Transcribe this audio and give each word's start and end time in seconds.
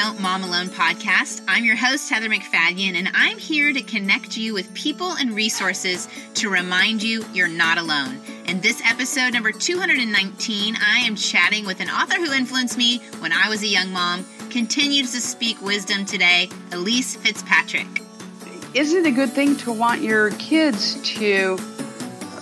Don't 0.00 0.18
Mom 0.18 0.44
Alone 0.44 0.68
podcast. 0.68 1.42
I'm 1.46 1.62
your 1.62 1.76
host, 1.76 2.08
Heather 2.08 2.30
MacFadyen, 2.30 2.94
and 2.94 3.10
I'm 3.12 3.36
here 3.36 3.70
to 3.70 3.82
connect 3.82 4.34
you 4.34 4.54
with 4.54 4.72
people 4.72 5.12
and 5.12 5.36
resources 5.36 6.08
to 6.36 6.48
remind 6.48 7.02
you 7.02 7.22
you're 7.34 7.48
not 7.48 7.76
alone. 7.76 8.18
In 8.46 8.62
this 8.62 8.80
episode, 8.82 9.34
number 9.34 9.52
219, 9.52 10.76
I 10.80 11.00
am 11.00 11.16
chatting 11.16 11.66
with 11.66 11.80
an 11.80 11.90
author 11.90 12.16
who 12.16 12.32
influenced 12.32 12.78
me 12.78 13.00
when 13.18 13.30
I 13.30 13.50
was 13.50 13.62
a 13.62 13.66
young 13.66 13.92
mom, 13.92 14.24
continues 14.48 15.12
to 15.12 15.20
speak 15.20 15.60
wisdom 15.60 16.06
today, 16.06 16.48
Elyse 16.70 17.18
Fitzpatrick. 17.18 18.00
Isn't 18.72 19.04
it 19.04 19.06
a 19.06 19.14
good 19.14 19.32
thing 19.32 19.54
to 19.58 19.70
want 19.70 20.00
your 20.00 20.30
kids 20.30 20.94
to 21.16 21.58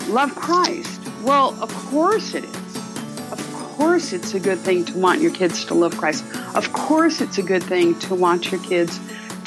love 0.07 0.33
Christ? 0.37 1.01
Well, 1.25 1.61
of 1.61 1.75
course 1.75 2.35
it 2.35 2.45
is 2.45 2.68
course 3.79 4.13
it's 4.13 4.35
a 4.35 4.41
good 4.41 4.59
thing 4.59 4.85
to 4.85 4.99
want 4.99 5.21
your 5.21 5.33
kids 5.33 5.65
to 5.67 5.73
love 5.73 5.97
Christ. 5.97 6.25
Of 6.57 6.73
course 6.73 7.21
it's 7.21 7.39
a 7.39 7.45
good 7.45 7.63
thing 7.63 7.97
to 8.01 8.15
want 8.17 8.51
your 8.51 8.61
kids 8.61 8.99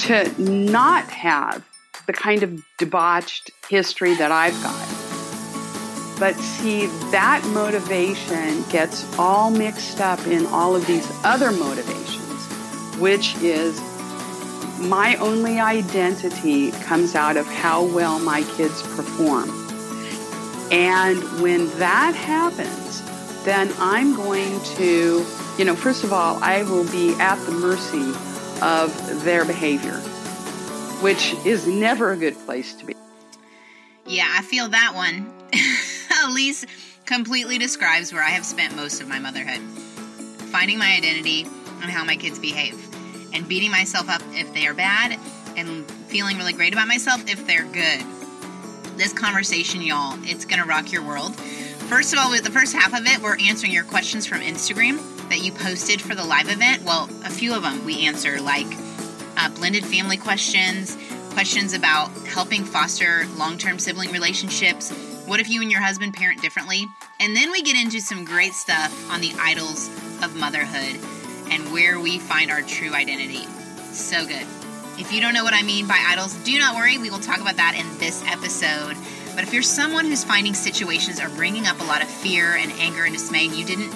to 0.05 0.34
not 0.41 1.04
have 1.09 1.66
the 2.07 2.13
kind 2.13 2.41
of 2.41 2.63
debauched 2.77 3.52
history 3.70 4.16
that 4.16 4.31
I've 4.31 4.54
got. 4.63 4.88
But 6.17 6.35
see, 6.35 6.85
that 7.12 7.44
motivation 7.48 8.63
gets 8.70 9.04
all 9.20 9.52
mixed 9.52 9.99
up 9.99 10.26
in 10.27 10.45
all 10.45 10.77
of 10.77 10.88
these 10.88 11.12
other 11.26 11.52
motivations, 11.52 12.45
which 12.99 13.35
is 13.41 13.82
my 14.79 15.18
only 15.20 15.59
identity 15.59 16.71
comes 16.71 17.16
out 17.16 17.35
of 17.35 17.45
how 17.48 17.84
well 17.84 18.18
my 18.20 18.43
kids 18.55 18.82
perform. 18.95 19.49
And 20.71 21.21
when 21.41 21.68
that 21.79 22.16
happens, 22.16 22.90
then 23.43 23.71
I'm 23.79 24.15
going 24.15 24.59
to, 24.77 25.25
you 25.57 25.65
know, 25.65 25.75
first 25.75 26.03
of 26.03 26.13
all, 26.13 26.41
I 26.43 26.63
will 26.63 26.89
be 26.91 27.13
at 27.20 27.43
the 27.45 27.51
mercy 27.51 28.13
of 28.61 29.23
their 29.23 29.45
behavior, 29.45 29.98
which 31.01 31.33
is 31.45 31.67
never 31.67 32.11
a 32.11 32.17
good 32.17 32.35
place 32.45 32.73
to 32.75 32.85
be. 32.85 32.95
Yeah, 34.05 34.27
I 34.29 34.41
feel 34.41 34.70
that 34.70 34.93
one. 34.93 35.31
Elyse 36.23 36.65
completely 37.05 37.57
describes 37.57 38.13
where 38.13 38.23
I 38.23 38.29
have 38.29 38.45
spent 38.45 38.75
most 38.75 39.01
of 39.01 39.07
my 39.07 39.20
motherhood 39.20 39.61
finding 40.51 40.77
my 40.77 40.93
identity 40.95 41.43
and 41.81 41.89
how 41.89 42.03
my 42.03 42.15
kids 42.15 42.37
behave, 42.37 42.76
and 43.33 43.48
beating 43.48 43.71
myself 43.71 44.09
up 44.09 44.21
if 44.33 44.53
they 44.53 44.67
are 44.67 44.73
bad, 44.73 45.17
and 45.55 45.89
feeling 46.07 46.37
really 46.37 46.53
great 46.53 46.73
about 46.73 46.87
myself 46.87 47.27
if 47.27 47.48
they're 47.48 47.65
good. 47.65 48.03
This 48.98 49.13
conversation, 49.13 49.81
y'all, 49.81 50.20
it's 50.23 50.45
gonna 50.45 50.65
rock 50.65 50.91
your 50.91 51.03
world. 51.03 51.35
First 51.91 52.13
of 52.13 52.20
all, 52.20 52.29
with 52.31 52.45
the 52.45 52.51
first 52.51 52.73
half 52.73 52.97
of 52.97 53.05
it, 53.05 53.21
we're 53.21 53.37
answering 53.37 53.73
your 53.73 53.84
questions 53.84 54.25
from 54.25 54.39
Instagram 54.39 54.97
that 55.27 55.43
you 55.43 55.51
posted 55.51 55.99
for 55.99 56.15
the 56.15 56.23
live 56.23 56.48
event. 56.48 56.83
Well, 56.83 57.09
a 57.25 57.29
few 57.29 57.53
of 57.53 57.63
them 57.63 57.83
we 57.83 58.07
answer, 58.07 58.39
like 58.39 58.65
uh, 59.35 59.49
blended 59.49 59.83
family 59.83 60.15
questions, 60.15 60.98
questions 61.31 61.73
about 61.73 62.07
helping 62.27 62.63
foster 62.63 63.25
long 63.35 63.57
term 63.57 63.77
sibling 63.77 64.13
relationships. 64.13 64.89
What 65.28 65.41
if 65.41 65.50
you 65.50 65.61
and 65.61 65.69
your 65.69 65.81
husband 65.81 66.13
parent 66.13 66.41
differently? 66.41 66.88
And 67.19 67.35
then 67.35 67.51
we 67.51 67.61
get 67.61 67.75
into 67.75 68.00
some 68.00 68.23
great 68.23 68.53
stuff 68.53 69.11
on 69.11 69.19
the 69.19 69.33
idols 69.38 69.89
of 70.23 70.33
motherhood 70.33 70.97
and 71.51 71.73
where 71.73 72.00
we 72.00 72.19
find 72.19 72.51
our 72.51 72.61
true 72.61 72.94
identity. 72.94 73.45
So 73.91 74.25
good. 74.25 74.47
If 74.97 75.11
you 75.11 75.19
don't 75.19 75.33
know 75.33 75.44
what 75.44 75.53
I 75.53 75.61
mean 75.61 75.88
by 75.88 76.01
idols, 76.07 76.35
do 76.45 76.57
not 76.57 76.73
worry. 76.73 76.97
We 77.00 77.09
will 77.09 77.19
talk 77.19 77.41
about 77.41 77.57
that 77.57 77.75
in 77.78 78.00
this 78.00 78.23
episode. 78.28 78.95
But 79.35 79.44
if 79.44 79.53
you're 79.53 79.63
someone 79.63 80.06
who's 80.06 80.24
finding 80.24 80.53
situations 80.53 81.19
are 81.19 81.29
bringing 81.29 81.66
up 81.66 81.79
a 81.79 81.84
lot 81.84 82.01
of 82.01 82.09
fear 82.09 82.56
and 82.56 82.72
anger 82.74 83.03
and 83.03 83.13
dismay 83.13 83.47
and 83.47 83.56
you 83.56 83.66
didn't 83.66 83.91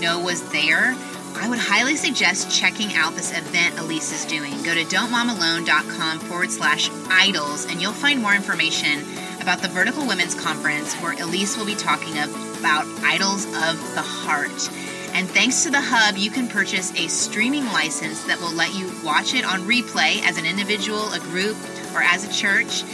know 0.00 0.20
was 0.20 0.42
there, 0.50 0.94
I 1.36 1.48
would 1.48 1.58
highly 1.58 1.96
suggest 1.96 2.50
checking 2.50 2.94
out 2.94 3.14
this 3.14 3.36
event 3.36 3.76
Elyse 3.76 4.12
is 4.12 4.24
doing. 4.24 4.62
Go 4.62 4.74
to 4.74 4.84
don'tmomalone.com 4.84 6.20
forward 6.20 6.50
slash 6.50 6.90
idols 7.08 7.66
and 7.66 7.80
you'll 7.80 7.92
find 7.92 8.20
more 8.20 8.34
information 8.34 9.00
about 9.40 9.60
the 9.60 9.68
Vertical 9.68 10.06
Women's 10.06 10.34
Conference 10.34 10.94
where 10.96 11.14
Elyse 11.14 11.58
will 11.58 11.66
be 11.66 11.74
talking 11.74 12.16
about 12.18 12.86
idols 13.02 13.46
of 13.46 13.94
the 13.94 14.02
heart. 14.02 14.70
And 15.12 15.28
thanks 15.28 15.62
to 15.62 15.70
the 15.70 15.80
Hub, 15.80 16.16
you 16.16 16.30
can 16.30 16.48
purchase 16.48 16.92
a 16.94 17.08
streaming 17.08 17.66
license 17.66 18.24
that 18.24 18.40
will 18.40 18.52
let 18.52 18.74
you 18.74 18.90
watch 19.04 19.34
it 19.34 19.44
on 19.44 19.60
replay 19.60 20.22
as 20.26 20.38
an 20.38 20.46
individual, 20.46 21.12
a 21.12 21.20
group, 21.20 21.56
or 21.94 22.02
as 22.02 22.24
a 22.24 22.32
church 22.32 22.84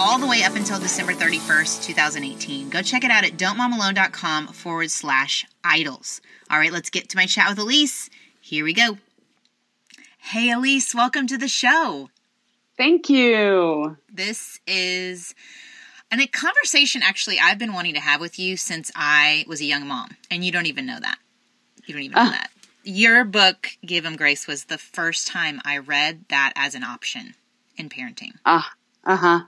all 0.00 0.18
the 0.18 0.26
way 0.26 0.44
up 0.44 0.54
until 0.54 0.78
December 0.78 1.12
31st, 1.12 1.84
2018. 1.84 2.70
Go 2.70 2.82
check 2.82 3.04
it 3.04 3.10
out 3.10 3.24
at 3.24 3.36
don'tmomalone.com 3.36 4.48
forward 4.48 4.90
slash 4.90 5.44
idols. 5.64 6.20
All 6.50 6.58
right, 6.58 6.72
let's 6.72 6.90
get 6.90 7.08
to 7.10 7.16
my 7.16 7.26
chat 7.26 7.48
with 7.48 7.58
Elyse. 7.58 8.08
Here 8.40 8.64
we 8.64 8.72
go. 8.72 8.98
Hey, 10.18 10.48
Elyse, 10.48 10.94
welcome 10.94 11.26
to 11.26 11.38
the 11.38 11.48
show. 11.48 12.10
Thank 12.76 13.08
you. 13.08 13.96
This 14.12 14.60
is 14.66 15.34
and 16.10 16.20
a 16.20 16.26
conversation 16.26 17.02
actually 17.02 17.38
I've 17.40 17.58
been 17.58 17.72
wanting 17.72 17.94
to 17.94 18.00
have 18.00 18.20
with 18.20 18.38
you 18.38 18.56
since 18.56 18.90
I 18.94 19.44
was 19.48 19.60
a 19.60 19.64
young 19.64 19.86
mom, 19.86 20.16
and 20.30 20.44
you 20.44 20.52
don't 20.52 20.66
even 20.66 20.86
know 20.86 20.98
that. 21.00 21.18
You 21.86 21.94
don't 21.94 22.04
even 22.04 22.16
know 22.16 22.28
uh. 22.28 22.30
that. 22.30 22.50
Your 22.84 23.24
book, 23.24 23.68
Give 23.84 24.04
Him 24.04 24.16
Grace, 24.16 24.46
was 24.46 24.64
the 24.64 24.78
first 24.78 25.26
time 25.26 25.60
I 25.64 25.78
read 25.78 26.24
that 26.28 26.52
as 26.56 26.74
an 26.74 26.84
option 26.84 27.34
in 27.76 27.88
parenting. 27.88 28.32
Ah, 28.46 28.72
uh 29.04 29.16
huh. 29.16 29.40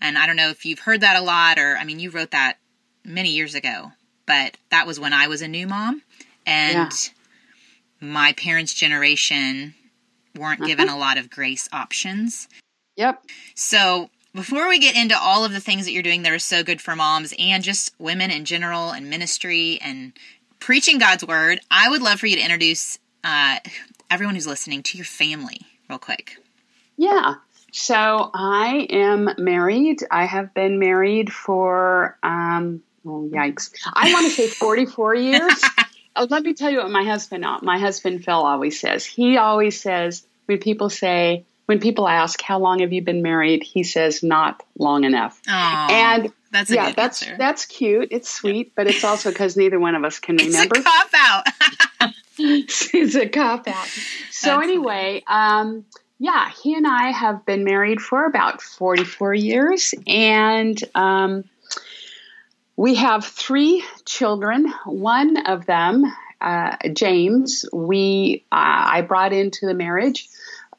And 0.00 0.18
I 0.18 0.26
don't 0.26 0.36
know 0.36 0.50
if 0.50 0.64
you've 0.64 0.80
heard 0.80 1.00
that 1.00 1.16
a 1.16 1.22
lot, 1.22 1.58
or 1.58 1.76
I 1.76 1.84
mean, 1.84 1.98
you 1.98 2.10
wrote 2.10 2.30
that 2.32 2.58
many 3.04 3.30
years 3.30 3.54
ago, 3.54 3.92
but 4.26 4.56
that 4.70 4.86
was 4.86 5.00
when 5.00 5.12
I 5.12 5.28
was 5.28 5.42
a 5.42 5.48
new 5.48 5.66
mom. 5.66 6.02
And 6.46 6.92
yeah. 6.92 7.10
my 8.00 8.32
parents' 8.32 8.74
generation 8.74 9.74
weren't 10.36 10.60
uh-huh. 10.60 10.68
given 10.68 10.88
a 10.88 10.98
lot 10.98 11.18
of 11.18 11.30
grace 11.30 11.68
options. 11.72 12.48
Yep. 12.96 13.22
So 13.54 14.10
before 14.34 14.68
we 14.68 14.78
get 14.78 14.96
into 14.96 15.18
all 15.18 15.44
of 15.44 15.52
the 15.52 15.60
things 15.60 15.86
that 15.86 15.92
you're 15.92 16.02
doing 16.02 16.22
that 16.22 16.32
are 16.32 16.38
so 16.38 16.62
good 16.62 16.80
for 16.80 16.94
moms 16.94 17.32
and 17.38 17.64
just 17.64 17.92
women 17.98 18.30
in 18.30 18.44
general 18.44 18.90
and 18.90 19.08
ministry 19.08 19.78
and 19.80 20.12
preaching 20.60 20.98
God's 20.98 21.26
word, 21.26 21.60
I 21.70 21.88
would 21.88 22.02
love 22.02 22.20
for 22.20 22.26
you 22.26 22.36
to 22.36 22.42
introduce 22.42 22.98
uh, 23.24 23.58
everyone 24.10 24.34
who's 24.34 24.46
listening 24.46 24.82
to 24.84 24.98
your 24.98 25.06
family 25.06 25.60
real 25.88 25.98
quick. 25.98 26.36
Yeah. 26.96 27.36
So 27.78 28.30
I 28.32 28.86
am 28.88 29.28
married. 29.36 30.02
I 30.10 30.24
have 30.24 30.54
been 30.54 30.78
married 30.78 31.30
for, 31.30 32.16
um, 32.22 32.82
oh, 33.04 33.28
yikes. 33.30 33.70
I 33.92 34.14
want 34.14 34.24
to 34.24 34.30
say 34.30 34.48
44 34.48 35.14
years. 35.14 35.62
oh, 36.16 36.26
let 36.30 36.42
me 36.42 36.54
tell 36.54 36.70
you 36.70 36.78
what 36.78 36.90
my 36.90 37.04
husband, 37.04 37.44
my 37.60 37.78
husband 37.78 38.24
Phil 38.24 38.34
always 38.34 38.80
says. 38.80 39.04
He 39.04 39.36
always 39.36 39.78
says, 39.78 40.26
when 40.46 40.56
people 40.56 40.88
say, 40.88 41.44
when 41.66 41.78
people 41.78 42.08
ask, 42.08 42.40
how 42.40 42.58
long 42.60 42.78
have 42.78 42.94
you 42.94 43.02
been 43.02 43.20
married? 43.20 43.62
He 43.62 43.82
says, 43.82 44.22
not 44.22 44.62
long 44.78 45.04
enough. 45.04 45.38
Aww, 45.46 45.90
and 45.90 46.32
that's 46.50 46.70
yeah, 46.70 46.92
that's, 46.92 47.22
answer. 47.22 47.36
that's 47.36 47.66
cute. 47.66 48.08
It's 48.10 48.30
sweet, 48.30 48.72
but 48.74 48.86
it's 48.86 49.04
also 49.04 49.30
because 49.30 49.54
neither 49.54 49.78
one 49.78 49.94
of 49.94 50.02
us 50.02 50.18
can 50.18 50.36
remember. 50.38 50.76
It's 50.78 50.86
a 50.86 50.90
cop 50.90 51.10
out. 51.14 51.46
it's 52.38 53.14
a 53.16 53.28
cop 53.28 53.68
out. 53.68 53.86
So 54.30 54.48
that's 54.48 54.62
anyway, 54.62 55.22
um, 55.26 55.84
yeah, 56.18 56.50
he 56.62 56.74
and 56.74 56.86
I 56.86 57.10
have 57.10 57.44
been 57.44 57.64
married 57.64 58.00
for 58.00 58.24
about 58.24 58.62
44 58.62 59.34
years, 59.34 59.94
and 60.06 60.82
um, 60.94 61.44
we 62.74 62.94
have 62.94 63.24
three 63.24 63.84
children. 64.06 64.72
One 64.86 65.46
of 65.46 65.66
them, 65.66 66.04
uh, 66.40 66.76
James, 66.94 67.66
we 67.70 68.44
uh, 68.50 68.54
I 68.54 69.02
brought 69.02 69.34
into 69.34 69.66
the 69.66 69.74
marriage 69.74 70.28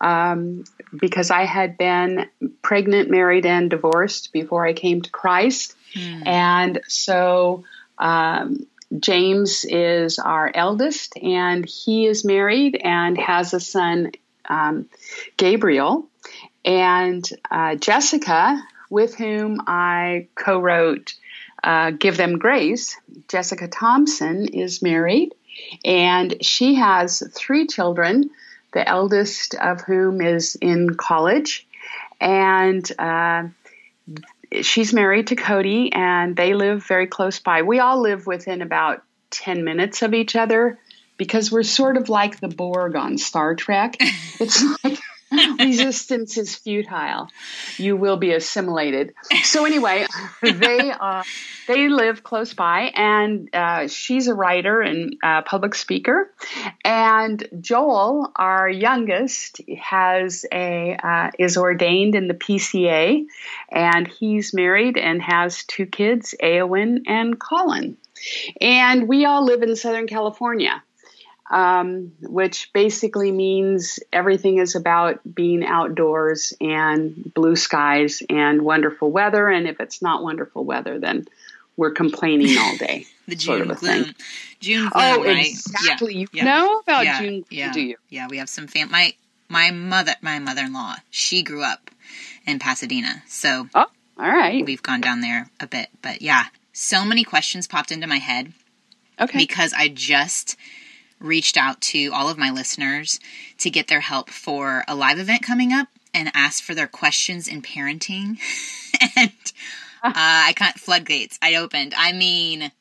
um, 0.02 0.64
because 1.00 1.30
I 1.30 1.44
had 1.44 1.78
been 1.78 2.28
pregnant, 2.64 3.12
married, 3.12 3.46
and 3.46 3.69
divorced 3.69 4.34
before 4.34 4.66
I 4.66 4.74
came 4.74 5.02
to 5.04 5.09
Christ, 5.09 5.75
mm. 5.94 6.25
and 6.25 6.81
so. 6.88 7.63
Um, 8.00 8.68
James 9.00 9.66
is 9.66 10.18
our 10.18 10.50
eldest, 10.54 11.18
and 11.18 11.66
he 11.66 12.06
is 12.06 12.24
married 12.24 12.80
and 12.81 13.18
has 13.18 13.54
a 13.54 13.60
son 13.60 14.12
um, 14.47 14.89
Gabriel, 15.38 16.07
and 16.65 17.27
uh, 17.49 17.75
Jessica, 17.75 18.61
with 18.89 19.15
whom 19.15 19.61
I 19.67 20.27
co 20.35 20.59
wrote 20.59 21.15
uh, 21.63 21.91
Give 21.91 22.17
Them 22.17 22.38
Grace. 22.38 22.97
Jessica 23.27 23.67
Thompson 23.67 24.47
is 24.47 24.81
married, 24.81 25.33
and 25.83 26.44
she 26.45 26.75
has 26.75 27.23
three 27.33 27.67
children, 27.67 28.29
the 28.73 28.88
eldest 28.88 29.55
of 29.55 29.81
whom 29.81 30.21
is 30.21 30.55
in 30.55 30.95
college. 30.95 31.67
And 32.19 32.89
uh, 32.99 33.47
she's 34.61 34.94
married 34.94 35.27
to 35.27 35.35
Cody, 35.35 35.91
and 35.94 36.35
they 36.35 36.53
live 36.53 36.85
very 36.85 37.07
close 37.07 37.39
by. 37.39 37.61
We 37.61 37.79
all 37.79 38.01
live 38.01 38.27
within 38.27 38.61
about 38.61 39.03
10 39.31 39.63
minutes 39.63 40.01
of 40.01 40.13
each 40.13 40.35
other 40.35 40.79
because 41.18 41.52
we're 41.52 41.64
sort 41.64 41.98
of 41.98 42.10
like 42.10 42.40
the 42.40 42.48
Borg 42.48 42.96
on 42.96 43.18
Star 43.18 43.56
Trek. 43.56 43.98
It's 44.40 44.64
like 44.84 45.00
resistance 45.60 46.38
is 46.38 46.56
futile. 46.56 47.28
You 47.78 47.98
will 47.98 48.18
be 48.18 48.34
assimilated. 48.34 49.14
So 49.44 49.66
anyway, 49.66 50.06
they 50.42 50.92
uh, 50.92 51.24
they 51.68 51.90
live 51.90 52.24
close 52.24 52.54
by, 52.54 52.92
and 52.96 53.50
uh, 53.54 53.88
she's 53.88 54.28
a 54.28 54.34
writer 54.34 54.81
and 54.81 55.16
uh, 55.22 55.42
public 55.42 55.75
speaker. 55.75 56.31
And 56.84 57.46
Joel, 57.60 58.31
our 58.36 58.69
youngest, 58.69 59.62
has 59.80 60.46
a 60.52 60.98
uh, 61.02 61.31
is 61.38 61.58
ordained 61.58 62.16
in 62.16 62.28
the 62.28 62.34
PCA, 62.34 63.25
and 63.69 64.08
he's 64.08 64.54
married 64.54 64.98
and 64.98 65.22
has 65.22 65.64
two 65.64 65.86
kids, 65.86 66.36
Eowyn 66.42 67.04
and 67.08 67.40
Colin. 67.40 67.98
And 68.62 69.08
we 69.08 69.25
all 69.25 69.46
live 69.46 69.62
in 69.62 69.75
Southern 69.75 70.08
California 70.08 70.81
um, 71.49 72.13
which 72.21 72.71
basically 72.73 73.31
means 73.31 73.99
everything 74.11 74.57
is 74.57 74.75
about 74.75 75.19
being 75.33 75.65
outdoors 75.65 76.53
and 76.59 77.33
blue 77.33 77.55
skies 77.55 78.21
and 78.29 78.61
wonderful 78.61 79.11
weather. 79.11 79.47
And 79.47 79.67
if 79.67 79.79
it's 79.79 80.01
not 80.01 80.23
wonderful 80.23 80.65
weather, 80.65 80.99
then 80.99 81.25
we're 81.77 81.91
complaining 81.91 82.57
all 82.57 82.77
day. 82.79 83.05
the 83.27 83.35
June 83.35 83.57
sort 83.57 83.71
of 83.71 83.79
gloom. 83.79 84.03
Thing. 84.05 84.15
June 84.59 84.89
gloom, 84.89 84.91
oh, 84.95 85.23
right? 85.23 85.47
exactly. 85.47 86.13
Yeah. 86.13 86.19
You 86.19 86.27
yeah. 86.33 86.44
know 86.44 86.79
about 86.79 87.05
yeah. 87.05 87.21
June 87.21 87.45
yeah. 87.49 87.71
do 87.71 87.81
you? 87.81 87.95
Yeah, 88.09 88.27
we 88.29 88.38
have 88.38 88.49
some 88.49 88.67
fam. 88.67 88.91
My 88.91 89.13
my 89.49 89.71
mother, 89.71 90.13
my 90.21 90.39
mother-in-law, 90.39 90.95
she 91.09 91.41
grew 91.44 91.63
up 91.63 91.89
in 92.45 92.59
Pasadena, 92.59 93.23
so 93.27 93.67
oh, 93.73 93.85
all 94.19 94.29
right. 94.29 94.65
We've 94.65 94.83
gone 94.83 94.99
down 94.99 95.21
there 95.21 95.49
a 95.59 95.67
bit, 95.67 95.89
but 96.01 96.21
yeah, 96.21 96.45
so 96.73 97.05
many 97.05 97.23
questions 97.23 97.67
popped 97.67 97.91
into 97.91 98.07
my 98.07 98.17
head. 98.17 98.51
Okay. 99.19 99.38
Because 99.38 99.73
I 99.73 99.88
just 99.88 100.57
reached 101.19 101.58
out 101.58 101.81
to 101.81 102.12
all 102.14 102.30
of 102.30 102.38
my 102.38 102.52
listeners 102.52 103.19
to 103.58 103.69
get 103.69 103.88
their 103.88 104.02
help 104.02 104.30
for 104.30 104.84
a 104.88 104.96
live 104.96 105.19
event 105.19 105.42
coming 105.42 105.74
up 105.74 105.88
and 106.14 106.31
asked 106.34 106.64
for 106.64 106.75
their 106.75 106.88
questions 106.88 107.48
in 107.48 107.62
parenting. 107.62 108.38
and 109.16 109.31
uh, 110.04 110.14
I 110.14 110.54
can't 110.56 110.80
floodgates. 110.80 111.38
I 111.42 111.56
opened. 111.56 111.94
I 111.98 112.14
mean, 112.14 112.72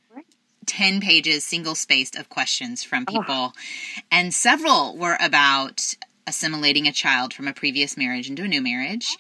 10 0.67 1.01
pages 1.01 1.45
single 1.45 1.75
spaced 1.75 2.17
of 2.17 2.29
questions 2.29 2.83
from 2.83 3.07
people. 3.07 3.25
Oh. 3.29 3.53
And 4.11 4.35
several 4.35 4.97
were 4.97 5.17
about 5.21 5.95
assimilating 6.27 6.87
a 6.87 6.93
child 6.93 7.33
from 7.33 7.49
a 7.49 7.53
previous 7.53 7.97
marriage 7.97 8.29
into 8.29 8.43
a 8.43 8.49
new 8.49 8.61
marriage 8.61 9.17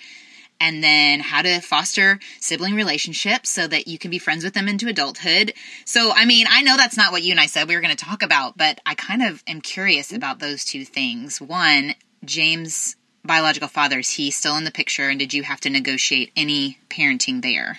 and 0.61 0.83
then 0.83 1.21
how 1.21 1.43
to 1.43 1.61
foster 1.61 2.19
sibling 2.41 2.75
relationships 2.75 3.51
so 3.51 3.67
that 3.67 3.87
you 3.89 3.99
can 3.99 4.11
be 4.11 4.19
friends 4.19 4.45
with 4.45 4.55
them 4.55 4.69
into 4.69 4.89
adulthood. 4.89 5.53
So, 5.85 6.13
I 6.15 6.25
mean, 6.25 6.47
I 6.49 6.63
know 6.63 6.77
that's 6.77 6.97
not 6.97 7.13
what 7.13 7.23
you 7.23 7.31
and 7.31 7.41
I 7.41 7.47
said 7.47 7.69
we 7.69 7.75
were 7.75 7.81
going 7.81 7.97
to 7.97 8.05
talk 8.05 8.23
about, 8.23 8.57
but 8.57 8.81
I 8.87 8.95
kind 8.95 9.23
of 9.23 9.43
am 9.47 9.61
curious 9.61 10.09
mm-hmm. 10.09 10.17
about 10.17 10.39
those 10.39 10.65
two 10.65 10.85
things. 10.85 11.41
One, 11.41 11.95
James' 12.25 12.97
biological 13.25 13.69
father, 13.69 13.99
is 13.99 14.11
he 14.11 14.31
still 14.31 14.57
in 14.57 14.65
the 14.65 14.71
picture, 14.71 15.09
and 15.09 15.19
did 15.19 15.35
you 15.35 15.43
have 15.43 15.61
to 15.63 15.71
negotiate 15.71 16.33
any 16.37 16.79
parenting 16.89 17.43
there? 17.43 17.79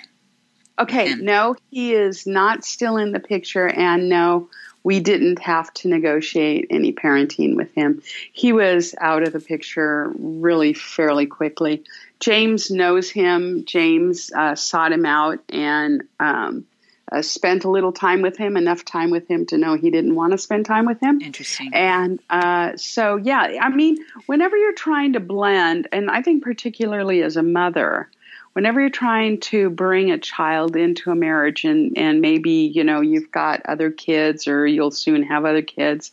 Okay, 0.80 1.16
no, 1.16 1.56
he 1.72 1.94
is 1.96 2.28
not 2.28 2.64
still 2.64 2.98
in 2.98 3.12
the 3.12 3.20
picture, 3.20 3.68
and 3.68 4.10
no, 4.10 4.50
we 4.84 5.00
didn't 5.00 5.40
have 5.40 5.74
to 5.74 5.88
negotiate 5.88 6.68
any 6.70 6.94
parenting 6.94 7.56
with 7.56 7.74
him. 7.74 8.04
He 8.32 8.54
was 8.54 8.94
out 9.02 9.24
of 9.24 9.34
the 9.34 9.40
picture 9.40 10.12
really 10.18 10.74
fairly 10.74 11.26
quickly. 11.26 11.84
James 12.20 12.72
knows 12.72 13.10
him. 13.10 13.66
James 13.66 14.32
uh, 14.36 14.56
sought 14.56 14.92
him 14.92 15.06
out 15.06 15.40
and 15.50 16.04
um, 16.20 16.66
uh, 17.12 17.22
spent 17.22 17.64
a 17.64 17.70
little 17.70 17.92
time 17.92 18.22
with 18.22 18.38
him, 18.38 18.58
enough 18.58 18.84
time 18.84 19.12
with 19.12 19.28
him 19.28 19.46
to 19.48 19.58
know 19.58 19.76
he 19.76 19.92
didn't 19.92 20.16
want 20.16 20.32
to 20.32 20.38
spend 20.38 20.66
time 20.66 20.86
with 20.86 21.00
him. 21.00 21.22
Interesting. 21.22 21.72
And 21.74 22.20
uh, 22.30 22.76
so, 22.76 23.18
yeah, 23.18 23.60
I 23.62 23.70
mean, 23.70 23.98
whenever 24.26 24.58
you're 24.58 24.74
trying 24.74 25.14
to 25.14 25.20
blend, 25.20 25.88
and 25.92 26.10
I 26.10 26.22
think 26.22 26.44
particularly 26.44 27.24
as 27.24 27.38
a 27.38 27.44
mother, 27.44 28.10
whenever 28.58 28.82
you're 28.82 28.90
trying 28.90 29.40
to 29.40 29.70
bring 29.70 30.10
a 30.10 30.18
child 30.18 30.76
into 30.76 31.12
a 31.12 31.16
marriage 31.16 31.64
and, 31.64 31.96
and 31.96 32.22
maybe 32.22 32.72
you 32.74 32.84
know 32.84 33.02
you've 33.02 33.32
got 33.32 33.64
other 33.68 33.92
kids 33.92 34.48
or 34.48 34.66
you'll 34.66 34.90
soon 34.90 35.22
have 35.22 35.46
other 35.46 35.62
kids 35.62 36.12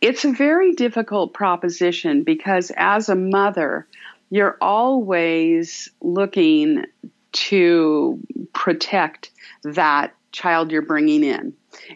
it's 0.00 0.24
a 0.24 0.30
very 0.30 0.74
difficult 0.74 1.34
proposition 1.34 2.22
because 2.22 2.70
as 2.76 3.08
a 3.08 3.16
mother 3.16 3.84
you're 4.32 4.56
always 4.62 5.90
looking 6.00 6.86
to 7.32 8.18
protect 8.54 9.30
that 9.62 10.14
child 10.32 10.72
you're 10.72 10.80
bringing 10.80 11.22
in. 11.22 11.52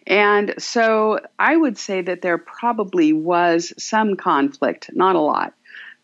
And 0.06 0.53
so 0.59 1.21
I 1.38 1.56
would 1.56 1.79
say 1.79 2.03
that 2.03 2.21
there 2.21 2.37
probably 2.37 3.15
was 3.15 3.73
some 3.79 4.17
conflict, 4.17 4.91
not 4.93 5.17
a 5.17 5.21
lot, 5.21 5.55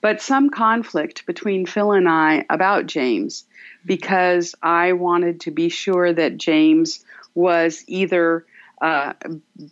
but 0.00 0.22
some 0.22 0.48
conflict 0.48 1.26
between 1.26 1.66
Phil 1.66 1.92
and 1.92 2.08
I 2.08 2.46
about 2.48 2.86
James 2.86 3.44
because 3.84 4.54
I 4.62 4.94
wanted 4.94 5.42
to 5.42 5.50
be 5.50 5.68
sure 5.68 6.14
that 6.14 6.38
James 6.38 7.04
was 7.34 7.84
either 7.88 8.46
uh, 8.82 9.12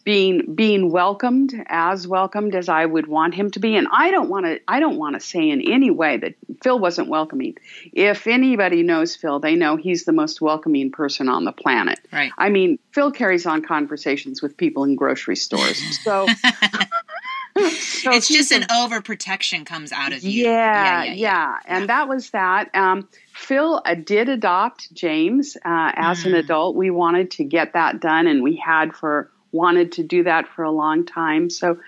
being 0.05 0.55
being 0.55 0.93
welcomed 0.93 1.53
as 1.67 2.07
welcomed 2.07 2.55
as 2.55 2.69
I 2.69 2.87
would 2.87 3.09
want 3.09 3.35
him 3.35 3.51
to 3.51 3.59
be. 3.59 3.75
And 3.75 3.89
I 3.91 4.13
don't 4.13 4.31
want 4.31 4.47
to 4.47 4.61
I 4.69 4.79
don't 4.79 4.99
want 4.99 5.17
to 5.17 5.21
say 5.21 5.51
in 5.51 5.61
any 5.61 5.91
way 5.91 6.17
that 6.19 6.37
Phil 6.63 6.79
wasn't 6.79 7.09
welcoming. 7.09 7.57
If 7.93 8.29
anybody 8.29 8.85
knows 8.85 9.17
Phil, 9.17 9.41
they 9.41 9.57
know 9.57 9.75
he's 9.75 10.05
the 10.05 10.13
most 10.13 10.41
welcoming 10.41 10.93
person 10.93 11.29
on 11.29 11.45
the 11.45 11.51
planet. 11.51 11.99
Right. 12.13 12.31
I 12.39 12.51
mean, 12.51 12.79
Phil 12.93 13.11
carries 13.11 13.47
on 13.47 13.63
conversations 13.63 14.41
with 14.41 14.57
people 14.57 14.85
in 14.85 14.95
grocery 14.95 15.37
stores. 15.37 15.83
So 16.01 16.27
so 17.57 18.13
it's 18.13 18.29
just 18.29 18.53
an 18.53 18.63
overprotection 18.63 19.67
comes 19.67 19.93
out 19.93 20.13
of 20.13 20.23
you. 20.23 20.45
Yeah, 20.45 21.03
yeah, 21.03 21.05
yeah. 21.05 21.15
yeah. 21.15 21.57
And 21.67 21.89
that 21.89 22.09
was 22.09 22.31
that. 22.31 22.75
Um, 22.75 23.09
Phil 23.41 23.81
uh, 23.85 23.95
did 23.95 24.29
adopt 24.29 24.93
James 24.93 25.57
uh, 25.57 25.93
as 25.97 26.23
mm. 26.23 26.27
an 26.27 26.35
adult. 26.35 26.77
We 26.77 26.91
wanted 26.91 27.31
to 27.33 27.45
get 27.45 27.73
that 27.73 27.99
done, 27.99 28.27
and 28.27 28.43
we 28.43 28.57
had 28.57 28.95
for 28.95 29.31
wanted 29.51 29.93
to 29.93 30.03
do 30.05 30.25
that 30.25 30.47
for 30.49 30.63
a 30.63 30.71
long 30.71 31.07
time. 31.07 31.49
So 31.49 31.79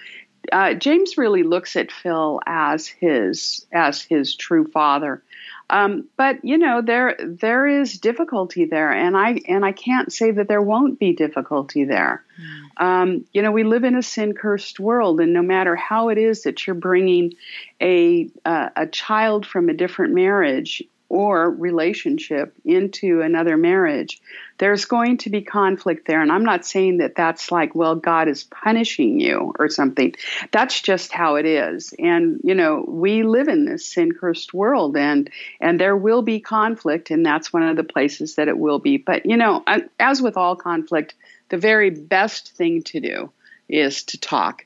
uh, 0.51 0.75
James 0.75 1.19
really 1.19 1.43
looks 1.43 1.77
at 1.77 1.93
Phil 1.93 2.41
as 2.47 2.87
his 2.87 3.67
as 3.71 4.01
his 4.03 4.35
true 4.35 4.67
father. 4.67 5.23
Um, 5.71 6.09
but 6.17 6.45
you 6.45 6.59
know 6.59 6.83
there 6.83 7.17
there 7.21 7.67
is 7.67 7.99
difficulty 7.99 8.65
there, 8.65 8.91
and 8.91 9.17
I 9.17 9.41
and 9.47 9.65
I 9.65 9.73
can't 9.73 10.13
say 10.13 10.31
that 10.31 10.49
there 10.49 10.63
won't 10.63 10.99
be 10.99 11.13
difficulty 11.13 11.85
there. 11.85 12.25
Mm. 12.41 12.85
Um, 12.85 13.25
you 13.33 13.43
know 13.43 13.53
we 13.53 13.63
live 13.65 13.85
in 13.85 13.95
a 13.95 14.03
sin 14.03 14.35
cursed 14.35 14.81
world, 14.81 15.21
and 15.21 15.33
no 15.33 15.43
matter 15.43 15.77
how 15.77 16.09
it 16.09 16.19
is 16.19 16.43
that 16.43 16.67
you're 16.67 16.75
bringing 16.75 17.35
a 17.81 18.29
uh, 18.45 18.71
a 18.75 18.87
child 18.87 19.47
from 19.47 19.69
a 19.69 19.75
different 19.75 20.15
marriage 20.15 20.83
or 21.13 21.51
relationship 21.51 22.55
into 22.65 23.21
another 23.21 23.59
marriage, 23.59 24.19
there's 24.57 24.87
going 24.87 25.19
to 25.19 25.29
be 25.29 25.43
conflict 25.43 26.07
there. 26.07 26.23
And 26.23 26.33
I'm 26.33 26.45
not 26.45 26.65
saying 26.65 26.97
that 26.99 27.15
that's 27.15 27.53
like, 27.53 27.75
well, 27.75 27.97
God 27.97 28.29
is 28.29 28.45
punishing 28.45 29.21
you 29.21 29.53
or 29.59 29.69
something. 29.69 30.15
That's 30.53 30.81
just 30.81 31.13
how 31.13 31.35
it 31.35 31.45
is. 31.45 31.93
And, 31.99 32.41
you 32.43 32.55
know, 32.55 32.83
we 32.89 33.25
live 33.25 33.49
in 33.49 33.67
this 33.67 33.85
sin 33.85 34.13
cursed 34.13 34.55
world 34.55 34.97
and, 34.97 35.29
and 35.61 35.79
there 35.79 35.99
will 35.99 36.23
be 36.23 36.41
conflict. 36.41 37.11
And 37.11 37.27
that's 37.27 37.53
one 37.53 37.65
of 37.65 37.77
the 37.77 37.85
places 37.85 38.37
that 38.37 38.49
it 38.49 38.57
will 38.57 38.79
be. 38.79 38.97
But, 38.97 39.27
you 39.27 39.37
know, 39.37 39.63
as 40.01 40.23
with 40.23 40.39
all 40.39 40.57
conflict, 40.57 41.15
the 41.51 41.59
very 41.59 41.91
best 41.91 42.57
thing 42.57 42.85
to 42.85 43.01
do 43.01 43.31
is 43.69 44.05
to 44.05 44.19
talk 44.19 44.65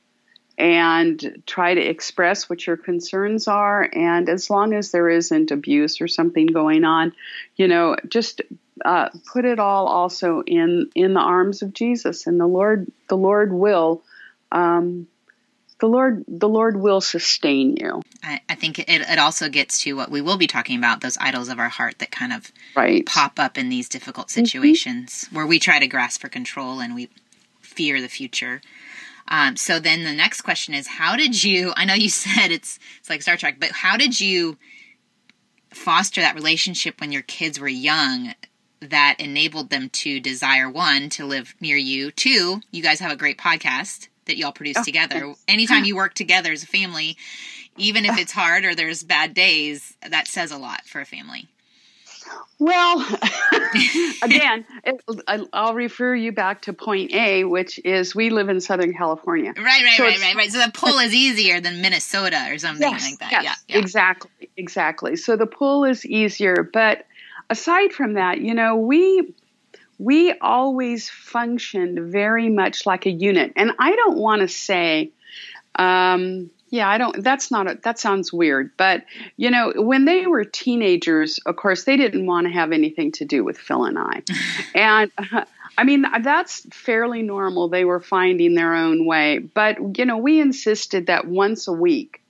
and 0.57 1.43
try 1.45 1.73
to 1.75 1.81
express 1.81 2.49
what 2.49 2.65
your 2.65 2.77
concerns 2.77 3.47
are. 3.47 3.87
And 3.93 4.27
as 4.27 4.49
long 4.49 4.73
as 4.73 4.91
there 4.91 5.09
isn't 5.09 5.51
abuse 5.51 6.01
or 6.01 6.07
something 6.07 6.47
going 6.47 6.83
on, 6.83 7.13
you 7.55 7.67
know, 7.67 7.95
just 8.07 8.41
uh, 8.83 9.09
put 9.31 9.45
it 9.45 9.59
all 9.59 9.87
also 9.87 10.41
in 10.41 10.89
in 10.95 11.13
the 11.13 11.19
arms 11.19 11.61
of 11.61 11.73
Jesus, 11.73 12.27
and 12.27 12.39
the 12.39 12.47
Lord 12.47 12.91
the 13.07 13.17
Lord 13.17 13.51
will. 13.51 14.01
Um, 14.51 15.07
the 15.79 15.87
Lord, 15.87 16.25
the 16.27 16.49
Lord 16.49 16.75
will 16.75 17.01
sustain 17.01 17.77
you. 17.77 18.01
I, 18.23 18.41
I 18.49 18.55
think 18.55 18.79
it, 18.79 18.89
it 18.89 19.19
also 19.19 19.47
gets 19.47 19.83
to 19.83 19.95
what 19.95 20.09
we 20.09 20.21
will 20.21 20.37
be 20.37 20.47
talking 20.47 20.77
about: 20.77 21.01
those 21.01 21.17
idols 21.19 21.49
of 21.49 21.59
our 21.59 21.69
heart 21.69 21.99
that 21.99 22.11
kind 22.11 22.33
of 22.33 22.51
right. 22.75 23.05
pop 23.05 23.39
up 23.39 23.57
in 23.57 23.69
these 23.69 23.87
difficult 23.87 24.31
situations 24.31 25.25
mm-hmm. 25.25 25.35
where 25.35 25.45
we 25.45 25.59
try 25.59 25.77
to 25.79 25.87
grasp 25.87 26.21
for 26.21 26.29
control 26.29 26.79
and 26.79 26.95
we 26.95 27.09
fear 27.61 28.01
the 28.01 28.07
future. 28.07 28.61
Um, 29.27 29.55
so 29.57 29.79
then 29.79 30.03
the 30.03 30.13
next 30.13 30.41
question 30.41 30.73
is, 30.73 30.87
how 30.87 31.15
did 31.15 31.43
you? 31.43 31.73
I 31.75 31.85
know 31.85 31.93
you 31.93 32.09
said 32.09 32.51
it's 32.51 32.79
it's 32.99 33.09
like 33.09 33.21
Star 33.21 33.37
Trek, 33.37 33.57
but 33.59 33.71
how 33.71 33.97
did 33.97 34.19
you 34.19 34.57
foster 35.69 36.21
that 36.21 36.35
relationship 36.35 36.99
when 36.99 37.11
your 37.11 37.21
kids 37.21 37.59
were 37.59 37.67
young 37.67 38.33
that 38.79 39.15
enabled 39.19 39.69
them 39.69 39.89
to 39.89 40.19
desire 40.19 40.69
one 40.69 41.09
to 41.09 41.25
live 41.25 41.55
near 41.59 41.77
you? 41.77 42.11
Two, 42.11 42.61
you 42.71 42.83
guys 42.83 42.99
have 42.99 43.11
a 43.11 43.17
great 43.17 43.37
podcast 43.37 44.07
that 44.25 44.37
y'all 44.37 44.51
produce 44.51 44.77
oh, 44.77 44.83
together. 44.83 45.19
Thanks. 45.19 45.43
Anytime 45.47 45.83
you 45.85 45.95
work 45.95 46.13
together 46.13 46.51
as 46.51 46.63
a 46.63 46.67
family, 46.67 47.17
even 47.77 48.05
if 48.05 48.17
it's 48.17 48.31
hard 48.31 48.65
or 48.65 48.75
there's 48.75 49.03
bad 49.03 49.33
days, 49.33 49.95
that 50.07 50.27
says 50.27 50.51
a 50.51 50.57
lot 50.57 50.85
for 50.85 51.01
a 51.01 51.05
family. 51.05 51.47
Well, 52.59 52.99
again, 54.23 54.65
it, 54.83 55.01
I'll 55.53 55.75
refer 55.75 56.15
you 56.15 56.31
back 56.31 56.63
to 56.63 56.73
point 56.73 57.13
A, 57.13 57.43
which 57.43 57.79
is 57.85 58.15
we 58.15 58.31
live 58.31 58.49
in 58.49 58.59
Southern 58.61 58.93
California. 58.93 59.53
Right, 59.55 59.83
right, 59.83 59.93
so 59.95 60.03
right, 60.03 60.19
right, 60.19 60.35
right. 60.35 60.51
So 60.51 60.59
the 60.65 60.71
pull 60.71 60.97
is 60.97 61.13
easier 61.13 61.59
than 61.59 61.81
Minnesota 61.81 62.47
or 62.49 62.57
something 62.57 62.89
yes, 62.89 63.09
like 63.09 63.19
that. 63.19 63.31
Yes, 63.31 63.43
yeah, 63.43 63.75
yeah, 63.75 63.81
exactly, 63.81 64.49
exactly. 64.57 65.15
So 65.17 65.35
the 65.35 65.45
pull 65.45 65.83
is 65.83 66.03
easier, 66.05 66.67
but 66.73 67.05
aside 67.49 67.91
from 67.91 68.13
that, 68.13 68.41
you 68.41 68.55
know, 68.55 68.75
we 68.75 69.35
we 69.99 70.33
always 70.39 71.09
functioned 71.09 72.11
very 72.11 72.49
much 72.49 72.85
like 72.85 73.05
a 73.05 73.11
unit. 73.11 73.53
And 73.55 73.71
I 73.79 73.95
don't 73.95 74.17
want 74.17 74.41
to 74.41 74.47
say, 74.47 75.11
um, 75.75 76.49
yeah, 76.69 76.89
I 76.89 76.97
don't. 76.97 77.23
That's 77.23 77.51
not. 77.51 77.69
A, 77.69 77.79
that 77.83 77.99
sounds 77.99 78.33
weird, 78.33 78.71
but 78.77 79.05
you 79.37 79.51
know, 79.51 79.73
when 79.75 80.05
they 80.05 80.27
were 80.27 80.43
teenagers, 80.43 81.39
of 81.45 81.55
course, 81.55 81.83
they 81.83 81.97
didn't 81.97 82.25
want 82.25 82.47
to 82.47 82.53
have 82.53 82.71
anything 82.71 83.11
to 83.13 83.25
do 83.25 83.43
with 83.43 83.57
Phil 83.57 83.85
and 83.85 83.97
I, 83.97 84.23
and 84.75 85.11
uh, 85.17 85.45
I 85.77 85.83
mean 85.83 86.05
that's 86.21 86.65
fairly 86.73 87.21
normal. 87.21 87.69
They 87.69 87.85
were 87.85 87.99
finding 87.99 88.55
their 88.55 88.73
own 88.73 89.05
way, 89.05 89.39
but 89.39 89.97
you 89.97 90.05
know, 90.05 90.17
we 90.17 90.39
insisted 90.39 91.07
that 91.07 91.25
once 91.25 91.67
a 91.67 91.73
week 91.73 92.21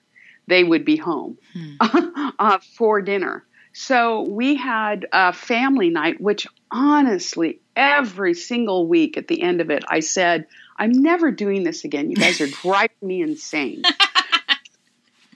they 0.47 0.63
would 0.63 0.85
be 0.85 0.95
home 0.95 1.37
hmm. 1.53 1.75
uh, 2.39 2.59
for 2.75 3.01
dinner. 3.01 3.43
So 3.73 4.21
we 4.21 4.55
had 4.55 5.05
a 5.13 5.33
family 5.33 5.89
night, 5.89 6.19
which 6.19 6.47
honestly, 6.71 7.59
every 7.75 8.33
single 8.33 8.87
week 8.87 9.17
at 9.17 9.27
the 9.27 9.41
end 9.41 9.61
of 9.61 9.69
it, 9.69 9.83
I 9.87 9.99
said, 9.99 10.47
I'm 10.77 10.91
never 10.91 11.31
doing 11.31 11.63
this 11.63 11.83
again. 11.83 12.09
You 12.09 12.15
guys 12.15 12.41
are 12.41 12.47
driving 12.63 12.95
me 13.01 13.21
insane. 13.21 13.83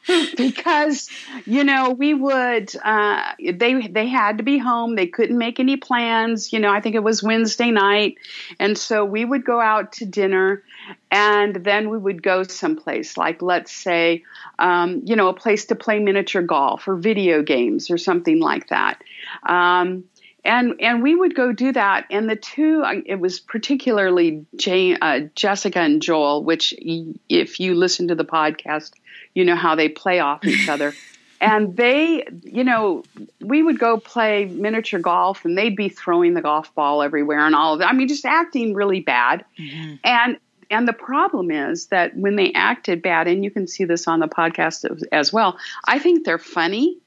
because 0.38 1.10
you 1.46 1.64
know 1.64 1.92
we 1.92 2.14
would 2.14 2.76
uh, 2.84 3.34
they 3.40 3.88
they 3.88 4.08
had 4.08 4.38
to 4.38 4.44
be 4.44 4.58
home. 4.58 4.96
They 4.96 5.08
couldn't 5.08 5.38
make 5.38 5.60
any 5.60 5.78
plans. 5.78 6.52
You 6.52 6.60
know 6.60 6.72
i 6.72 6.82
think 6.82 6.96
it 6.96 7.04
was 7.04 7.22
wednesday 7.22 7.72
night. 7.72 8.18
And 8.60 8.78
so 8.78 9.06
we 9.06 9.24
would 9.26 9.46
go 9.46 9.60
out 9.60 9.94
to 9.94 10.06
dinner 10.06 10.64
and 11.12 11.56
then 11.56 11.90
we 11.90 11.98
would 11.98 12.24
go 12.24 12.44
someplace 12.44 13.18
like 13.18 13.42
let's 13.42 13.72
say 13.72 14.24
um, 14.60 15.02
you 15.06 15.16
know 15.16 15.28
a 15.28 15.34
place 15.34 15.66
to 15.66 15.76
play 15.76 16.00
miniature 16.00 16.42
golf 16.42 16.88
or 16.88 16.96
video 16.96 17.42
games 17.44 17.92
or 17.92 17.98
something 17.98 18.40
like 18.40 18.70
that. 18.70 19.04
Um, 19.44 20.06
and 20.44 20.74
and 20.80 21.04
we 21.04 21.16
would 21.16 21.36
go 21.36 21.52
do 21.52 21.72
that. 21.74 22.08
And 22.10 22.30
the 22.30 22.36
two 22.36 22.84
it 23.06 23.20
was 23.20 23.40
particularly 23.40 24.46
Jane, 24.56 24.98
uh, 25.02 25.22
jessica 25.36 25.80
and 25.80 26.02
joel 26.02 26.44
which 26.44 26.74
if 26.80 27.60
you 27.60 27.76
listen 27.76 28.08
to 28.08 28.16
the 28.16 28.26
podcast 28.26 28.92
you 29.34 29.46
know 29.46 29.56
how 29.56 29.76
they 29.76 29.90
play 29.90 30.20
off 30.20 30.44
each 30.46 30.70
other 30.70 30.94
and 31.42 31.76
they 31.76 32.24
you 32.44 32.64
know 32.64 33.04
we 33.42 33.64
would 33.64 33.80
go 33.80 33.98
play 33.98 34.46
miniature 34.46 35.00
golf 35.00 35.44
and 35.44 35.58
they'd 35.58 35.76
be 35.76 35.90
throwing 35.90 36.34
the 36.34 36.42
golf 36.42 36.74
ball 36.76 37.02
everywhere 37.02 37.46
and 37.46 37.56
all 37.56 37.74
of 37.74 37.80
that 37.80 37.90
i 37.90 37.94
mean 37.94 38.08
just 38.08 38.26
acting 38.26 38.74
really 38.74 39.02
bad 39.02 39.44
mm-hmm. 39.60 39.96
and 40.04 40.38
and 40.70 40.88
the 40.88 40.94
problem 40.94 41.52
is 41.52 41.88
that 41.88 42.16
when 42.16 42.38
they 42.38 42.54
acted 42.54 43.02
bad 43.02 43.28
and 43.28 43.44
you 43.44 43.52
can 43.52 43.68
see 43.68 43.84
this 43.84 44.08
on 44.08 44.20
the 44.20 44.28
podcast 44.28 44.86
as 45.12 45.34
well 45.34 45.58
i 45.86 46.00
think 46.00 46.24
they're 46.24 46.38
funny 46.38 46.98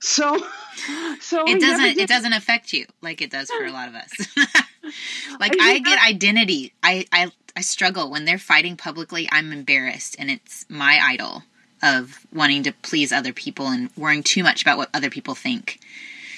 so, 0.00 0.38
so 1.20 1.44
it 1.46 1.60
doesn't 1.60 1.98
it 1.98 2.08
doesn't 2.08 2.32
affect 2.32 2.72
you 2.72 2.86
like 3.02 3.20
it 3.20 3.30
does 3.30 3.50
for 3.50 3.64
a 3.64 3.70
lot 3.70 3.88
of 3.88 3.94
us. 3.94 4.10
like 5.38 5.54
I, 5.60 5.74
I 5.74 5.78
get 5.78 5.98
identity. 6.02 6.72
I, 6.82 7.06
I 7.12 7.30
I 7.54 7.60
struggle 7.60 8.10
when 8.10 8.24
they're 8.24 8.38
fighting 8.38 8.76
publicly. 8.76 9.28
I'm 9.30 9.52
embarrassed, 9.52 10.16
and 10.18 10.30
it's 10.30 10.64
my 10.70 10.98
idol 11.02 11.42
of 11.82 12.26
wanting 12.32 12.62
to 12.64 12.72
please 12.72 13.12
other 13.12 13.32
people 13.32 13.68
and 13.68 13.90
worrying 13.96 14.22
too 14.22 14.42
much 14.42 14.62
about 14.62 14.78
what 14.78 14.90
other 14.94 15.10
people 15.10 15.34
think. 15.34 15.80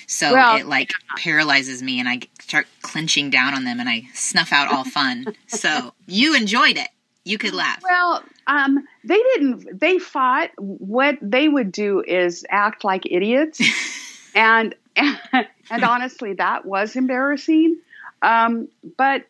So 0.06 0.32
well, 0.32 0.56
it 0.56 0.66
like 0.66 0.90
paralyzes 1.16 1.82
me, 1.82 1.98
and 1.98 2.08
I 2.08 2.20
start 2.40 2.66
clenching 2.82 3.30
down 3.30 3.54
on 3.54 3.64
them, 3.64 3.80
and 3.80 3.88
I 3.88 4.02
snuff 4.12 4.52
out 4.52 4.70
all 4.70 4.84
fun. 4.84 5.34
so 5.46 5.94
you 6.06 6.36
enjoyed 6.36 6.76
it. 6.76 6.88
You 7.24 7.38
could 7.38 7.54
laugh. 7.54 7.80
Well, 7.82 8.22
um, 8.46 8.86
they 9.04 9.16
didn't. 9.16 9.80
They 9.80 9.98
fought. 9.98 10.50
What 10.58 11.16
they 11.22 11.48
would 11.48 11.72
do 11.72 12.02
is 12.06 12.44
act 12.50 12.84
like 12.84 13.06
idiots, 13.10 13.60
and, 14.34 14.74
and 14.96 15.18
and 15.70 15.84
honestly, 15.84 16.34
that 16.34 16.66
was 16.66 16.96
embarrassing. 16.96 17.78
Um, 18.20 18.68
but 18.96 19.24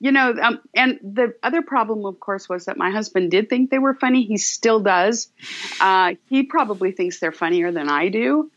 you 0.00 0.12
know, 0.12 0.34
um, 0.40 0.60
and 0.74 0.98
the 1.02 1.34
other 1.42 1.60
problem, 1.60 2.06
of 2.06 2.18
course, 2.18 2.48
was 2.48 2.64
that 2.64 2.78
my 2.78 2.90
husband 2.90 3.30
did 3.30 3.50
think 3.50 3.70
they 3.70 3.78
were 3.78 3.94
funny. 3.94 4.24
He 4.24 4.38
still 4.38 4.80
does. 4.80 5.28
Uh, 5.78 6.14
he 6.28 6.42
probably 6.42 6.92
thinks 6.92 7.20
they're 7.20 7.32
funnier 7.32 7.70
than 7.70 7.88
I 7.90 8.08
do, 8.08 8.50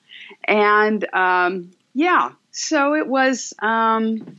and 0.45 1.05
um, 1.13 1.71
yeah. 1.93 2.31
So 2.51 2.95
it 2.95 3.07
was. 3.07 3.53
Um, 3.59 4.37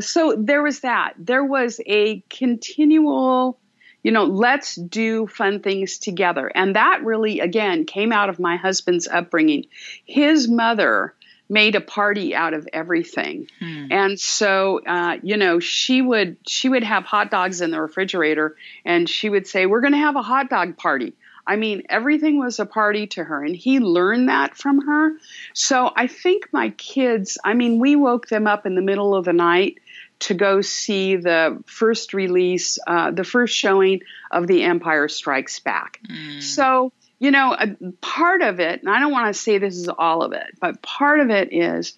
so 0.00 0.36
there 0.38 0.62
was 0.62 0.80
that. 0.80 1.14
There 1.18 1.44
was 1.44 1.80
a 1.86 2.22
continual, 2.28 3.58
you 4.02 4.12
know, 4.12 4.24
let's 4.24 4.74
do 4.74 5.26
fun 5.26 5.60
things 5.60 5.98
together. 5.98 6.50
And 6.54 6.76
that 6.76 7.02
really, 7.04 7.40
again, 7.40 7.86
came 7.86 8.12
out 8.12 8.28
of 8.28 8.38
my 8.38 8.56
husband's 8.56 9.08
upbringing. 9.08 9.66
His 10.04 10.46
mother 10.46 11.14
made 11.48 11.74
a 11.74 11.80
party 11.80 12.34
out 12.34 12.54
of 12.54 12.68
everything 12.72 13.46
hmm. 13.60 13.86
and 13.90 14.18
so 14.18 14.80
uh, 14.84 15.16
you 15.22 15.36
know 15.36 15.60
she 15.60 16.02
would 16.02 16.36
she 16.46 16.68
would 16.68 16.82
have 16.82 17.04
hot 17.04 17.30
dogs 17.30 17.60
in 17.60 17.70
the 17.70 17.80
refrigerator 17.80 18.56
and 18.84 19.08
she 19.08 19.28
would 19.28 19.46
say 19.46 19.66
we're 19.66 19.80
going 19.80 19.92
to 19.92 19.98
have 19.98 20.16
a 20.16 20.22
hot 20.22 20.50
dog 20.50 20.76
party 20.76 21.14
I 21.46 21.56
mean, 21.56 21.84
everything 21.88 22.38
was 22.38 22.58
a 22.58 22.66
party 22.66 23.06
to 23.08 23.22
her, 23.22 23.44
and 23.44 23.54
he 23.54 23.78
learned 23.78 24.28
that 24.28 24.56
from 24.56 24.84
her. 24.84 25.12
So 25.54 25.92
I 25.94 26.08
think 26.08 26.48
my 26.52 26.70
kids, 26.70 27.38
I 27.44 27.54
mean, 27.54 27.78
we 27.78 27.94
woke 27.94 28.26
them 28.26 28.46
up 28.46 28.66
in 28.66 28.74
the 28.74 28.82
middle 28.82 29.14
of 29.14 29.24
the 29.24 29.32
night 29.32 29.78
to 30.18 30.34
go 30.34 30.60
see 30.60 31.16
the 31.16 31.62
first 31.66 32.14
release, 32.14 32.78
uh, 32.86 33.10
the 33.12 33.22
first 33.22 33.54
showing 33.54 34.00
of 34.30 34.46
The 34.46 34.62
Empire 34.62 35.08
Strikes 35.08 35.60
Back. 35.60 36.00
Mm. 36.08 36.42
So, 36.42 36.92
you 37.18 37.30
know, 37.30 37.56
part 38.00 38.42
of 38.42 38.60
it, 38.60 38.80
and 38.80 38.90
I 38.90 39.00
don't 39.00 39.12
want 39.12 39.34
to 39.34 39.40
say 39.40 39.58
this 39.58 39.76
is 39.76 39.88
all 39.88 40.22
of 40.22 40.32
it, 40.32 40.58
but 40.60 40.82
part 40.82 41.20
of 41.20 41.30
it 41.30 41.52
is 41.52 41.94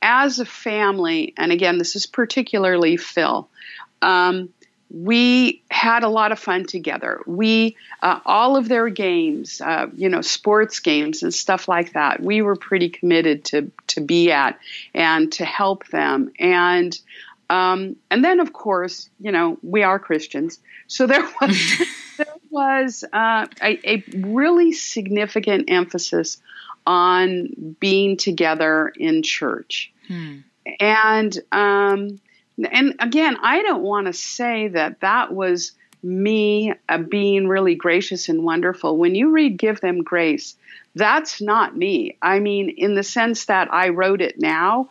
as 0.00 0.40
a 0.40 0.44
family, 0.44 1.34
and 1.36 1.52
again, 1.52 1.78
this 1.78 1.94
is 1.94 2.06
particularly 2.06 2.96
Phil. 2.96 3.48
Um, 4.00 4.48
we 4.92 5.62
had 5.70 6.02
a 6.02 6.08
lot 6.08 6.32
of 6.32 6.38
fun 6.38 6.66
together. 6.66 7.22
We, 7.26 7.76
uh, 8.02 8.20
all 8.26 8.56
of 8.56 8.68
their 8.68 8.90
games, 8.90 9.60
uh, 9.60 9.86
you 9.94 10.10
know, 10.10 10.20
sports 10.20 10.80
games 10.80 11.22
and 11.22 11.32
stuff 11.32 11.66
like 11.66 11.94
that, 11.94 12.20
we 12.20 12.42
were 12.42 12.56
pretty 12.56 12.90
committed 12.90 13.44
to, 13.46 13.70
to 13.88 14.00
be 14.02 14.30
at 14.32 14.58
and 14.92 15.32
to 15.32 15.46
help 15.46 15.86
them. 15.88 16.30
And, 16.38 16.98
um, 17.48 17.96
and 18.10 18.22
then 18.22 18.38
of 18.40 18.52
course, 18.52 19.08
you 19.18 19.32
know, 19.32 19.58
we 19.62 19.82
are 19.82 19.98
Christians. 19.98 20.60
So 20.88 21.06
there 21.06 21.22
was, 21.40 21.82
was 22.52 23.02
uh, 23.12 23.46
a, 23.62 23.96
a 23.96 24.04
really 24.18 24.72
significant 24.72 25.64
emphasis 25.68 26.38
on 26.86 27.76
being 27.80 28.16
together 28.16 28.92
in 28.96 29.22
church. 29.22 29.90
Hmm. 30.06 30.38
And, 30.78 31.36
um, 31.50 32.20
and 32.70 32.94
again, 33.00 33.36
I 33.42 33.62
don't 33.62 33.82
want 33.82 34.06
to 34.06 34.12
say 34.12 34.68
that 34.68 35.00
that 35.00 35.32
was 35.32 35.72
me 36.02 36.74
uh, 36.88 36.98
being 36.98 37.48
really 37.48 37.74
gracious 37.74 38.28
and 38.28 38.44
wonderful. 38.44 38.96
When 38.96 39.14
you 39.14 39.30
read 39.30 39.56
Give 39.56 39.80
Them 39.80 40.02
Grace, 40.02 40.56
that's 40.94 41.40
not 41.40 41.76
me. 41.76 42.18
I 42.20 42.40
mean, 42.40 42.68
in 42.68 42.94
the 42.94 43.02
sense 43.02 43.46
that 43.46 43.72
I 43.72 43.88
wrote 43.88 44.20
it 44.20 44.38
now, 44.38 44.90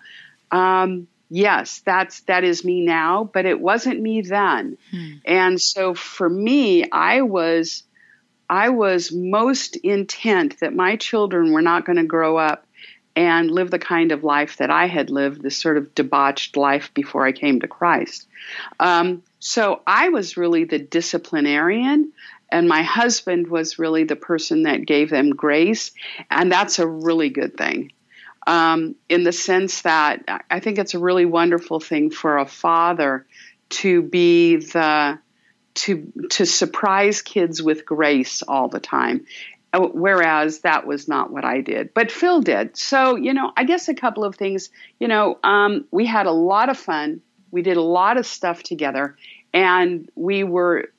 um, 0.51 1.07
yes, 1.31 1.81
that's 1.85 2.19
that 2.21 2.43
is 2.43 2.63
me 2.63 2.85
now, 2.85 3.29
but 3.33 3.45
it 3.45 3.59
wasn't 3.59 4.01
me 4.01 4.21
then. 4.21 4.77
Hmm. 4.91 5.11
And 5.25 5.61
so 5.61 5.95
for 5.95 6.29
me, 6.29 6.89
I 6.91 7.21
was 7.21 7.83
I 8.49 8.69
was 8.69 9.11
most 9.11 9.77
intent 9.77 10.59
that 10.59 10.75
my 10.75 10.97
children 10.97 11.53
were 11.53 11.61
not 11.61 11.85
going 11.85 11.95
to 11.95 12.03
grow 12.03 12.37
up 12.37 12.67
and 13.15 13.49
live 13.49 13.71
the 13.71 13.79
kind 13.79 14.11
of 14.11 14.23
life 14.23 14.57
that 14.57 14.69
I 14.69 14.87
had 14.87 15.09
lived, 15.09 15.41
this 15.41 15.57
sort 15.57 15.77
of 15.77 15.95
debauched 15.95 16.55
life 16.57 16.93
before 16.93 17.25
I 17.25 17.31
came 17.31 17.61
to 17.61 17.67
Christ. 17.67 18.27
Um, 18.79 19.23
so 19.39 19.81
I 19.87 20.09
was 20.09 20.37
really 20.37 20.65
the 20.65 20.79
disciplinarian, 20.79 22.11
and 22.49 22.67
my 22.67 22.83
husband 22.83 23.47
was 23.47 23.79
really 23.79 24.03
the 24.03 24.15
person 24.15 24.63
that 24.63 24.85
gave 24.85 25.09
them 25.09 25.31
grace, 25.31 25.91
and 26.29 26.51
that's 26.51 26.79
a 26.79 26.87
really 26.87 27.29
good 27.29 27.57
thing. 27.57 27.91
Um, 28.47 28.95
in 29.07 29.23
the 29.23 29.31
sense 29.31 29.83
that 29.83 30.43
I 30.49 30.59
think 30.59 30.79
it's 30.79 30.95
a 30.95 30.99
really 30.99 31.25
wonderful 31.25 31.79
thing 31.79 32.09
for 32.09 32.39
a 32.39 32.47
father 32.47 33.27
to 33.69 34.01
be 34.01 34.55
the 34.57 35.19
to 35.73 36.11
to 36.31 36.45
surprise 36.45 37.21
kids 37.21 37.61
with 37.61 37.85
grace 37.85 38.41
all 38.41 38.67
the 38.67 38.79
time 38.79 39.25
Oh, 39.73 39.87
whereas 39.87 40.59
that 40.59 40.85
was 40.85 41.07
not 41.07 41.31
what 41.31 41.45
I 41.45 41.61
did, 41.61 41.93
but 41.93 42.11
Phil 42.11 42.41
did. 42.41 42.75
So, 42.75 43.15
you 43.15 43.33
know, 43.33 43.53
I 43.55 43.63
guess 43.63 43.87
a 43.87 43.93
couple 43.93 44.25
of 44.25 44.35
things. 44.35 44.69
You 44.99 45.07
know, 45.07 45.39
um, 45.43 45.85
we 45.91 46.05
had 46.05 46.25
a 46.25 46.31
lot 46.31 46.67
of 46.67 46.77
fun. 46.77 47.21
We 47.51 47.61
did 47.61 47.77
a 47.77 47.81
lot 47.81 48.17
of 48.17 48.25
stuff 48.25 48.63
together, 48.63 49.15
and 49.53 50.09
we 50.15 50.43
were 50.43 50.89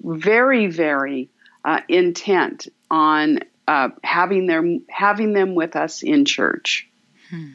very, 0.00 0.68
very 0.68 1.28
uh, 1.64 1.80
intent 1.88 2.68
on 2.88 3.40
uh, 3.66 3.88
having 4.04 4.46
them 4.46 4.82
having 4.88 5.32
them 5.32 5.56
with 5.56 5.74
us 5.74 6.04
in 6.04 6.24
church. 6.24 6.88
Hmm. 7.30 7.50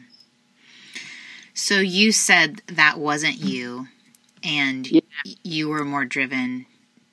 So 1.54 1.78
you 1.80 2.12
said 2.12 2.60
that 2.66 2.98
wasn't 2.98 3.38
you, 3.38 3.88
and 4.42 4.90
yeah. 4.90 5.00
you 5.42 5.68
were 5.68 5.84
more 5.84 6.04
driven 6.04 6.66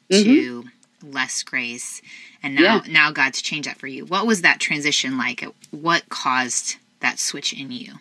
mm-hmm. 0.09 0.23
to 0.23 0.63
less 1.01 1.43
grace 1.43 2.01
and 2.43 2.55
now 2.55 2.81
yeah. 2.85 2.91
now 2.91 3.11
God's 3.11 3.41
changed 3.41 3.69
that 3.69 3.77
for 3.77 3.87
you. 3.87 4.05
What 4.05 4.27
was 4.27 4.41
that 4.41 4.59
transition 4.59 5.17
like? 5.17 5.43
What 5.71 6.07
caused 6.09 6.75
that 6.99 7.17
switch 7.17 7.53
in 7.53 7.71
you? 7.71 7.93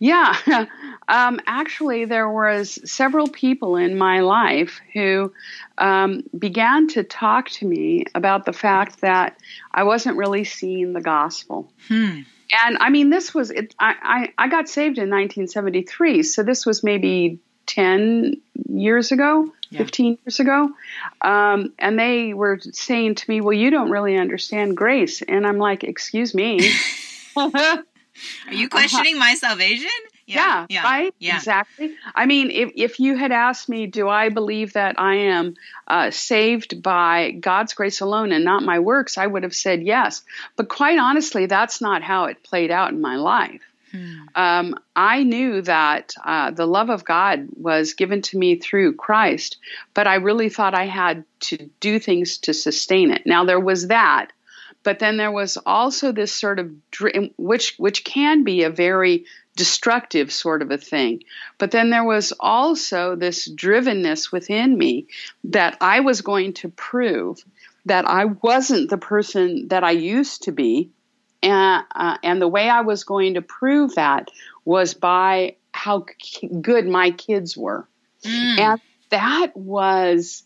Yeah, 0.00 0.34
um, 1.08 1.40
actually, 1.46 2.06
there 2.06 2.28
was 2.28 2.90
several 2.90 3.28
people 3.28 3.76
in 3.76 3.96
my 3.96 4.20
life 4.20 4.80
who 4.94 5.32
um, 5.78 6.24
began 6.36 6.88
to 6.88 7.04
talk 7.04 7.50
to 7.50 7.66
me 7.66 8.04
about 8.14 8.46
the 8.46 8.52
fact 8.52 9.02
that 9.02 9.36
I 9.72 9.84
wasn't 9.84 10.16
really 10.16 10.42
seeing 10.42 10.92
the 10.92 11.00
gospel. 11.00 11.70
Hmm. 11.86 12.20
And 12.64 12.78
I 12.80 12.90
mean, 12.90 13.10
this 13.10 13.34
was 13.34 13.50
it, 13.50 13.74
I, 13.78 13.94
I 14.38 14.44
I 14.44 14.48
got 14.48 14.68
saved 14.68 14.98
in 14.98 15.10
1973, 15.10 16.22
so 16.22 16.42
this 16.42 16.66
was 16.66 16.82
maybe 16.82 17.38
10 17.66 18.40
years 18.68 19.12
ago. 19.12 19.52
Yeah. 19.72 19.78
15 19.78 20.18
years 20.24 20.40
ago. 20.40 20.68
Um, 21.20 21.72
and 21.78 21.96
they 21.96 22.34
were 22.34 22.58
saying 22.72 23.14
to 23.16 23.30
me, 23.30 23.40
Well, 23.40 23.52
you 23.52 23.70
don't 23.70 23.90
really 23.90 24.16
understand 24.16 24.76
grace. 24.76 25.22
And 25.22 25.46
I'm 25.46 25.58
like, 25.58 25.84
Excuse 25.84 26.34
me. 26.34 26.72
Are 27.36 27.84
you 28.50 28.68
questioning 28.68 29.14
uh-huh. 29.14 29.24
my 29.24 29.34
salvation? 29.34 29.90
Yeah, 30.34 30.66
yeah, 30.68 30.82
right. 30.82 31.14
Yeah. 31.18 31.36
Exactly. 31.36 31.94
I 32.14 32.26
mean, 32.26 32.50
if 32.50 32.72
if 32.74 33.00
you 33.00 33.16
had 33.16 33.32
asked 33.32 33.68
me, 33.68 33.86
do 33.86 34.08
I 34.08 34.28
believe 34.28 34.74
that 34.74 34.98
I 34.98 35.14
am 35.16 35.54
uh, 35.86 36.10
saved 36.10 36.82
by 36.82 37.32
God's 37.32 37.74
grace 37.74 38.00
alone 38.00 38.32
and 38.32 38.44
not 38.44 38.62
my 38.62 38.78
works, 38.78 39.18
I 39.18 39.26
would 39.26 39.42
have 39.42 39.54
said 39.54 39.82
yes. 39.82 40.22
But 40.56 40.68
quite 40.68 40.98
honestly, 40.98 41.46
that's 41.46 41.80
not 41.80 42.02
how 42.02 42.26
it 42.26 42.42
played 42.42 42.70
out 42.70 42.92
in 42.92 43.00
my 43.00 43.16
life. 43.16 43.62
Hmm. 43.92 44.14
Um, 44.34 44.78
I 44.94 45.24
knew 45.24 45.62
that 45.62 46.14
uh, 46.24 46.52
the 46.52 46.66
love 46.66 46.90
of 46.90 47.04
God 47.04 47.48
was 47.56 47.94
given 47.94 48.22
to 48.22 48.38
me 48.38 48.56
through 48.56 48.94
Christ, 48.94 49.58
but 49.94 50.06
I 50.06 50.16
really 50.16 50.48
thought 50.48 50.74
I 50.74 50.86
had 50.86 51.24
to 51.40 51.70
do 51.80 51.98
things 51.98 52.38
to 52.38 52.54
sustain 52.54 53.10
it. 53.10 53.22
Now 53.26 53.44
there 53.44 53.58
was 53.58 53.88
that, 53.88 54.28
but 54.82 54.98
then 54.98 55.16
there 55.16 55.32
was 55.32 55.58
also 55.66 56.12
this 56.12 56.32
sort 56.32 56.58
of 56.58 56.70
which 57.36 57.74
which 57.78 58.04
can 58.04 58.44
be 58.44 58.62
a 58.62 58.70
very 58.70 59.24
destructive 59.56 60.32
sort 60.32 60.62
of 60.62 60.70
a 60.70 60.78
thing. 60.78 61.22
But 61.58 61.70
then 61.70 61.90
there 61.90 62.04
was 62.04 62.32
also 62.38 63.16
this 63.16 63.48
drivenness 63.50 64.32
within 64.32 64.76
me 64.76 65.06
that 65.44 65.76
I 65.80 66.00
was 66.00 66.20
going 66.22 66.54
to 66.54 66.68
prove 66.68 67.44
that 67.86 68.06
I 68.06 68.26
wasn't 68.26 68.90
the 68.90 68.98
person 68.98 69.68
that 69.68 69.84
I 69.84 69.92
used 69.92 70.44
to 70.44 70.52
be. 70.52 70.90
And, 71.42 71.84
uh, 71.94 72.18
and 72.22 72.40
the 72.40 72.48
way 72.48 72.68
I 72.68 72.82
was 72.82 73.04
going 73.04 73.34
to 73.34 73.42
prove 73.42 73.94
that 73.94 74.28
was 74.64 74.94
by 74.94 75.56
how 75.72 76.04
good 76.60 76.86
my 76.86 77.10
kids 77.10 77.56
were. 77.56 77.88
Mm. 78.24 78.58
And 78.58 78.80
that 79.08 79.56
was, 79.56 80.42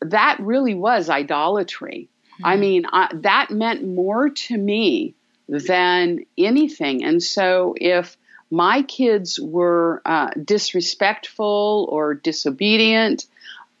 that 0.00 0.38
really 0.40 0.74
was 0.74 1.10
idolatry. 1.10 2.08
I 2.42 2.52
mm-hmm. 2.52 2.60
mean, 2.60 2.86
I, 2.90 3.10
that 3.16 3.50
meant 3.50 3.86
more 3.86 4.30
to 4.30 4.56
me 4.56 5.14
than 5.48 6.24
anything. 6.38 7.04
And 7.04 7.22
so 7.22 7.74
if 7.78 8.16
my 8.50 8.82
kids 8.82 9.38
were 9.40 10.02
uh, 10.04 10.30
disrespectful 10.44 11.88
or 11.90 12.14
disobedient, 12.14 13.26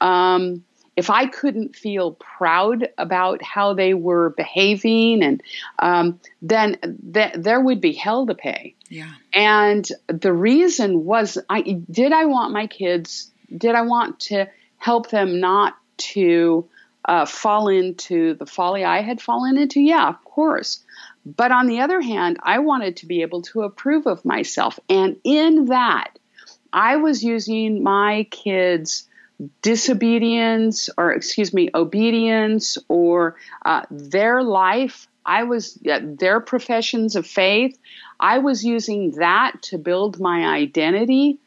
um, 0.00 0.64
if 0.96 1.08
I 1.08 1.26
couldn't 1.26 1.76
feel 1.76 2.12
proud 2.12 2.88
about 2.98 3.42
how 3.42 3.74
they 3.74 3.94
were 3.94 4.30
behaving, 4.30 5.22
and 5.22 5.42
um, 5.78 6.20
then 6.42 6.76
th- 7.14 7.34
there 7.36 7.60
would 7.60 7.80
be 7.80 7.92
hell 7.92 8.26
to 8.26 8.34
pay. 8.34 8.74
Yeah. 8.88 9.10
And 9.32 9.88
the 10.08 10.32
reason 10.32 11.04
was, 11.04 11.38
I 11.48 11.62
did 11.90 12.12
I 12.12 12.26
want 12.26 12.52
my 12.52 12.66
kids? 12.66 13.30
Did 13.56 13.74
I 13.74 13.82
want 13.82 14.20
to 14.20 14.48
help 14.76 15.10
them 15.10 15.40
not 15.40 15.76
to 15.98 16.68
uh, 17.04 17.24
fall 17.24 17.68
into 17.68 18.34
the 18.34 18.46
folly 18.46 18.84
I 18.84 19.00
had 19.02 19.20
fallen 19.20 19.56
into? 19.56 19.80
Yeah, 19.80 20.08
of 20.08 20.22
course. 20.24 20.80
But 21.24 21.52
on 21.52 21.66
the 21.66 21.80
other 21.80 22.00
hand, 22.00 22.38
I 22.42 22.60
wanted 22.60 22.96
to 22.98 23.06
be 23.06 23.22
able 23.22 23.42
to 23.42 23.62
approve 23.62 24.06
of 24.06 24.24
myself. 24.24 24.80
And 24.88 25.16
in 25.24 25.66
that, 25.66 26.18
I 26.72 26.96
was 26.96 27.22
using 27.22 27.82
my 27.82 28.26
kids' 28.30 29.06
disobedience 29.62 30.88
or, 30.96 31.12
excuse 31.12 31.52
me, 31.52 31.70
obedience 31.74 32.78
or 32.88 33.36
uh, 33.64 33.82
their 33.90 34.42
life. 34.42 35.08
I 35.24 35.44
was 35.44 35.78
uh, 35.90 36.00
their 36.02 36.40
professions 36.40 37.16
of 37.16 37.26
faith. 37.26 37.78
I 38.18 38.38
was 38.38 38.64
using 38.64 39.12
that 39.12 39.62
to 39.64 39.78
build 39.78 40.20
my 40.20 40.46
identity 40.46 41.38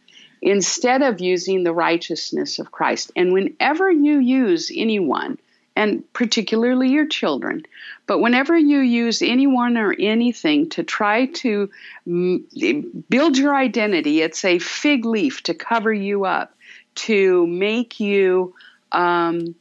instead 0.42 1.02
of 1.02 1.22
using 1.22 1.64
the 1.64 1.74
righteousness 1.74 2.60
of 2.60 2.72
Christ. 2.72 3.12
And 3.16 3.34
whenever 3.34 3.90
you 3.90 4.20
use 4.20 4.72
anyone, 4.76 5.40
and 5.76 6.12
particularly 6.14 6.90
your 6.90 7.08
children. 7.08 7.64
But 8.06 8.20
whenever 8.20 8.58
you 8.58 8.80
use 8.80 9.22
anyone 9.22 9.78
or 9.78 9.96
anything 9.98 10.70
to 10.72 10.84
try 10.84 11.28
to 11.28 11.70
build 12.06 13.38
your 13.38 13.56
identity, 13.56 14.22
it's 14.22 14.44
a 14.44 14.60
fig 14.60 15.06
leaf 15.06 15.44
to 15.44 15.54
cover 15.54 15.94
you 15.94 16.26
up, 16.26 16.54
to 16.96 17.48
make 17.48 18.00
you 18.00 18.56
um, 18.92 19.56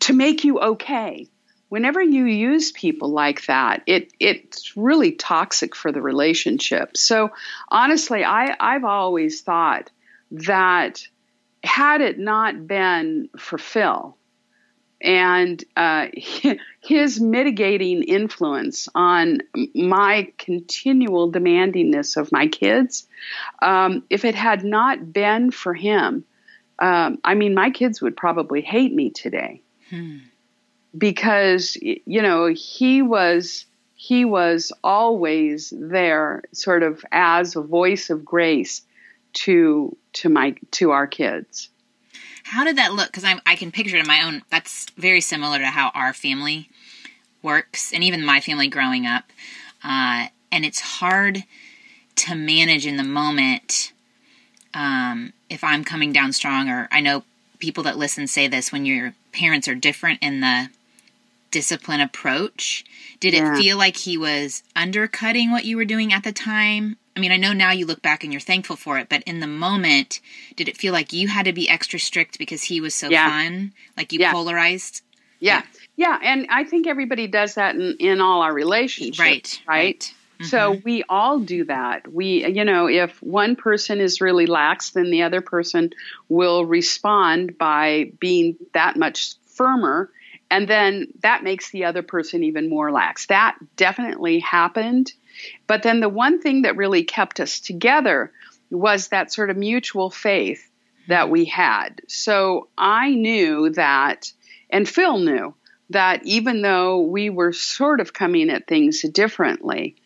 to 0.00 0.12
make 0.12 0.44
you 0.44 0.58
okay. 0.60 1.28
Whenever 1.68 2.02
you 2.02 2.24
use 2.24 2.72
people 2.72 3.10
like 3.10 3.46
that, 3.46 3.82
it 3.86 4.12
it's 4.18 4.76
really 4.76 5.12
toxic 5.12 5.76
for 5.76 5.92
the 5.92 6.02
relationship. 6.02 6.96
So 6.96 7.30
honestly, 7.68 8.24
I 8.24 8.56
I've 8.58 8.84
always 8.84 9.42
thought 9.42 9.90
that 10.32 11.06
had 11.62 12.00
it 12.00 12.18
not 12.18 12.66
been 12.66 13.28
for 13.38 13.58
Phil, 13.58 14.16
and 15.00 15.62
uh, 15.76 16.08
his 16.80 17.20
mitigating 17.20 18.02
influence 18.02 18.88
on 18.94 19.40
my 19.74 20.32
continual 20.38 21.30
demandingness 21.30 22.16
of 22.16 22.32
my 22.32 22.48
kids. 22.48 23.06
Um, 23.60 24.04
if 24.10 24.24
it 24.24 24.34
had 24.34 24.64
not 24.64 25.12
been 25.12 25.50
for 25.50 25.74
him, 25.74 26.24
um, 26.78 27.18
I 27.24 27.34
mean, 27.34 27.54
my 27.54 27.70
kids 27.70 28.00
would 28.00 28.16
probably 28.16 28.60
hate 28.60 28.94
me 28.94 29.10
today 29.10 29.62
hmm. 29.90 30.18
because 30.96 31.76
you 31.80 32.22
know 32.22 32.46
he 32.46 33.02
was 33.02 33.66
he 33.94 34.24
was 34.24 34.70
always 34.84 35.72
there, 35.76 36.42
sort 36.52 36.84
of 36.84 37.04
as 37.10 37.56
a 37.56 37.60
voice 37.60 38.10
of 38.10 38.24
grace 38.24 38.82
to 39.32 39.96
to 40.14 40.28
my 40.28 40.54
to 40.72 40.92
our 40.92 41.06
kids. 41.06 41.68
How 42.48 42.64
did 42.64 42.76
that 42.76 42.94
look? 42.94 43.08
Because 43.08 43.24
I 43.24 43.38
I 43.44 43.56
can 43.56 43.70
picture 43.70 43.96
it 43.96 44.00
in 44.00 44.06
my 44.06 44.22
own. 44.22 44.42
That's 44.50 44.86
very 44.96 45.20
similar 45.20 45.58
to 45.58 45.66
how 45.66 45.90
our 45.94 46.12
family 46.12 46.68
works, 47.42 47.92
and 47.92 48.02
even 48.02 48.24
my 48.24 48.40
family 48.40 48.68
growing 48.68 49.06
up. 49.06 49.24
Uh, 49.84 50.28
and 50.50 50.64
it's 50.64 50.80
hard 50.80 51.44
to 52.16 52.34
manage 52.34 52.86
in 52.86 52.96
the 52.96 53.04
moment 53.04 53.92
um, 54.74 55.32
if 55.48 55.62
I'm 55.62 55.84
coming 55.84 56.12
down 56.12 56.32
strong. 56.32 56.68
Or 56.68 56.88
I 56.90 57.00
know 57.00 57.24
people 57.58 57.84
that 57.84 57.98
listen 57.98 58.26
say 58.26 58.48
this 58.48 58.72
when 58.72 58.86
your 58.86 59.14
parents 59.32 59.68
are 59.68 59.74
different 59.74 60.20
in 60.22 60.40
the 60.40 60.70
discipline 61.50 62.00
approach. 62.00 62.84
Did 63.20 63.34
it 63.34 63.56
feel 63.56 63.76
like 63.76 63.96
he 63.96 64.16
was 64.16 64.62
undercutting 64.76 65.50
what 65.50 65.64
you 65.64 65.76
were 65.76 65.84
doing 65.84 66.12
at 66.12 66.24
the 66.24 66.32
time? 66.32 66.96
I 67.18 67.20
mean, 67.20 67.32
I 67.32 67.36
know 67.36 67.52
now 67.52 67.72
you 67.72 67.84
look 67.84 68.00
back 68.00 68.22
and 68.22 68.32
you're 68.32 68.38
thankful 68.38 68.76
for 68.76 68.96
it, 68.96 69.08
but 69.08 69.24
in 69.24 69.40
the 69.40 69.48
moment, 69.48 70.20
did 70.54 70.68
it 70.68 70.76
feel 70.76 70.92
like 70.92 71.12
you 71.12 71.26
had 71.26 71.46
to 71.46 71.52
be 71.52 71.68
extra 71.68 71.98
strict 71.98 72.38
because 72.38 72.62
he 72.62 72.80
was 72.80 72.94
so 72.94 73.08
yeah. 73.08 73.28
fun? 73.28 73.72
Like 73.96 74.12
you 74.12 74.20
yeah. 74.20 74.30
polarized? 74.30 75.02
Yeah. 75.40 75.62
yeah. 75.96 76.16
Yeah. 76.22 76.32
And 76.32 76.46
I 76.48 76.62
think 76.62 76.86
everybody 76.86 77.26
does 77.26 77.56
that 77.56 77.74
in, 77.74 77.96
in 77.98 78.20
all 78.20 78.42
our 78.42 78.54
relationships. 78.54 79.18
Right. 79.18 79.60
Right. 79.66 79.76
right. 79.76 80.00
Mm-hmm. 80.00 80.44
So 80.44 80.80
we 80.84 81.02
all 81.08 81.40
do 81.40 81.64
that. 81.64 82.06
We, 82.06 82.46
you 82.46 82.64
know, 82.64 82.88
if 82.88 83.20
one 83.20 83.56
person 83.56 84.00
is 84.00 84.20
really 84.20 84.46
lax, 84.46 84.90
then 84.90 85.10
the 85.10 85.22
other 85.22 85.40
person 85.40 85.90
will 86.28 86.64
respond 86.64 87.58
by 87.58 88.12
being 88.20 88.58
that 88.74 88.96
much 88.96 89.34
firmer. 89.56 90.08
And 90.52 90.68
then 90.68 91.08
that 91.22 91.42
makes 91.42 91.72
the 91.72 91.86
other 91.86 92.02
person 92.02 92.44
even 92.44 92.68
more 92.68 92.92
lax. 92.92 93.26
That 93.26 93.58
definitely 93.74 94.38
happened 94.38 95.12
but 95.66 95.82
then 95.82 96.00
the 96.00 96.08
one 96.08 96.40
thing 96.40 96.62
that 96.62 96.76
really 96.76 97.04
kept 97.04 97.40
us 97.40 97.60
together 97.60 98.32
was 98.70 99.08
that 99.08 99.32
sort 99.32 99.50
of 99.50 99.56
mutual 99.56 100.10
faith 100.10 100.70
that 101.08 101.30
we 101.30 101.46
had. 101.46 102.02
So 102.08 102.68
I 102.76 103.10
knew 103.10 103.70
that, 103.70 104.32
and 104.70 104.88
Phil 104.88 105.18
knew 105.18 105.54
that 105.90 106.24
even 106.24 106.60
though 106.60 107.00
we 107.00 107.30
were 107.30 107.52
sort 107.52 108.00
of 108.00 108.12
coming 108.12 108.50
at 108.50 108.66
things 108.66 109.00
differently, 109.02 109.96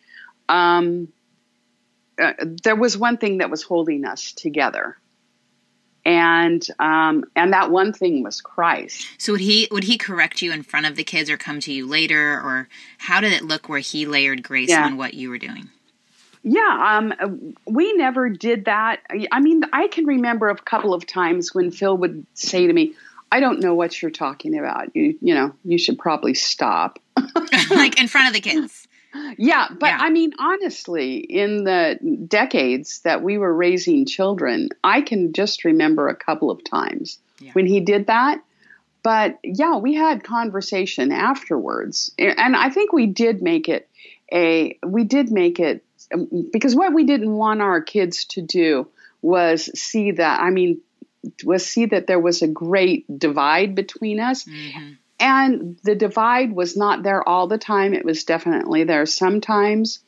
um, 0.47 1.09
uh, 2.21 2.33
there 2.63 2.75
was 2.75 2.97
one 2.97 3.17
thing 3.17 3.39
that 3.39 3.49
was 3.49 3.63
holding 3.63 4.05
us 4.05 4.31
together 4.31 4.97
and 6.05 6.65
um, 6.79 7.25
and 7.35 7.53
that 7.53 7.71
one 7.71 7.93
thing 7.93 8.23
was 8.23 8.41
Christ. 8.41 9.07
So 9.17 9.33
would 9.33 9.41
he 9.41 9.67
would 9.71 9.83
he 9.83 9.97
correct 9.97 10.41
you 10.41 10.51
in 10.51 10.63
front 10.63 10.85
of 10.85 10.95
the 10.95 11.03
kids 11.03 11.29
or 11.29 11.37
come 11.37 11.59
to 11.61 11.73
you 11.73 11.87
later, 11.87 12.33
or 12.33 12.67
how 12.97 13.21
did 13.21 13.33
it 13.33 13.43
look 13.43 13.69
where 13.69 13.79
he 13.79 14.05
layered 14.05 14.43
grace 14.43 14.69
yeah. 14.69 14.85
on 14.85 14.97
what 14.97 15.13
you 15.13 15.29
were 15.29 15.37
doing? 15.37 15.69
Yeah, 16.43 16.97
um, 16.97 17.55
we 17.65 17.93
never 17.93 18.29
did 18.29 18.65
that. 18.65 18.99
I 19.31 19.39
mean, 19.39 19.63
I 19.71 19.87
can 19.87 20.05
remember 20.05 20.49
a 20.49 20.55
couple 20.57 20.93
of 20.93 21.07
times 21.07 21.55
when 21.55 21.71
Phil 21.71 21.95
would 21.97 22.25
say 22.33 22.67
to 22.67 22.73
me, 22.73 22.93
"I 23.31 23.39
don't 23.39 23.61
know 23.61 23.75
what 23.75 24.01
you're 24.01 24.11
talking 24.11 24.59
about. 24.59 24.93
You 24.95 25.17
you 25.21 25.33
know, 25.33 25.53
you 25.63 25.77
should 25.77 25.97
probably 25.97 26.33
stop." 26.33 26.99
like 27.69 27.99
in 27.99 28.07
front 28.07 28.27
of 28.27 28.33
the 28.33 28.41
kids. 28.41 28.82
Yeah, 29.37 29.67
but 29.79 29.87
yeah. 29.87 29.97
I 29.99 30.09
mean, 30.09 30.33
honestly, 30.39 31.17
in 31.17 31.63
the 31.63 31.99
decades 32.27 32.99
that 33.01 33.21
we 33.21 33.37
were 33.37 33.53
raising 33.53 34.05
children, 34.05 34.69
I 34.83 35.01
can 35.01 35.33
just 35.33 35.65
remember 35.65 36.07
a 36.07 36.15
couple 36.15 36.49
of 36.49 36.63
times 36.63 37.19
yeah. 37.39 37.51
when 37.53 37.65
he 37.65 37.79
did 37.79 38.07
that. 38.07 38.43
But 39.03 39.39
yeah, 39.43 39.77
we 39.77 39.95
had 39.95 40.23
conversation 40.23 41.11
afterwards, 41.11 42.11
and 42.17 42.55
I 42.55 42.69
think 42.69 42.93
we 42.93 43.07
did 43.07 43.41
make 43.41 43.67
it 43.67 43.89
a 44.31 44.79
we 44.85 45.03
did 45.03 45.29
make 45.29 45.59
it 45.59 45.83
because 46.51 46.75
what 46.75 46.93
we 46.93 47.03
didn't 47.03 47.33
want 47.33 47.61
our 47.61 47.81
kids 47.81 48.25
to 48.25 48.41
do 48.41 48.87
was 49.21 49.69
see 49.77 50.11
that. 50.11 50.39
I 50.39 50.51
mean, 50.51 50.81
was 51.43 51.65
see 51.65 51.85
that 51.87 52.07
there 52.07 52.19
was 52.19 52.41
a 52.41 52.47
great 52.47 53.05
divide 53.19 53.75
between 53.75 54.19
us. 54.19 54.45
Mm-hmm. 54.45 54.93
And 55.23 55.79
the 55.83 55.95
divide 55.95 56.51
was 56.51 56.75
not 56.75 57.01
there 57.01 57.25
all 57.25 57.47
the 57.47 57.57
time. 57.57 57.93
It 57.93 58.03
was 58.03 58.25
definitely 58.25 58.83
there 58.83 59.05
sometimes. 59.05 59.99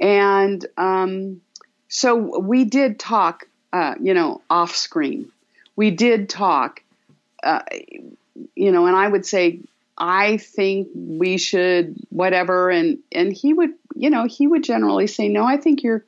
And 0.00 0.64
um, 0.76 1.40
so 1.88 2.38
we 2.38 2.64
did 2.64 3.00
talk, 3.00 3.48
uh, 3.72 3.96
you 4.00 4.14
know, 4.14 4.42
off 4.48 4.76
screen. 4.76 5.32
We 5.74 5.90
did 5.90 6.28
talk, 6.28 6.84
uh, 7.42 7.62
you 8.54 8.70
know, 8.70 8.86
and 8.86 8.94
I 8.94 9.08
would 9.08 9.26
say, 9.26 9.58
I 9.98 10.36
think 10.36 10.86
we 10.94 11.36
should 11.36 11.96
whatever. 12.10 12.70
And, 12.70 12.98
and 13.10 13.32
he 13.32 13.52
would, 13.52 13.70
you 13.96 14.08
know, 14.08 14.24
he 14.24 14.46
would 14.46 14.62
generally 14.62 15.08
say, 15.08 15.28
no, 15.28 15.44
I 15.44 15.56
think 15.56 15.82
you're, 15.82 16.04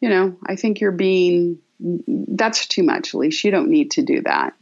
you 0.00 0.08
know, 0.08 0.36
I 0.44 0.56
think 0.56 0.80
you're 0.80 0.90
being 0.90 1.60
that's 1.78 2.66
too 2.66 2.82
much, 2.82 3.12
Elyse. 3.12 3.44
You 3.44 3.52
don't 3.52 3.70
need 3.70 3.92
to 3.92 4.02
do 4.02 4.22
that. 4.22 4.54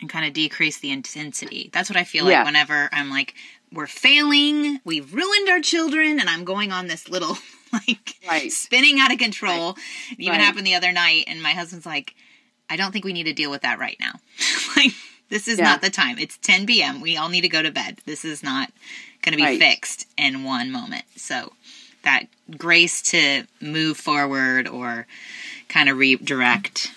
And 0.00 0.10
kind 0.10 0.26
of 0.26 0.34
decrease 0.34 0.78
the 0.78 0.90
intensity. 0.90 1.70
That's 1.72 1.88
what 1.88 1.96
I 1.96 2.04
feel 2.04 2.24
like 2.24 2.32
yeah. 2.32 2.44
whenever 2.44 2.90
I'm 2.92 3.08
like, 3.08 3.34
we're 3.72 3.86
failing, 3.86 4.78
we've 4.84 5.12
ruined 5.12 5.48
our 5.48 5.60
children, 5.60 6.20
and 6.20 6.28
I'm 6.28 6.44
going 6.44 6.70
on 6.70 6.86
this 6.86 7.08
little 7.08 7.36
like 7.72 8.14
right. 8.28 8.52
spinning 8.52 8.98
out 9.00 9.12
of 9.12 9.18
control. 9.18 9.72
Right. 9.72 9.78
It 10.12 10.20
even 10.20 10.32
right. 10.32 10.40
happened 10.40 10.66
the 10.66 10.74
other 10.74 10.92
night, 10.92 11.24
and 11.28 11.42
my 11.42 11.52
husband's 11.52 11.86
like, 11.86 12.14
I 12.68 12.76
don't 12.76 12.92
think 12.92 13.04
we 13.04 13.12
need 13.12 13.24
to 13.24 13.32
deal 13.32 13.50
with 13.50 13.62
that 13.62 13.78
right 13.78 13.96
now. 14.00 14.12
like, 14.76 14.92
this 15.28 15.48
is 15.48 15.58
yeah. 15.58 15.64
not 15.64 15.82
the 15.82 15.90
time. 15.90 16.18
It's 16.18 16.36
10 16.38 16.66
p.m. 16.66 17.00
We 17.00 17.16
all 17.16 17.28
need 17.28 17.42
to 17.42 17.48
go 17.48 17.62
to 17.62 17.70
bed. 17.70 17.98
This 18.04 18.24
is 18.24 18.42
not 18.42 18.70
going 19.22 19.36
to 19.36 19.44
be 19.44 19.58
fixed 19.58 20.06
in 20.16 20.44
one 20.44 20.70
moment. 20.70 21.04
So, 21.16 21.52
that 22.02 22.26
grace 22.56 23.02
to 23.02 23.44
move 23.60 23.96
forward 23.96 24.68
or 24.68 25.06
kind 25.68 25.88
of 25.88 25.98
redirect 25.98 26.92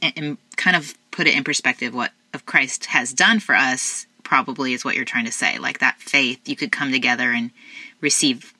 and, 0.00 0.12
and 0.16 0.38
kind 0.56 0.76
of 0.76 0.94
put 1.10 1.26
it 1.26 1.34
in 1.34 1.42
perspective 1.42 1.92
what 1.92 2.12
of 2.34 2.46
Christ 2.46 2.86
has 2.86 3.12
done 3.12 3.40
for 3.40 3.54
us 3.54 4.06
probably 4.22 4.72
is 4.72 4.84
what 4.84 4.96
you're 4.96 5.04
trying 5.04 5.26
to 5.26 5.32
say. 5.32 5.58
Like 5.58 5.78
that 5.78 6.00
faith 6.00 6.48
you 6.48 6.56
could 6.56 6.72
come 6.72 6.90
together 6.90 7.30
and 7.30 7.50
receive 8.00 8.54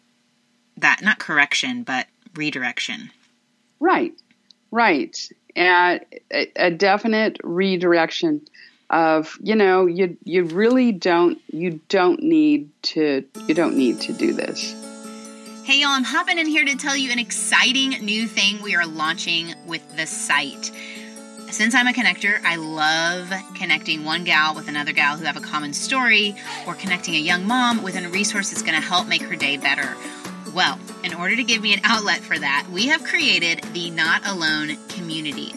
that 0.76 1.02
not 1.02 1.18
correction 1.18 1.82
but 1.82 2.06
redirection. 2.34 3.10
Right. 3.80 4.14
Right. 4.70 5.16
A, 5.56 6.00
a 6.56 6.70
definite 6.70 7.38
redirection 7.44 8.42
of 8.90 9.38
you 9.40 9.54
know 9.54 9.86
you 9.86 10.16
you 10.24 10.44
really 10.44 10.92
don't 10.92 11.40
you 11.50 11.80
don't 11.88 12.22
need 12.22 12.70
to 12.82 13.24
you 13.46 13.54
don't 13.54 13.76
need 13.76 14.00
to 14.00 14.12
do 14.12 14.32
this. 14.32 14.72
Hey 15.64 15.80
y'all, 15.80 15.90
I'm 15.90 16.04
hopping 16.04 16.38
in 16.38 16.46
here 16.46 16.64
to 16.64 16.76
tell 16.76 16.96
you 16.96 17.10
an 17.10 17.18
exciting 17.18 17.90
new 18.04 18.26
thing 18.26 18.60
we 18.60 18.76
are 18.76 18.86
launching 18.86 19.54
with 19.66 19.96
the 19.96 20.06
site. 20.06 20.70
Since 21.54 21.76
I'm 21.76 21.86
a 21.86 21.92
connector, 21.92 22.40
I 22.42 22.56
love 22.56 23.32
connecting 23.54 24.04
one 24.04 24.24
gal 24.24 24.56
with 24.56 24.66
another 24.66 24.90
gal 24.90 25.16
who 25.16 25.24
have 25.24 25.36
a 25.36 25.40
common 25.40 25.72
story 25.72 26.34
or 26.66 26.74
connecting 26.74 27.14
a 27.14 27.18
young 27.18 27.46
mom 27.46 27.84
with 27.84 27.94
a 27.94 28.08
resource 28.08 28.50
that's 28.50 28.62
going 28.62 28.74
to 28.74 28.84
help 28.84 29.06
make 29.06 29.22
her 29.22 29.36
day 29.36 29.56
better. 29.56 29.94
Well, 30.52 30.80
in 31.04 31.14
order 31.14 31.36
to 31.36 31.44
give 31.44 31.62
me 31.62 31.72
an 31.72 31.78
outlet 31.84 32.18
for 32.22 32.36
that, 32.36 32.66
we 32.72 32.88
have 32.88 33.04
created 33.04 33.62
the 33.72 33.90
Not 33.90 34.26
Alone 34.26 34.76
community. 34.88 35.54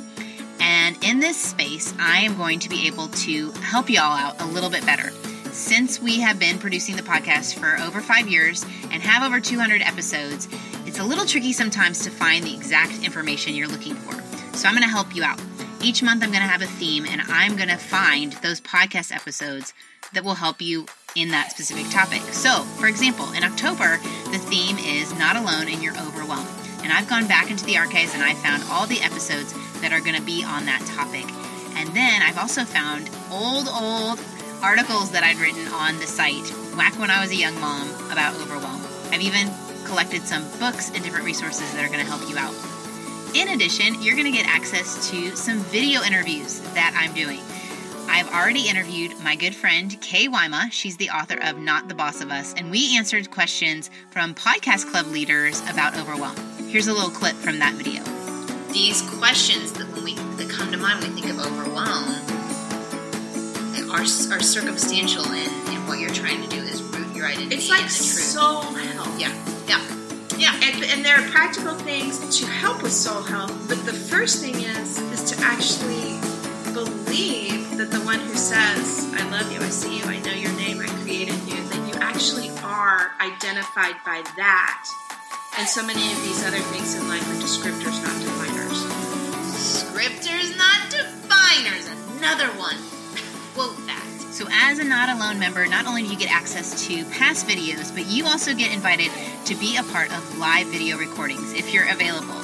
And 0.59 1.03
in 1.03 1.19
this 1.19 1.35
space, 1.35 1.95
I 1.97 2.19
am 2.19 2.37
going 2.37 2.59
to 2.59 2.69
be 2.69 2.85
able 2.85 3.07
to 3.07 3.49
help 3.53 3.89
y'all 3.89 4.03
out 4.03 4.39
a 4.39 4.45
little 4.45 4.69
bit 4.69 4.85
better. 4.85 5.09
Since 5.51 5.99
we 5.99 6.19
have 6.19 6.37
been 6.37 6.59
producing 6.59 6.95
the 6.95 7.01
podcast 7.01 7.55
for 7.55 7.75
over 7.81 8.01
five 8.01 8.27
years 8.27 8.63
and 8.91 9.01
have 9.01 9.23
over 9.23 9.39
200 9.39 9.81
episodes, 9.81 10.47
it's 10.85 10.99
a 10.99 11.03
little 11.03 11.25
tricky 11.25 11.53
sometimes 11.53 12.03
to 12.03 12.11
find 12.11 12.43
the 12.43 12.53
exact 12.53 13.03
information 13.03 13.55
you're 13.55 13.67
looking 13.67 13.95
for. 13.95 14.13
So 14.55 14.67
I'm 14.67 14.75
going 14.75 14.83
to 14.83 14.89
help 14.89 15.15
you 15.15 15.23
out. 15.23 15.41
Each 15.87 16.03
month, 16.03 16.21
I'm 16.21 16.31
going 16.31 16.41
to 16.41 16.49
have 16.49 16.61
a 16.61 16.65
theme 16.67 17.05
and 17.05 17.21
I'm 17.29 17.55
going 17.55 17.69
to 17.69 17.77
find 17.77 18.33
those 18.43 18.59
podcast 18.59 19.15
episodes 19.15 19.73
that 20.11 20.25
will 20.25 20.33
help 20.33 20.61
you 20.61 20.85
in 21.15 21.29
that 21.29 21.51
specific 21.51 21.89
topic. 21.89 22.19
So, 22.33 22.63
for 22.75 22.87
example, 22.87 23.31
in 23.31 23.45
October, 23.45 23.95
the 24.29 24.37
theme 24.37 24.75
is 24.79 25.17
Not 25.17 25.37
Alone 25.37 25.69
in 25.69 25.81
Your 25.81 25.97
Overwhelm. 25.97 26.45
And 26.83 26.91
I've 26.91 27.07
gone 27.07 27.25
back 27.25 27.49
into 27.49 27.63
the 27.63 27.77
archives 27.77 28.13
and 28.13 28.21
I 28.21 28.33
found 28.33 28.63
all 28.69 28.85
the 28.85 28.99
episodes 28.99 29.53
that 29.79 29.93
are 29.93 30.01
going 30.01 30.17
to 30.17 30.21
be 30.21 30.43
on 30.43 30.65
that 30.65 30.83
topic. 30.91 31.23
And 31.79 31.87
then 31.95 32.21
I've 32.21 32.37
also 32.37 32.65
found 32.65 33.09
old, 33.31 33.69
old 33.69 34.19
articles 34.61 35.11
that 35.11 35.23
I'd 35.23 35.37
written 35.37 35.69
on 35.69 35.95
the 35.99 36.05
site 36.05 36.51
back 36.75 36.99
when 36.99 37.09
I 37.09 37.21
was 37.21 37.31
a 37.31 37.37
young 37.37 37.57
mom 37.61 37.87
about 38.11 38.35
overwhelm. 38.35 38.83
I've 39.13 39.21
even 39.21 39.47
collected 39.85 40.23
some 40.23 40.43
books 40.59 40.91
and 40.91 41.01
different 41.01 41.23
resources 41.23 41.71
that 41.71 41.85
are 41.85 41.87
going 41.87 42.03
to 42.03 42.11
help 42.11 42.29
you 42.29 42.37
out. 42.37 42.76
In 43.33 43.49
addition, 43.49 44.01
you're 44.01 44.15
going 44.15 44.31
to 44.31 44.37
get 44.37 44.47
access 44.47 45.09
to 45.11 45.35
some 45.35 45.59
video 45.59 46.01
interviews 46.01 46.59
that 46.73 46.95
I'm 46.99 47.13
doing. 47.13 47.39
I've 48.09 48.29
already 48.33 48.67
interviewed 48.69 49.13
my 49.23 49.35
good 49.35 49.53
friend 49.53 49.95
Kay 50.01 50.27
Wyma. 50.27 50.71
She's 50.71 50.97
the 50.97 51.09
author 51.09 51.37
of 51.43 51.57
Not 51.59 51.87
the 51.87 51.95
Boss 51.95 52.21
of 52.21 52.31
Us, 52.31 52.53
and 52.55 52.71
we 52.71 52.97
answered 52.97 53.29
questions 53.29 53.89
from 54.09 54.33
podcast 54.33 54.89
club 54.89 55.07
leaders 55.07 55.61
about 55.69 55.97
overwhelm. 55.97 56.35
Here's 56.67 56.87
a 56.87 56.93
little 56.93 57.09
clip 57.09 57.35
from 57.35 57.59
that 57.59 57.73
video. 57.75 58.01
These 58.71 59.01
questions 59.17 59.73
that 59.73 59.87
when 59.91 60.03
we 60.03 60.15
that 60.15 60.49
come 60.49 60.71
to 60.71 60.77
mind 60.77 61.01
when 61.03 61.13
we 61.15 61.21
think 61.21 61.33
of 61.33 61.45
overwhelm 61.45 62.05
are, 63.91 64.01
are 64.01 64.41
circumstantial 64.41 65.25
and, 65.25 65.69
in 65.69 65.87
what 65.87 65.99
you're 65.99 66.09
trying 66.09 66.41
to 66.41 66.49
do 66.49 66.61
is 66.61 66.81
root 66.81 67.15
your 67.15 67.27
identity. 67.27 67.55
It's 67.55 67.69
like 67.69 67.89
soul 67.89 68.61
health. 68.61 69.19
Yeah, 69.19 69.33
yeah, 69.67 69.83
yeah. 70.37 70.53
And, 70.63 70.83
and 70.85 71.05
there 71.05 71.17
are 71.19 71.27
practical 71.29 71.73
things 71.73 72.39
to 72.39 72.45
help 72.45 72.83
with 72.83 72.91
soul 72.91 73.21
health, 73.21 73.53
but 73.67 73.83
the 73.85 73.93
first 73.93 74.41
thing 74.41 74.55
is 74.55 74.99
is 75.11 75.31
to 75.31 75.43
actually 75.43 76.19
believe 76.73 77.77
that 77.77 77.89
the 77.91 78.01
one 78.01 78.19
who 78.19 78.35
says, 78.35 79.09
"I 79.13 79.27
love 79.29 79.51
you, 79.51 79.59
I 79.59 79.69
see 79.69 79.97
you, 79.97 80.05
I 80.05 80.19
know 80.19 80.33
your 80.33 80.53
name, 80.53 80.79
I 80.79 80.87
created 81.03 81.39
you," 81.47 81.57
that 81.69 81.87
you 81.87 81.99
actually 81.99 82.49
are 82.63 83.11
identified 83.19 83.95
by 84.05 84.23
that. 84.37 84.87
And 85.57 85.67
so 85.67 85.85
many 85.85 86.11
of 86.13 86.21
these 86.23 86.45
other 86.45 86.61
things 86.69 86.95
in 86.95 87.07
life 87.07 87.25
are 87.25 87.41
descriptors, 87.41 87.97
not 88.03 88.15
definers. 88.21 88.79
Scriptors, 89.57 90.55
not 90.57 90.89
definers. 90.91 91.89
Another 92.17 92.47
one 92.59 92.77
quote 93.57 93.77
that. 93.87 94.06
So, 94.37 94.45
as 94.51 94.77
a 94.77 94.83
Not 94.83 95.09
Alone 95.09 95.39
member, 95.39 95.65
not 95.65 95.87
only 95.87 96.03
do 96.03 96.09
you 96.09 96.15
get 96.15 96.31
access 96.31 96.85
to 96.85 97.03
past 97.05 97.47
videos, 97.47 97.91
but 97.91 98.05
you 98.05 98.27
also 98.27 98.53
get 98.53 98.71
invited 98.71 99.09
to 99.45 99.55
be 99.55 99.77
a 99.77 99.83
part 99.85 100.15
of 100.15 100.37
live 100.37 100.67
video 100.67 100.95
recordings 100.95 101.53
if 101.53 101.73
you're 101.73 101.89
available. 101.89 102.35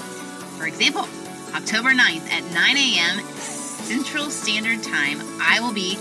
For 0.57 0.65
example, 0.65 1.07
October 1.53 1.91
9th 1.91 2.27
at 2.31 2.43
9 2.51 2.77
a.m. 2.77 3.23
Central 3.37 4.31
Standard 4.31 4.81
Time, 4.81 5.19
I 5.39 5.59
will 5.61 5.71
be 5.71 5.95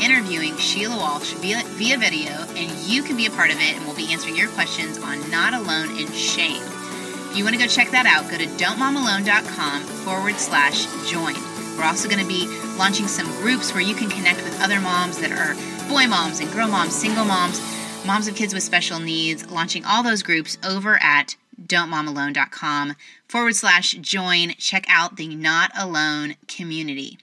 interviewing 0.00 0.56
Sheila 0.56 0.96
Walsh 0.96 1.32
via, 1.32 1.64
via 1.64 1.98
video, 1.98 2.30
and 2.54 2.70
you 2.86 3.02
can 3.02 3.16
be 3.16 3.26
a 3.26 3.30
part 3.30 3.50
of 3.50 3.56
it, 3.56 3.74
and 3.74 3.84
we'll 3.86 3.96
be 3.96 4.12
answering 4.12 4.36
your 4.36 4.50
questions 4.50 4.98
on 4.98 5.32
Not 5.32 5.52
Alone 5.52 5.98
in 5.98 6.12
Shame. 6.12 6.62
If 6.62 7.36
you 7.36 7.42
want 7.42 7.56
to 7.56 7.60
go 7.60 7.66
check 7.66 7.90
that 7.90 8.06
out, 8.06 8.30
go 8.30 8.38
to 8.38 8.46
don'tmomalone.com 8.46 9.82
forward 9.82 10.36
slash 10.36 10.86
join. 11.10 11.34
We're 11.76 11.82
also 11.82 12.08
going 12.08 12.22
to 12.22 12.28
be 12.28 12.46
launching 12.76 13.06
some 13.06 13.26
groups 13.42 13.72
where 13.72 13.82
you 13.82 13.94
can 13.94 14.10
connect 14.10 14.42
with 14.42 14.60
other 14.62 14.80
moms 14.80 15.18
that 15.18 15.32
are 15.32 15.54
boy 15.88 16.06
moms 16.06 16.40
and 16.40 16.50
girl 16.52 16.68
moms, 16.68 16.94
single 16.94 17.24
moms, 17.24 17.60
moms 18.06 18.28
of 18.28 18.34
kids 18.34 18.54
with 18.54 18.62
special 18.62 18.98
needs, 18.98 19.50
launching 19.50 19.84
all 19.84 20.02
those 20.02 20.22
groups 20.22 20.58
over 20.64 21.02
at 21.02 21.36
don'tmomalone.com 21.62 22.96
forward 23.28 23.54
slash 23.56 23.92
join. 24.00 24.50
Check 24.58 24.84
out 24.88 25.16
the 25.16 25.34
Not 25.34 25.70
Alone 25.78 26.36
community. 26.48 27.18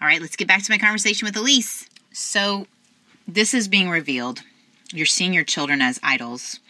All 0.00 0.08
right, 0.08 0.20
let's 0.20 0.36
get 0.36 0.48
back 0.48 0.62
to 0.62 0.70
my 0.70 0.78
conversation 0.78 1.26
with 1.26 1.34
Elyse. 1.34 1.88
So, 2.12 2.66
this 3.26 3.54
is 3.54 3.68
being 3.68 3.88
revealed. 3.88 4.42
You're 4.92 5.06
seeing 5.06 5.32
your 5.32 5.44
children 5.44 5.80
as 5.80 6.00
idols. 6.02 6.60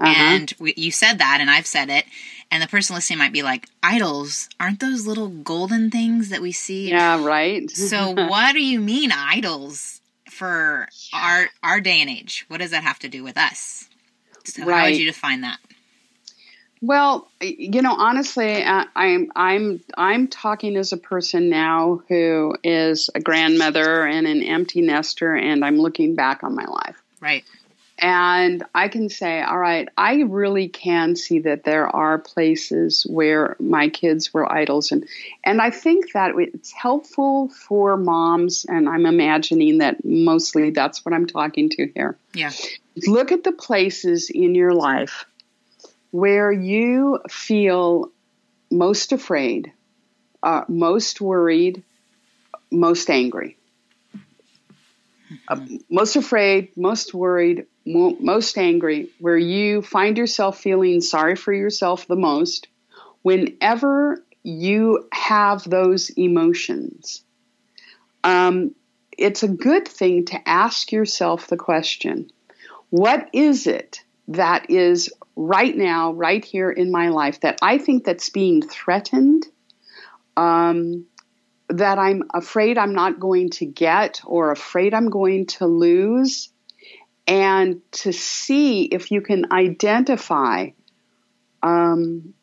Uh-huh. 0.00 0.12
And 0.12 0.52
we, 0.58 0.74
you 0.76 0.90
said 0.90 1.18
that, 1.18 1.38
and 1.40 1.50
I've 1.50 1.66
said 1.66 1.88
it. 1.90 2.04
And 2.54 2.62
the 2.62 2.68
person 2.68 2.94
listening 2.94 3.18
might 3.18 3.32
be 3.32 3.42
like, 3.42 3.68
idols, 3.82 4.48
aren't 4.60 4.78
those 4.78 5.08
little 5.08 5.26
golden 5.26 5.90
things 5.90 6.28
that 6.28 6.40
we 6.40 6.52
see? 6.52 6.88
Yeah, 6.88 7.20
right. 7.24 7.68
so 7.70 8.12
what 8.12 8.52
do 8.52 8.64
you 8.64 8.80
mean 8.80 9.10
idols 9.10 10.00
for 10.30 10.86
yeah. 11.12 11.18
our 11.18 11.48
our 11.64 11.80
day 11.80 12.00
and 12.00 12.08
age? 12.08 12.44
What 12.46 12.60
does 12.60 12.70
that 12.70 12.84
have 12.84 13.00
to 13.00 13.08
do 13.08 13.24
with 13.24 13.36
us? 13.36 13.88
So 14.44 14.64
right. 14.64 14.78
how 14.78 14.84
would 14.84 14.96
you 14.96 15.06
define 15.06 15.40
that? 15.40 15.58
Well, 16.80 17.28
you 17.40 17.82
know, 17.82 17.96
honestly, 17.98 18.62
uh, 18.62 18.84
I'm 18.94 19.32
I'm 19.34 19.82
I'm 19.98 20.28
talking 20.28 20.76
as 20.76 20.92
a 20.92 20.96
person 20.96 21.50
now 21.50 22.02
who 22.08 22.54
is 22.62 23.10
a 23.16 23.20
grandmother 23.20 24.06
and 24.06 24.28
an 24.28 24.44
empty 24.44 24.80
nester, 24.80 25.34
and 25.34 25.64
I'm 25.64 25.78
looking 25.78 26.14
back 26.14 26.44
on 26.44 26.54
my 26.54 26.66
life. 26.66 27.02
Right. 27.20 27.42
And 27.98 28.64
I 28.74 28.88
can 28.88 29.08
say, 29.08 29.40
all 29.40 29.58
right, 29.58 29.88
I 29.96 30.22
really 30.22 30.68
can 30.68 31.14
see 31.14 31.38
that 31.40 31.62
there 31.62 31.86
are 31.86 32.18
places 32.18 33.06
where 33.08 33.56
my 33.60 33.88
kids 33.88 34.34
were 34.34 34.50
idols. 34.52 34.90
And, 34.90 35.06
and 35.44 35.60
I 35.60 35.70
think 35.70 36.12
that 36.12 36.32
it's 36.36 36.72
helpful 36.72 37.50
for 37.50 37.96
moms, 37.96 38.66
and 38.68 38.88
I'm 38.88 39.06
imagining 39.06 39.78
that 39.78 40.04
mostly 40.04 40.70
that's 40.70 41.04
what 41.04 41.14
I'm 41.14 41.26
talking 41.26 41.70
to 41.70 41.88
here. 41.94 42.18
Yeah. 42.34 42.50
Look 43.06 43.30
at 43.30 43.44
the 43.44 43.52
places 43.52 44.28
in 44.28 44.54
your 44.54 44.74
life 44.74 45.26
where 46.10 46.50
you 46.50 47.20
feel 47.30 48.10
most 48.70 49.12
afraid, 49.12 49.72
uh, 50.42 50.64
most 50.68 51.20
worried, 51.20 51.82
most 52.72 53.08
angry. 53.08 53.56
Uh, 55.48 55.60
most 55.90 56.16
afraid, 56.16 56.76
most 56.76 57.14
worried, 57.14 57.66
most 57.86 58.56
angry, 58.56 59.10
where 59.18 59.36
you 59.36 59.82
find 59.82 60.16
yourself 60.16 60.58
feeling 60.60 61.00
sorry 61.00 61.36
for 61.36 61.52
yourself 61.52 62.06
the 62.06 62.16
most, 62.16 62.68
whenever 63.22 64.24
you 64.42 65.08
have 65.12 65.68
those 65.68 66.10
emotions, 66.10 67.22
um, 68.22 68.74
it's 69.16 69.42
a 69.42 69.48
good 69.48 69.86
thing 69.86 70.24
to 70.26 70.48
ask 70.48 70.92
yourself 70.92 71.46
the 71.46 71.56
question 71.56 72.30
what 72.90 73.28
is 73.32 73.66
it 73.66 74.04
that 74.28 74.70
is 74.70 75.12
right 75.36 75.76
now, 75.76 76.12
right 76.12 76.44
here 76.44 76.70
in 76.70 76.92
my 76.92 77.08
life, 77.08 77.40
that 77.40 77.58
I 77.60 77.78
think 77.78 78.04
that's 78.04 78.30
being 78.30 78.62
threatened? 78.62 79.46
Um, 80.36 81.06
that 81.68 81.98
I'm 81.98 82.22
afraid 82.32 82.78
I'm 82.78 82.94
not 82.94 83.18
going 83.18 83.50
to 83.50 83.66
get 83.66 84.20
or 84.24 84.50
afraid 84.50 84.94
I'm 84.94 85.10
going 85.10 85.46
to 85.46 85.66
lose, 85.66 86.50
and 87.26 87.80
to 87.92 88.12
see 88.12 88.84
if 88.84 89.10
you 89.10 89.20
can 89.20 89.52
identify 89.52 90.70
um, 91.62 92.34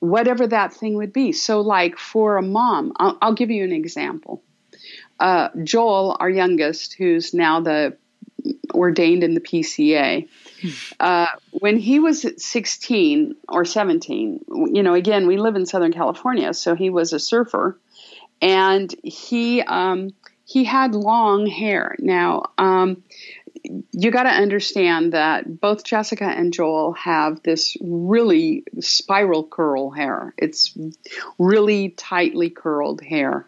whatever 0.00 0.46
that 0.46 0.74
thing 0.74 0.96
would 0.96 1.12
be. 1.12 1.32
So, 1.32 1.60
like 1.60 1.98
for 1.98 2.36
a 2.36 2.42
mom, 2.42 2.92
I'll, 2.96 3.18
I'll 3.22 3.34
give 3.34 3.50
you 3.50 3.64
an 3.64 3.72
example. 3.72 4.42
Uh, 5.18 5.48
Joel, 5.62 6.16
our 6.20 6.28
youngest, 6.28 6.94
who's 6.94 7.32
now 7.32 7.60
the 7.60 7.96
ordained 8.74 9.24
in 9.24 9.34
the 9.34 9.40
PCA, 9.40 10.28
uh, 11.00 11.26
when 11.52 11.78
he 11.78 11.98
was 11.98 12.26
16 12.36 13.36
or 13.48 13.64
17, 13.64 14.44
you 14.72 14.82
know, 14.82 14.94
again, 14.94 15.26
we 15.26 15.38
live 15.38 15.56
in 15.56 15.64
Southern 15.64 15.92
California, 15.92 16.52
so 16.52 16.74
he 16.74 16.90
was 16.90 17.12
a 17.12 17.18
surfer 17.18 17.78
and 18.42 18.94
he 19.02 19.62
um, 19.62 20.10
he 20.44 20.64
had 20.64 20.94
long 20.94 21.46
hair. 21.46 21.96
Now, 21.98 22.44
um, 22.58 23.02
you 23.92 24.10
got 24.10 24.24
to 24.24 24.30
understand 24.30 25.12
that 25.12 25.60
both 25.60 25.84
Jessica 25.84 26.24
and 26.24 26.52
Joel 26.52 26.92
have 26.92 27.42
this 27.42 27.76
really 27.80 28.64
spiral 28.80 29.46
curl 29.46 29.90
hair. 29.90 30.34
It's 30.36 30.76
really 31.38 31.90
tightly 31.90 32.50
curled 32.50 33.00
hair. 33.02 33.46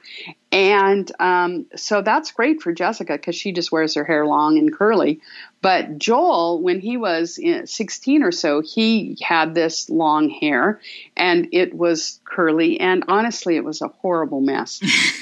And 0.51 1.11
um, 1.21 1.67
so 1.77 2.01
that's 2.01 2.33
great 2.33 2.63
for 2.63 2.73
Jessica 2.73 3.13
because 3.13 3.37
she 3.37 3.53
just 3.53 3.71
wears 3.71 3.95
her 3.95 4.05
hair 4.05 4.27
long 4.27 4.57
and 4.59 4.73
curly. 4.73 5.21
But 5.61 5.99
Joel, 5.99 6.63
when 6.63 6.81
he 6.81 6.97
was 6.97 7.39
16 7.65 8.23
or 8.23 8.33
so, 8.33 8.63
he 8.63 9.19
had 9.21 9.55
this 9.55 9.91
long 9.91 10.31
hair 10.31 10.81
and 11.15 11.49
it 11.53 11.75
was 11.75 12.21
curly. 12.25 12.81
And 12.81 13.05
honestly, 13.09 13.57
it 13.57 13.65
was 13.65 13.83
a 13.83 13.89
horrible 13.89 14.41
mess. 14.41 14.81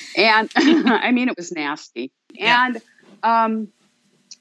and 0.16 0.50
I 0.56 1.10
mean, 1.10 1.28
it 1.28 1.36
was 1.36 1.50
nasty. 1.50 2.12
Yeah. 2.30 2.66
And, 2.66 2.82
um, 3.24 3.68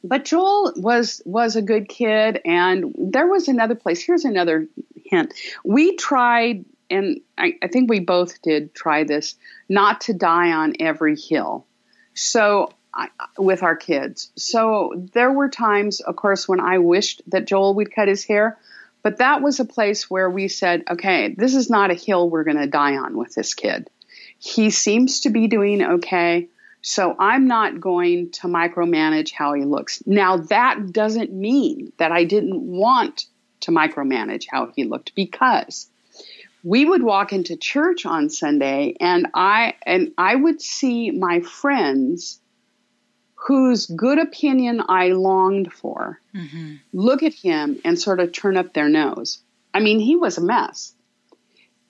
but 0.04 0.26
Joel 0.26 0.74
was 0.76 1.22
was 1.26 1.56
a 1.56 1.62
good 1.62 1.88
kid, 1.88 2.42
and 2.46 2.94
there 2.98 3.28
was 3.28 3.48
another 3.48 3.76
place. 3.76 4.04
Here's 4.04 4.26
another 4.26 4.68
hint. 5.06 5.34
We 5.64 5.96
tried, 5.96 6.66
and 6.90 7.22
I, 7.38 7.58
I 7.62 7.68
think 7.68 7.90
we 7.90 8.00
both 8.00 8.42
did 8.42 8.76
try 8.76 9.04
this, 9.04 9.36
not 9.70 10.02
to 10.02 10.14
die 10.14 10.52
on 10.52 10.74
every 10.80 11.16
hill. 11.16 11.66
So 12.14 12.74
I, 12.94 13.10
with 13.38 13.64
our 13.64 13.76
kids. 13.76 14.32
So 14.36 14.94
there 15.14 15.32
were 15.32 15.50
times, 15.50 16.00
of 16.00 16.16
course, 16.16 16.48
when 16.48 16.60
I 16.60 16.78
wished 16.78 17.22
that 17.28 17.48
Joel 17.48 17.76
would 17.76 17.94
cut 17.94 18.08
his 18.08 18.24
hair, 18.24 18.60
but 19.02 19.18
that 19.18 19.42
was 19.42 19.60
a 19.60 19.66
place 19.66 20.10
where 20.10 20.30
we 20.30 20.48
said, 20.48 20.84
okay, 20.90 21.34
this 21.36 21.56
is 21.56 21.70
not 21.70 21.92
a 21.92 21.96
hill 21.96 22.30
we're 22.30 22.44
going 22.44 22.58
to 22.58 22.68
die 22.68 22.98
on 22.98 23.18
with 23.18 23.34
this 23.34 23.54
kid. 23.54 23.90
He 24.38 24.70
seems 24.70 25.22
to 25.22 25.30
be 25.30 25.48
doing 25.48 25.84
okay. 25.84 26.50
So 26.84 27.16
I'm 27.18 27.48
not 27.48 27.80
going 27.80 28.32
to 28.32 28.48
micromanage 28.48 29.32
how 29.32 29.54
he 29.54 29.64
looks. 29.64 30.04
Now, 30.06 30.38
that 30.38 30.92
doesn't 30.92 31.32
mean 31.32 31.94
that 31.98 32.12
I 32.12 32.26
didn't 32.26 32.62
want 32.62 33.26
to 33.62 33.72
micromanage 33.72 34.46
how 34.52 34.72
he 34.76 34.84
looked 34.84 35.16
because 35.16 35.90
we 36.62 36.84
would 36.84 37.02
walk 37.02 37.32
into 37.32 37.56
church 37.56 38.06
on 38.06 38.30
Sunday 38.30 38.96
and 39.00 39.28
I 39.34 39.76
and 39.86 40.12
I 40.18 40.36
would 40.36 40.62
see 40.62 41.12
my 41.12 41.40
friends 41.40 42.42
whose 43.36 43.86
good 43.86 44.20
opinion 44.20 44.82
I 44.88 45.10
longed 45.10 45.72
for 45.72 46.20
mm-hmm. 46.36 46.76
look 46.92 47.24
at 47.24 47.34
him 47.34 47.80
and 47.84 48.00
sort 48.00 48.20
of 48.20 48.34
turn 48.34 48.58
up 48.58 48.74
their 48.74 48.90
nose. 48.90 49.40
I 49.74 49.80
mean, 49.80 50.00
he 50.00 50.16
was 50.16 50.38
a 50.38 50.42
mess. 50.42 50.94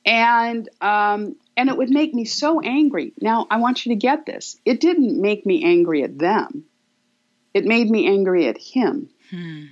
And 0.05 0.67
um, 0.81 1.35
and 1.55 1.69
it 1.69 1.77
would 1.77 1.89
make 1.89 2.13
me 2.13 2.25
so 2.25 2.59
angry. 2.61 3.13
Now, 3.21 3.47
I 3.49 3.57
want 3.57 3.85
you 3.85 3.91
to 3.91 3.95
get 3.95 4.25
this. 4.25 4.57
It 4.65 4.79
didn't 4.79 5.21
make 5.21 5.45
me 5.45 5.63
angry 5.63 6.03
at 6.03 6.17
them. 6.17 6.65
It 7.53 7.65
made 7.65 7.89
me 7.89 8.07
angry 8.07 8.47
at 8.47 8.57
him. 8.57 9.09
Hmm. 9.29 9.65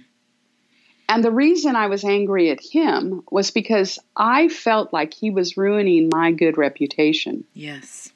And 1.09 1.23
the 1.23 1.31
reason 1.31 1.75
I 1.75 1.87
was 1.87 2.05
angry 2.05 2.51
at 2.51 2.61
him 2.61 3.23
was 3.29 3.51
because 3.51 3.99
I 4.15 4.47
felt 4.47 4.93
like 4.93 5.13
he 5.13 5.29
was 5.29 5.57
ruining 5.57 6.09
my 6.09 6.31
good 6.31 6.57
reputation. 6.57 7.43
Yes. 7.53 8.13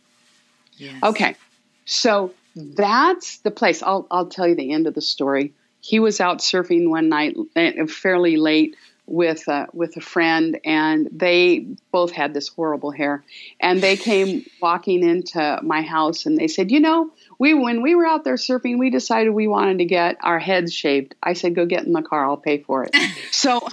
Yes. 0.77 1.03
Okay. 1.03 1.35
So 1.83 2.33
that's 2.55 3.39
the 3.39 3.51
place. 3.51 3.83
I'll, 3.83 4.07
I'll 4.09 4.27
tell 4.27 4.47
you 4.47 4.55
the 4.55 4.71
end 4.71 4.87
of 4.87 4.93
the 4.93 5.01
story. 5.01 5.53
He 5.81 5.99
was 5.99 6.21
out 6.21 6.39
surfing 6.39 6.89
one 6.89 7.09
night, 7.09 7.35
eh, 7.55 7.85
fairly 7.87 8.37
late, 8.37 8.77
with 9.07 9.47
uh, 9.47 9.67
with 9.73 9.95
a 9.97 10.01
friend, 10.01 10.59
and 10.65 11.07
they 11.11 11.67
both 11.91 12.11
had 12.11 12.33
this 12.33 12.47
horrible 12.47 12.91
hair. 12.91 13.23
And 13.59 13.81
they 13.81 13.97
came 13.97 14.45
walking 14.61 15.07
into 15.07 15.59
my 15.63 15.81
house, 15.81 16.25
and 16.25 16.37
they 16.37 16.47
said, 16.47 16.71
"You 16.71 16.79
know, 16.79 17.11
we 17.39 17.53
when 17.53 17.81
we 17.81 17.95
were 17.95 18.05
out 18.05 18.23
there 18.23 18.35
surfing, 18.35 18.79
we 18.79 18.89
decided 18.89 19.29
we 19.31 19.47
wanted 19.47 19.79
to 19.79 19.85
get 19.85 20.17
our 20.21 20.39
heads 20.39 20.73
shaved." 20.73 21.15
I 21.21 21.33
said, 21.33 21.55
"Go 21.55 21.65
get 21.65 21.85
in 21.85 21.93
the 21.93 22.01
car. 22.01 22.25
I'll 22.25 22.37
pay 22.37 22.59
for 22.59 22.83
it." 22.83 22.95
so 23.31 23.59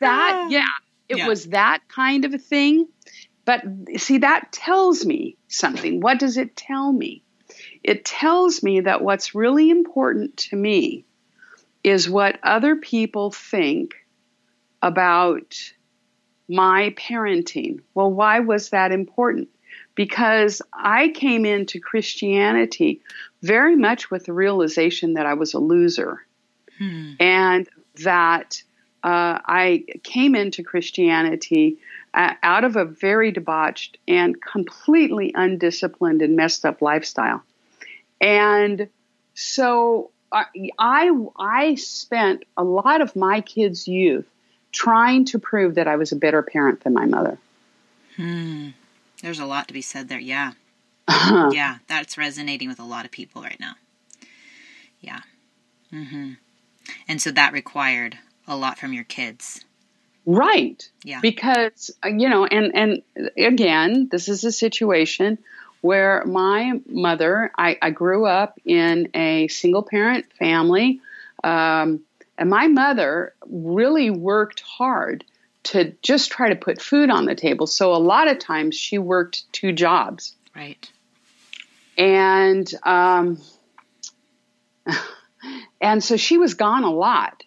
that, 0.00 0.46
yeah, 0.50 0.64
it 1.08 1.18
yeah. 1.18 1.28
was 1.28 1.46
that 1.46 1.80
kind 1.88 2.24
of 2.24 2.34
a 2.34 2.38
thing. 2.38 2.88
But 3.44 3.62
see, 3.96 4.18
that 4.18 4.52
tells 4.52 5.04
me 5.04 5.36
something. 5.48 6.00
What 6.00 6.18
does 6.18 6.38
it 6.38 6.56
tell 6.56 6.90
me? 6.92 7.22
It 7.82 8.06
tells 8.06 8.62
me 8.62 8.80
that 8.80 9.02
what's 9.02 9.34
really 9.34 9.68
important 9.68 10.38
to 10.38 10.56
me 10.56 11.04
is 11.84 12.08
what 12.08 12.40
other 12.42 12.76
people 12.76 13.30
think 13.30 13.94
about 14.82 15.72
my 16.48 16.94
parenting. 16.96 17.80
Well, 17.94 18.10
why 18.10 18.40
was 18.40 18.70
that 18.70 18.90
important? 18.90 19.48
Because 19.94 20.60
I 20.72 21.08
came 21.08 21.44
into 21.44 21.78
Christianity 21.78 23.02
very 23.42 23.76
much 23.76 24.10
with 24.10 24.24
the 24.24 24.32
realization 24.32 25.14
that 25.14 25.26
I 25.26 25.34
was 25.34 25.54
a 25.54 25.58
loser 25.58 26.26
hmm. 26.78 27.12
and 27.20 27.68
that 28.02 28.62
uh, 29.02 29.38
I 29.44 29.84
came 30.02 30.34
into 30.34 30.62
Christianity 30.62 31.78
uh, 32.14 32.34
out 32.42 32.64
of 32.64 32.76
a 32.76 32.84
very 32.84 33.30
debauched 33.30 33.98
and 34.08 34.40
completely 34.40 35.32
undisciplined 35.34 36.22
and 36.22 36.36
messed 36.36 36.64
up 36.64 36.80
lifestyle. 36.80 37.42
And 38.20 38.88
so 39.34 40.10
I, 40.34 41.10
I, 41.38 41.74
spent 41.76 42.44
a 42.56 42.64
lot 42.64 43.00
of 43.00 43.14
my 43.14 43.40
kids' 43.40 43.86
youth 43.86 44.26
trying 44.72 45.26
to 45.26 45.38
prove 45.38 45.76
that 45.76 45.86
I 45.86 45.96
was 45.96 46.12
a 46.12 46.16
better 46.16 46.42
parent 46.42 46.82
than 46.82 46.92
my 46.92 47.06
mother. 47.06 47.38
Hmm. 48.16 48.70
There's 49.22 49.38
a 49.38 49.46
lot 49.46 49.68
to 49.68 49.74
be 49.74 49.82
said 49.82 50.08
there. 50.08 50.18
Yeah. 50.18 50.52
Uh-huh. 51.06 51.50
Yeah, 51.52 51.78
that's 51.86 52.18
resonating 52.18 52.68
with 52.68 52.80
a 52.80 52.84
lot 52.84 53.04
of 53.04 53.10
people 53.10 53.42
right 53.42 53.58
now. 53.60 53.74
Yeah. 55.00 55.20
Mm-hmm. 55.92 56.32
And 57.08 57.22
so 57.22 57.30
that 57.30 57.52
required 57.52 58.18
a 58.46 58.56
lot 58.56 58.78
from 58.78 58.92
your 58.92 59.04
kids. 59.04 59.64
Right. 60.26 60.88
Yeah. 61.04 61.20
Because 61.20 61.90
uh, 62.04 62.08
you 62.08 62.28
know, 62.28 62.46
and 62.46 62.74
and 62.74 63.02
again, 63.36 64.08
this 64.10 64.28
is 64.28 64.44
a 64.44 64.52
situation 64.52 65.38
where 65.84 66.24
my 66.24 66.80
mother, 66.86 67.52
I, 67.58 67.76
I 67.82 67.90
grew 67.90 68.24
up 68.24 68.58
in 68.64 69.10
a 69.12 69.48
single 69.48 69.82
parent 69.82 70.24
family, 70.38 71.02
um, 71.44 72.00
and 72.38 72.48
my 72.48 72.68
mother 72.68 73.34
really 73.46 74.08
worked 74.08 74.62
hard 74.62 75.24
to 75.64 75.92
just 76.00 76.30
try 76.30 76.48
to 76.48 76.56
put 76.56 76.80
food 76.80 77.10
on 77.10 77.26
the 77.26 77.34
table. 77.34 77.66
So 77.66 77.94
a 77.94 78.00
lot 78.00 78.28
of 78.28 78.38
times 78.38 78.74
she 78.74 78.96
worked 78.96 79.52
two 79.52 79.72
jobs. 79.72 80.34
Right. 80.56 80.90
And 81.98 82.66
um, 82.82 83.42
and 85.82 86.02
so 86.02 86.16
she 86.16 86.38
was 86.38 86.54
gone 86.54 86.84
a 86.84 86.90
lot. 86.90 87.42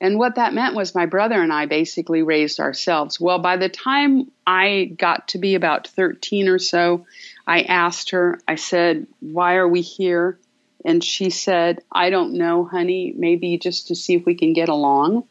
And 0.00 0.18
what 0.18 0.36
that 0.36 0.54
meant 0.54 0.74
was 0.74 0.94
my 0.94 1.04
brother 1.04 1.40
and 1.40 1.52
I 1.52 1.66
basically 1.66 2.22
raised 2.22 2.60
ourselves. 2.60 3.20
Well, 3.20 3.40
by 3.40 3.58
the 3.58 3.68
time 3.68 4.30
I 4.46 4.92
got 4.96 5.28
to 5.28 5.38
be 5.38 5.54
about 5.54 5.86
13 5.88 6.48
or 6.48 6.58
so, 6.58 7.04
I 7.46 7.62
asked 7.62 8.10
her, 8.10 8.40
I 8.48 8.56
said, 8.56 9.06
Why 9.20 9.56
are 9.56 9.68
we 9.68 9.80
here? 9.80 10.38
And 10.84 11.02
she 11.02 11.30
said, 11.30 11.80
I 11.90 12.10
don't 12.10 12.34
know, 12.34 12.64
honey, 12.64 13.14
maybe 13.16 13.56
just 13.58 13.88
to 13.88 13.94
see 13.94 14.14
if 14.14 14.26
we 14.26 14.34
can 14.34 14.52
get 14.52 14.68
along. 14.68 15.26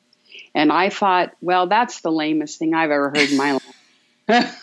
And 0.55 0.71
I 0.71 0.89
thought, 0.89 1.35
well, 1.41 1.67
that's 1.67 2.01
the 2.01 2.11
lamest 2.11 2.59
thing 2.59 2.73
I've 2.73 2.91
ever 2.91 3.09
heard 3.09 3.29
in 3.29 3.37
my 3.37 3.59
life. 4.27 4.55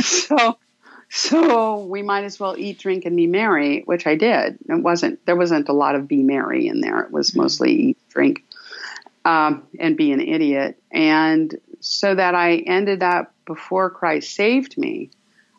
so, 0.00 0.58
so 1.08 1.84
we 1.84 2.02
might 2.02 2.24
as 2.24 2.40
well 2.40 2.56
eat, 2.56 2.78
drink, 2.78 3.04
and 3.04 3.16
be 3.16 3.26
merry, 3.26 3.82
which 3.84 4.06
I 4.06 4.16
did. 4.16 4.58
It 4.68 4.82
wasn't 4.82 5.24
there 5.26 5.36
wasn't 5.36 5.68
a 5.68 5.72
lot 5.72 5.94
of 5.94 6.08
be 6.08 6.22
merry 6.22 6.68
in 6.68 6.80
there. 6.80 7.00
It 7.02 7.12
was 7.12 7.30
mm-hmm. 7.30 7.40
mostly 7.40 7.72
eat, 7.72 7.98
drink, 8.08 8.44
um, 9.24 9.66
and 9.78 9.96
be 9.96 10.12
an 10.12 10.20
idiot. 10.20 10.80
And 10.90 11.54
so 11.80 12.14
that 12.14 12.34
I 12.34 12.56
ended 12.56 13.02
up 13.02 13.34
before 13.46 13.90
Christ 13.90 14.34
saved 14.34 14.78
me. 14.78 15.10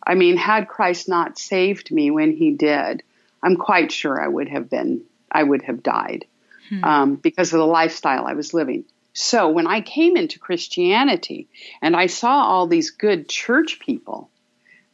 I 0.06 0.16
mean, 0.16 0.38
had 0.38 0.68
Christ 0.68 1.08
not 1.08 1.38
saved 1.38 1.92
me 1.92 2.12
when 2.12 2.32
He 2.32 2.52
did, 2.52 3.04
I'm 3.42 3.56
quite 3.56 3.92
sure 3.92 4.22
I 4.22 4.28
would 4.28 4.50
have 4.50 4.70
been 4.70 5.04
I 5.32 5.44
would 5.44 5.64
have 5.64 5.82
died 5.82 6.26
hmm. 6.70 6.84
um, 6.84 7.16
because 7.16 7.54
of 7.54 7.60
the 7.60 7.66
lifestyle 7.66 8.26
I 8.26 8.34
was 8.34 8.54
living. 8.54 8.86
So 9.14 9.50
when 9.50 9.68
I 9.68 9.82
came 9.82 10.16
into 10.18 10.40
Christianity 10.40 11.48
and 11.82 11.96
I 11.96 12.08
saw 12.08 12.44
all 12.46 12.68
these 12.68 12.92
good 12.92 13.30
church 13.30 13.80
people, 13.80 14.30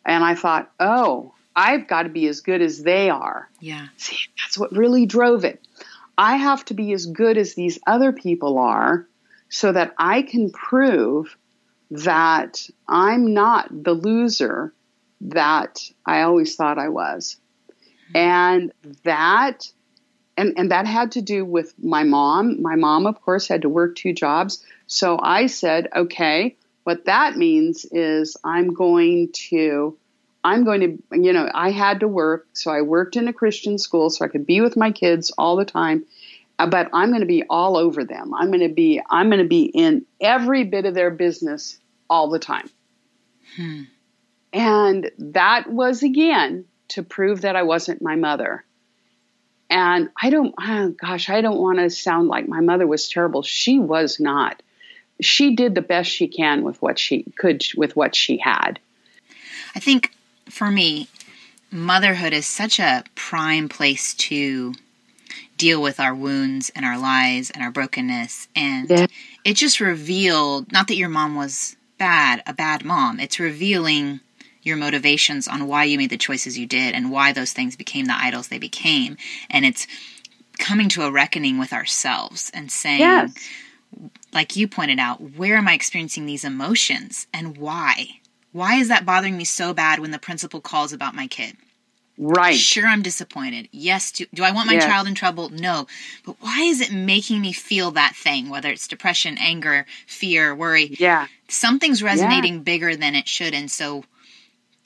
and 0.06 0.24
I 0.24 0.36
thought, 0.36 0.72
oh, 0.80 1.34
I've 1.56 1.88
got 1.88 2.04
to 2.04 2.10
be 2.10 2.28
as 2.28 2.42
good 2.42 2.62
as 2.62 2.82
they 2.82 3.10
are. 3.10 3.50
Yeah. 3.60 3.88
See, 3.98 4.18
that's 4.42 4.58
what 4.58 4.72
really 4.72 5.06
drove 5.06 5.46
it. 5.46 5.62
I 6.18 6.38
have 6.38 6.66
to 6.66 6.74
be 6.74 6.94
as 6.94 7.06
good 7.06 7.38
as 7.38 7.54
these 7.54 7.80
other 7.88 8.12
people 8.12 8.58
are 8.58 9.08
so 9.50 9.72
that 9.72 9.94
I 9.98 10.22
can 10.22 10.52
prove 10.52 11.36
that 11.92 12.68
I'm 12.88 13.34
not 13.34 13.68
the 13.84 13.94
loser 13.94 14.74
that 15.22 15.80
I 16.06 16.22
always 16.22 16.56
thought 16.56 16.78
I 16.78 16.90
was. 16.90 17.38
And 18.16 18.72
that 19.04 19.70
and, 20.40 20.54
and 20.56 20.72
that 20.72 20.88
had 20.88 21.12
to 21.12 21.22
do 21.22 21.44
with 21.44 21.74
my 21.78 22.04
mom. 22.04 22.62
My 22.62 22.78
mom, 22.78 23.06
of 23.06 23.22
course, 23.22 23.50
had 23.50 23.64
to 23.64 23.70
work 23.70 23.98
two 23.98 24.14
jobs. 24.14 24.64
So 24.88 25.20
I 25.22 25.48
said, 25.48 25.90
okay, 25.94 26.56
what 26.86 27.06
that 27.06 27.36
means 27.36 27.86
is 27.92 28.38
I'm 28.42 28.74
going 28.74 29.34
to, 29.50 29.98
I'm 30.42 30.64
going 30.64 30.80
to, 30.80 31.18
you 31.20 31.34
know, 31.34 31.50
I 31.54 31.72
had 31.72 32.00
to 32.00 32.08
work. 32.08 32.48
So 32.54 32.72
I 32.72 32.84
worked 32.84 33.18
in 33.18 33.28
a 33.28 33.34
Christian 33.34 33.78
school 33.78 34.10
so 34.10 34.24
I 34.24 34.30
could 34.30 34.46
be 34.46 34.62
with 34.62 34.78
my 34.78 34.92
kids 34.92 35.30
all 35.38 35.58
the 35.58 35.66
time. 35.66 36.06
Uh, 36.58 36.68
but 36.68 36.90
I'm 36.94 37.10
going 37.10 37.20
to 37.20 37.28
be 37.28 37.44
all 37.50 37.76
over 37.76 38.06
them. 38.06 38.34
I'm 38.34 38.48
going 38.48 38.66
to 38.66 38.74
be, 38.74 39.02
I'm 39.10 39.28
going 39.30 39.44
to 39.44 39.48
be 39.48 39.64
in 39.64 40.06
every 40.22 40.64
bit 40.64 40.86
of 40.86 40.94
their 40.94 41.12
business 41.12 41.78
all 42.10 42.30
the 42.30 42.40
time. 42.40 42.70
Hmm. 43.58 43.84
And 44.52 45.12
that 45.18 45.70
was 45.70 46.04
again 46.04 46.66
to 46.90 47.04
prove 47.04 47.42
that 47.42 47.56
I 47.56 47.64
wasn't 47.64 48.02
my 48.02 48.16
mother. 48.16 48.64
And 49.70 50.10
I 50.20 50.32
don't, 50.32 50.56
oh 50.60 50.90
gosh, 50.90 51.30
I 51.30 51.42
don't 51.42 51.60
want 51.60 51.78
to 51.78 51.90
sound 51.90 52.28
like 52.28 52.48
my 52.48 52.60
mother 52.60 52.88
was 52.88 53.08
terrible. 53.08 53.44
She 53.44 53.78
was 53.80 54.20
not. 54.20 54.62
She 55.22 55.56
did 55.56 55.76
the 55.76 55.82
best 55.82 56.10
she 56.10 56.28
can 56.28 56.64
with 56.64 56.82
what 56.82 56.98
she 56.98 57.24
could, 57.38 57.64
with 57.78 57.96
what 57.96 58.16
she 58.16 58.38
had. 58.38 58.80
I 59.76 59.80
think 59.80 60.12
for 60.50 60.72
me, 60.72 61.08
motherhood 61.70 62.34
is 62.34 62.48
such 62.48 62.80
a 62.80 63.04
prime 63.14 63.70
place 63.70 64.16
to 64.16 64.74
deal 65.58 65.82
with 65.82 66.00
our 66.00 66.16
wounds 66.16 66.72
and 66.76 66.86
our 66.86 66.98
lies 66.98 67.52
and 67.52 67.62
our 67.62 67.70
brokenness. 67.70 68.48
And 68.56 68.90
yeah. 68.90 69.06
it 69.44 69.54
just 69.54 69.80
revealed, 69.80 70.72
not 70.72 70.88
that 70.88 70.96
your 70.96 71.10
mom 71.10 71.36
was 71.36 71.76
bad, 72.00 72.42
a 72.48 72.54
bad 72.54 72.84
mom, 72.84 73.20
it's 73.20 73.40
revealing 73.40 74.22
your 74.70 74.78
motivations 74.78 75.50
on 75.50 75.68
why 75.68 75.84
you 75.84 75.98
made 75.98 76.12
the 76.12 76.18
choices 76.18 76.58
you 76.58 76.66
did 76.66 76.96
and 76.96 77.12
why 77.12 77.34
those 77.34 77.52
things 77.52 77.76
became 77.76 78.06
the 78.06 78.16
idols 78.18 78.48
they 78.48 78.60
became. 78.60 79.18
And 79.50 79.66
it's 79.66 79.86
coming 80.58 80.88
to 80.90 81.04
a 81.04 81.12
reckoning 81.12 81.60
with 81.60 81.74
ourselves 81.74 82.52
and 82.54 82.72
saying, 82.72 83.00
yes. 83.00 83.34
like 84.32 84.56
you 84.56 84.68
pointed 84.68 85.00
out, 85.00 85.20
where 85.36 85.58
am 85.58 85.68
I 85.68 85.74
experiencing 85.74 86.26
these 86.26 86.46
emotions 86.46 87.28
and 87.34 87.58
why? 87.58 88.08
Why 88.52 88.76
is 88.76 88.88
that 88.88 89.06
bothering 89.06 89.38
me 89.38 89.46
so 89.46 89.74
bad 89.74 90.00
when 90.00 90.12
the 90.12 90.20
principal 90.20 90.62
calls 90.62 90.94
about 90.94 91.16
my 91.16 91.28
kid? 91.28 91.58
Right. 92.22 92.58
Sure, 92.58 92.86
I'm 92.86 93.02
disappointed. 93.02 93.70
Yes. 93.72 94.12
Do, 94.12 94.26
do 94.34 94.44
I 94.44 94.52
want 94.52 94.68
my 94.68 94.74
yes. 94.74 94.84
child 94.84 95.08
in 95.08 95.16
trouble? 95.16 95.50
No. 95.50 95.88
But 96.26 96.36
why 96.42 96.64
is 96.64 96.82
it 96.82 96.92
making 96.92 97.40
me 97.40 97.54
feel 97.54 97.92
that 97.92 98.14
thing, 98.14 98.50
whether 98.50 98.70
it's 98.70 98.90
depression, 98.90 99.38
anger, 99.40 99.86
fear, 100.06 100.54
worry? 100.54 100.98
Yeah. 101.00 101.28
Something's 101.48 102.04
resonating 102.04 102.56
yeah. 102.56 102.60
bigger 102.60 102.96
than 102.98 103.16
it 103.16 103.30
should. 103.30 103.54
And 103.54 103.72
so 103.72 104.04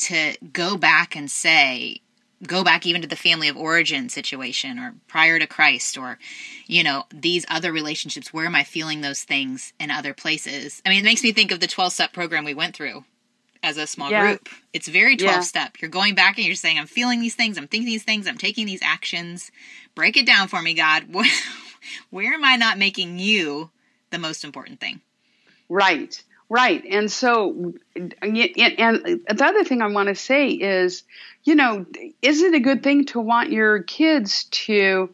to 0.04 0.38
go 0.52 0.78
back 0.78 1.16
and 1.16 1.30
say, 1.30 2.02
go 2.46 2.64
back 2.64 2.86
even 2.86 3.02
to 3.02 3.08
the 3.08 3.16
family 3.16 3.48
of 3.48 3.58
origin 3.58 4.10
situation 4.10 4.78
or 4.78 4.96
prior 5.08 5.40
to 5.40 5.48
Christ 5.48 5.98
or, 5.98 6.20
you 6.68 6.84
know, 6.84 7.06
these 7.10 7.46
other 7.50 7.72
relationships, 7.72 8.34
where 8.34 8.46
am 8.46 8.56
I 8.56 8.64
feeling 8.64 9.02
those 9.02 9.24
things 9.24 9.74
in 9.80 9.92
other 9.92 10.14
places? 10.14 10.82
I 10.86 10.90
mean, 10.90 11.00
it 11.00 11.06
makes 11.06 11.24
me 11.24 11.32
think 11.32 11.52
of 11.52 11.60
the 11.60 11.68
12 11.68 11.94
step 11.94 12.14
program 12.14 12.44
we 12.44 12.54
went 12.54 12.76
through 12.76 13.06
as 13.62 13.78
a 13.78 13.88
small 13.88 14.12
yeah. 14.12 14.28
group. 14.28 14.50
It's 14.74 14.88
very 14.88 15.16
12 15.16 15.36
yeah. 15.36 15.42
step. 15.42 15.82
You're 15.82 15.90
going 15.90 16.16
back 16.16 16.38
and 16.38 16.46
you're 16.46 16.56
saying, 16.56 16.78
I'm 16.78 16.88
feeling 16.88 17.22
these 17.22 17.36
things, 17.36 17.58
I'm 17.58 17.68
thinking 17.68 17.88
these 17.88 18.04
things, 18.04 18.28
I'm 18.28 18.38
taking 18.38 18.66
these 18.66 18.82
actions. 18.84 19.52
Break 19.96 20.18
it 20.18 20.26
down 20.26 20.50
for 20.50 20.62
me, 20.62 20.74
God. 20.74 21.06
where 22.10 22.34
am 22.34 22.44
I 22.44 22.58
not 22.58 22.78
making 22.78 23.20
you 23.20 23.72
the 24.10 24.20
most 24.20 24.44
important 24.44 24.80
thing? 24.80 25.02
Right. 25.70 26.22
Right. 26.54 26.86
And 26.88 27.12
so, 27.12 27.74
and 27.96 28.12
the 28.22 29.44
other 29.44 29.64
thing 29.64 29.82
I 29.82 29.88
want 29.88 30.10
to 30.10 30.14
say 30.14 30.50
is, 30.50 31.02
you 31.44 31.56
know, 31.56 31.84
is 32.22 32.44
it 32.44 32.54
a 32.54 32.60
good 32.60 32.84
thing 32.84 33.06
to 33.06 33.20
want 33.20 33.52
your 33.52 33.82
kids 33.82 34.44
to 34.52 35.10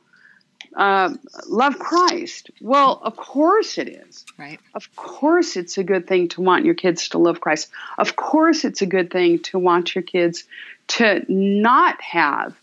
uh, 0.76 1.14
love 1.48 1.80
Christ? 1.80 2.52
Well, 2.60 3.00
of 3.02 3.16
course 3.16 3.78
it 3.78 3.88
is. 3.88 4.26
Right. 4.38 4.60
Of 4.76 4.94
course 4.98 5.56
it's 5.56 5.78
a 5.78 5.84
good 5.86 6.08
thing 6.08 6.28
to 6.30 6.42
want 6.42 6.66
your 6.66 6.76
kids 6.76 7.08
to 7.10 7.20
love 7.20 7.40
Christ. 7.40 7.70
Of 7.98 8.18
course 8.18 8.66
it's 8.66 8.82
a 8.82 8.86
good 8.86 9.10
thing 9.10 9.40
to 9.44 9.60
want 9.60 9.96
your 9.96 10.02
kids 10.02 10.44
to 10.88 11.24
not 11.30 12.02
have 12.02 12.54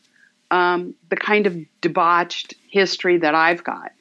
um, 0.50 0.94
the 1.08 1.16
kind 1.16 1.46
of 1.46 1.56
debauched 1.80 2.52
history 2.68 3.16
that 3.16 3.34
I've 3.34 3.64
got. 3.64 3.92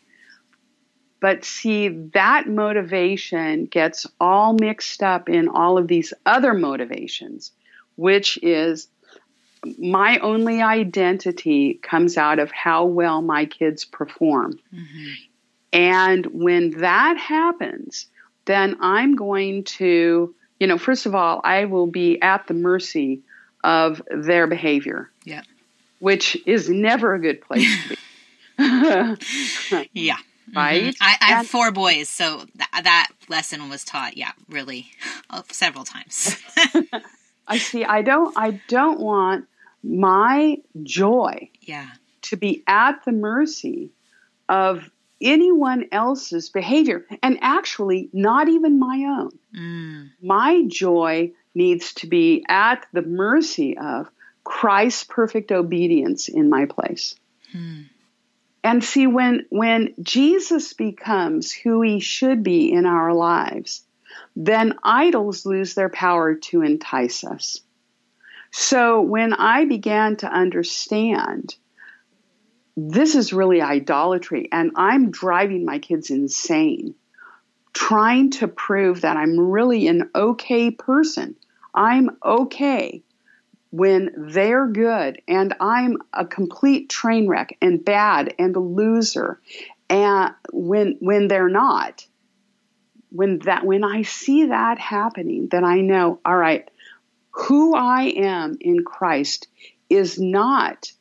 But 1.26 1.44
see, 1.44 1.88
that 2.14 2.48
motivation 2.48 3.66
gets 3.66 4.06
all 4.22 4.54
mixed 4.54 5.02
up 5.02 5.28
in 5.28 5.48
all 5.48 5.80
of 5.80 5.88
these 5.88 6.14
other 6.24 6.54
motivations, 6.54 7.52
which 7.96 8.38
is 8.44 8.88
my 9.80 10.20
only 10.20 10.62
identity 10.62 11.80
comes 11.82 12.16
out 12.16 12.38
of 12.38 12.52
how 12.52 12.86
well 12.86 13.24
my 13.24 13.46
kids 13.46 13.86
perform. 13.86 14.60
Mm-hmm. 14.72 15.14
And 15.74 16.26
when 16.28 16.70
that 16.82 17.18
happens, 17.18 18.06
then 18.46 18.78
I'm 18.80 19.16
going 19.16 19.64
to, 19.64 20.36
you 20.60 20.68
know, 20.68 20.78
first 20.78 21.08
of 21.08 21.16
all, 21.16 21.42
I 21.44 21.66
will 21.66 21.88
be 21.88 22.22
at 22.22 22.46
the 22.46 22.54
mercy 22.54 23.24
of 23.64 24.00
their 24.16 24.46
behavior. 24.46 25.10
Yeah. 25.24 25.42
Which 25.98 26.38
is 26.46 26.70
never 26.70 27.16
a 27.16 27.20
good 27.20 27.42
place 27.42 27.66
to 27.82 27.90
be. 28.60 29.90
yeah. 29.92 30.18
Mm-hmm. 30.50 30.58
right? 30.58 30.84
Mm-hmm. 30.84 31.04
I, 31.04 31.18
I, 31.22 31.26
have 31.34 31.48
four 31.48 31.72
boys, 31.72 32.10
so 32.10 32.38
th- 32.38 32.84
that 32.84 33.10
lesson 33.30 33.68
was 33.70 33.84
taught. 33.84 34.18
Yeah, 34.18 34.32
really, 34.50 34.88
oh, 35.30 35.44
several 35.52 35.84
times. 35.84 36.36
I 37.48 37.58
see. 37.58 37.84
I 37.84 38.02
don't. 38.02 38.34
I 38.38 38.62
don't 38.68 39.00
want 39.00 39.46
my 39.84 40.58
joy. 40.84 41.50
Yeah. 41.62 41.88
To 42.24 42.38
be 42.38 42.64
at 42.68 43.06
the 43.06 43.12
mercy 43.12 43.92
of 44.50 44.90
anyone 45.22 45.86
else's 45.92 46.50
behavior, 46.50 47.06
and 47.22 47.40
actually, 47.42 48.10
not 48.14 48.50
even 48.50 48.80
my 48.80 49.20
own. 49.20 49.32
Mm. 49.56 50.10
My 50.22 50.64
joy 50.68 51.32
needs 51.54 51.94
to 51.96 52.08
be 52.08 52.44
at 52.48 52.86
the 52.94 53.02
mercy 53.02 53.78
of 53.78 54.10
Christ's 54.44 55.06
perfect 55.06 55.52
obedience 55.52 56.28
in 56.28 56.50
my 56.50 56.66
place. 56.66 57.16
Hmm. 57.52 57.84
And 58.66 58.84
see, 58.84 59.06
when, 59.06 59.46
when 59.50 59.94
Jesus 60.02 60.74
becomes 60.74 61.52
who 61.52 61.84
he 61.84 62.00
should 62.00 62.42
be 62.42 62.72
in 62.72 62.88
our 62.88 63.14
lives, 63.14 63.86
then 64.36 64.80
idols 64.84 65.46
lose 65.46 65.76
their 65.76 65.90
power 65.90 66.34
to 66.34 66.64
entice 66.64 67.24
us. 67.24 67.62
So 68.50 69.02
when 69.02 69.34
I 69.34 69.66
began 69.66 70.16
to 70.18 70.28
understand 70.28 71.56
this 72.76 73.14
is 73.14 73.34
really 73.34 73.62
idolatry 73.62 74.50
and 74.52 74.72
I'm 74.76 75.12
driving 75.12 75.64
my 75.64 75.78
kids 75.78 76.10
insane, 76.10 76.96
trying 77.72 78.32
to 78.32 78.48
prove 78.48 79.02
that 79.02 79.16
I'm 79.16 79.40
really 79.40 79.88
an 79.88 80.10
okay 80.16 80.72
person, 80.72 81.36
I'm 81.76 82.18
okay, 82.26 83.04
when 83.76 84.12
they're 84.16 84.68
good 84.68 85.22
and 85.28 85.54
I'm 85.60 85.98
a 86.14 86.26
complete 86.26 86.90
train 86.90 87.28
wreck 87.28 87.58
and 87.62 87.84
bad 87.84 88.34
and 88.40 88.56
a 88.56 88.60
loser 88.60 89.40
and 89.90 90.34
when 90.54 90.98
when 91.00 91.28
they're 91.28 91.50
not 91.50 92.06
when 93.10 93.40
that 93.40 93.66
when 93.66 93.84
I 93.84 94.04
see 94.04 94.46
that 94.46 94.80
happening 94.80 95.50
then 95.52 95.66
I 95.66 95.82
know 95.82 96.20
all 96.26 96.38
right 96.38 96.70
who 97.32 97.76
I 97.76 98.14
am 98.16 98.58
in 98.62 98.86
Christ 98.86 99.48
is 99.90 100.18
not 100.18 100.92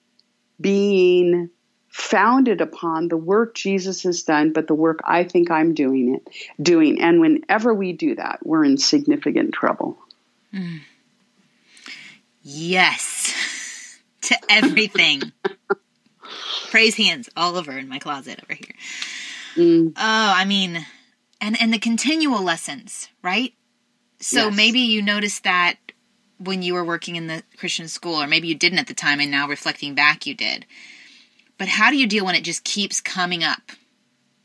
being 0.60 1.50
founded 1.88 2.60
upon 2.60 3.06
the 3.06 3.16
work 3.16 3.54
Jesus 3.54 4.02
has 4.02 4.24
done, 4.24 4.52
but 4.52 4.66
the 4.66 4.74
work 4.74 4.98
I 5.04 5.22
think 5.22 5.52
I'm 5.52 5.74
doing 5.74 6.16
it 6.16 6.28
doing. 6.60 7.00
And 7.00 7.20
whenever 7.20 7.72
we 7.72 7.92
do 7.92 8.16
that, 8.16 8.40
we're 8.42 8.64
in 8.64 8.78
significant 8.78 9.54
trouble. 9.54 9.96
Mm. 10.52 10.80
Yes. 12.44 13.98
to 14.22 14.38
everything. 14.48 15.32
Praise 16.70 16.96
hands 16.96 17.28
all 17.36 17.56
over 17.56 17.76
in 17.76 17.88
my 17.88 17.98
closet 17.98 18.40
over 18.42 18.54
here. 18.54 18.74
Mm. 19.56 19.92
Oh, 19.96 20.32
I 20.36 20.44
mean, 20.44 20.84
and 21.40 21.60
and 21.60 21.72
the 21.72 21.78
continual 21.78 22.42
lessons, 22.42 23.08
right? 23.22 23.52
So 24.20 24.46
yes. 24.46 24.56
maybe 24.56 24.80
you 24.80 25.02
noticed 25.02 25.44
that 25.44 25.76
when 26.38 26.62
you 26.62 26.74
were 26.74 26.84
working 26.84 27.16
in 27.16 27.28
the 27.28 27.42
Christian 27.56 27.88
school, 27.88 28.20
or 28.20 28.26
maybe 28.26 28.48
you 28.48 28.54
didn't 28.54 28.78
at 28.78 28.88
the 28.88 28.94
time, 28.94 29.20
and 29.20 29.30
now 29.30 29.46
reflecting 29.46 29.94
back, 29.94 30.26
you 30.26 30.34
did. 30.34 30.66
But 31.58 31.68
how 31.68 31.90
do 31.90 31.96
you 31.96 32.06
deal 32.06 32.24
when 32.24 32.34
it 32.34 32.42
just 32.42 32.64
keeps 32.64 33.00
coming 33.00 33.44
up? 33.44 33.70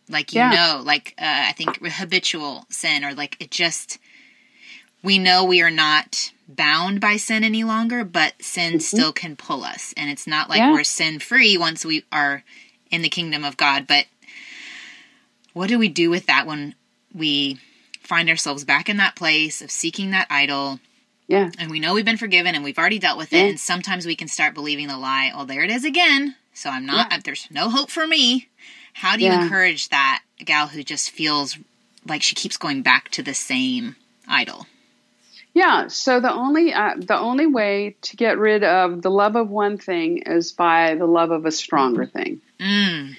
Like 0.07 0.33
you 0.33 0.41
yeah. 0.41 0.49
know, 0.49 0.81
like 0.83 1.15
uh, 1.17 1.23
I 1.25 1.53
think 1.53 1.79
habitual 1.83 2.65
sin, 2.69 3.03
or 3.03 3.13
like 3.13 3.37
it 3.39 3.49
just 3.49 3.97
we 5.03 5.17
know 5.17 5.45
we 5.45 5.61
are 5.61 5.71
not 5.71 6.31
bound 6.49 6.99
by 6.99 7.15
sin 7.15 7.43
any 7.43 7.63
longer, 7.63 8.03
but 8.03 8.33
sin 8.41 8.73
mm-hmm. 8.73 8.79
still 8.79 9.13
can 9.13 9.35
pull 9.35 9.63
us. 9.63 9.93
And 9.95 10.09
it's 10.09 10.27
not 10.27 10.49
like 10.49 10.57
yeah. 10.57 10.73
we're 10.73 10.83
sin 10.83 11.19
free 11.19 11.57
once 11.57 11.85
we 11.85 12.03
are 12.11 12.43
in 12.89 13.03
the 13.03 13.09
kingdom 13.09 13.45
of 13.45 13.55
God. 13.55 13.85
But 13.87 14.07
what 15.53 15.69
do 15.69 15.77
we 15.77 15.87
do 15.87 16.09
with 16.09 16.25
that 16.25 16.47
when 16.47 16.75
we 17.13 17.59
find 18.01 18.29
ourselves 18.29 18.63
back 18.63 18.89
in 18.89 18.97
that 18.97 19.15
place 19.15 19.61
of 19.61 19.71
seeking 19.71 20.11
that 20.11 20.27
idol? 20.29 20.79
Yeah. 21.27 21.51
And 21.59 21.69
we 21.69 21.79
know 21.79 21.93
we've 21.93 22.03
been 22.03 22.17
forgiven 22.17 22.55
and 22.55 22.63
we've 22.63 22.79
already 22.79 22.99
dealt 22.99 23.19
with 23.19 23.31
it. 23.31 23.37
Yeah. 23.37 23.49
And 23.49 23.59
sometimes 23.59 24.07
we 24.07 24.15
can 24.15 24.27
start 24.27 24.55
believing 24.55 24.87
the 24.87 24.97
lie. 24.97 25.31
Oh, 25.33 25.45
there 25.45 25.63
it 25.63 25.69
is 25.69 25.85
again. 25.85 26.35
So 26.53 26.71
I'm 26.71 26.87
not, 26.87 27.11
yeah. 27.11 27.19
there's 27.23 27.47
no 27.51 27.69
hope 27.69 27.91
for 27.91 28.07
me. 28.07 28.47
How 28.93 29.15
do 29.15 29.23
you 29.23 29.29
yeah. 29.29 29.43
encourage 29.43 29.89
that 29.89 30.23
gal 30.43 30.67
who 30.67 30.83
just 30.83 31.11
feels 31.11 31.57
like 32.07 32.23
she 32.23 32.33
keeps 32.33 32.57
going 32.57 32.81
back 32.81 33.09
to 33.09 33.21
the 33.21 33.35
same 33.35 33.95
idol? 34.27 34.65
Yeah, 35.53 35.87
so 35.87 36.19
the 36.19 36.31
only 36.31 36.73
uh, 36.73 36.95
the 36.97 37.17
only 37.17 37.47
way 37.47 37.95
to 38.01 38.15
get 38.15 38.37
rid 38.37 38.63
of 38.63 39.01
the 39.01 39.09
love 39.09 39.35
of 39.35 39.49
one 39.49 39.77
thing 39.77 40.19
is 40.19 40.51
by 40.51 40.95
the 40.95 41.07
love 41.07 41.31
of 41.31 41.45
a 41.45 41.51
stronger 41.51 42.05
thing. 42.05 42.41
Mm. 42.59 43.15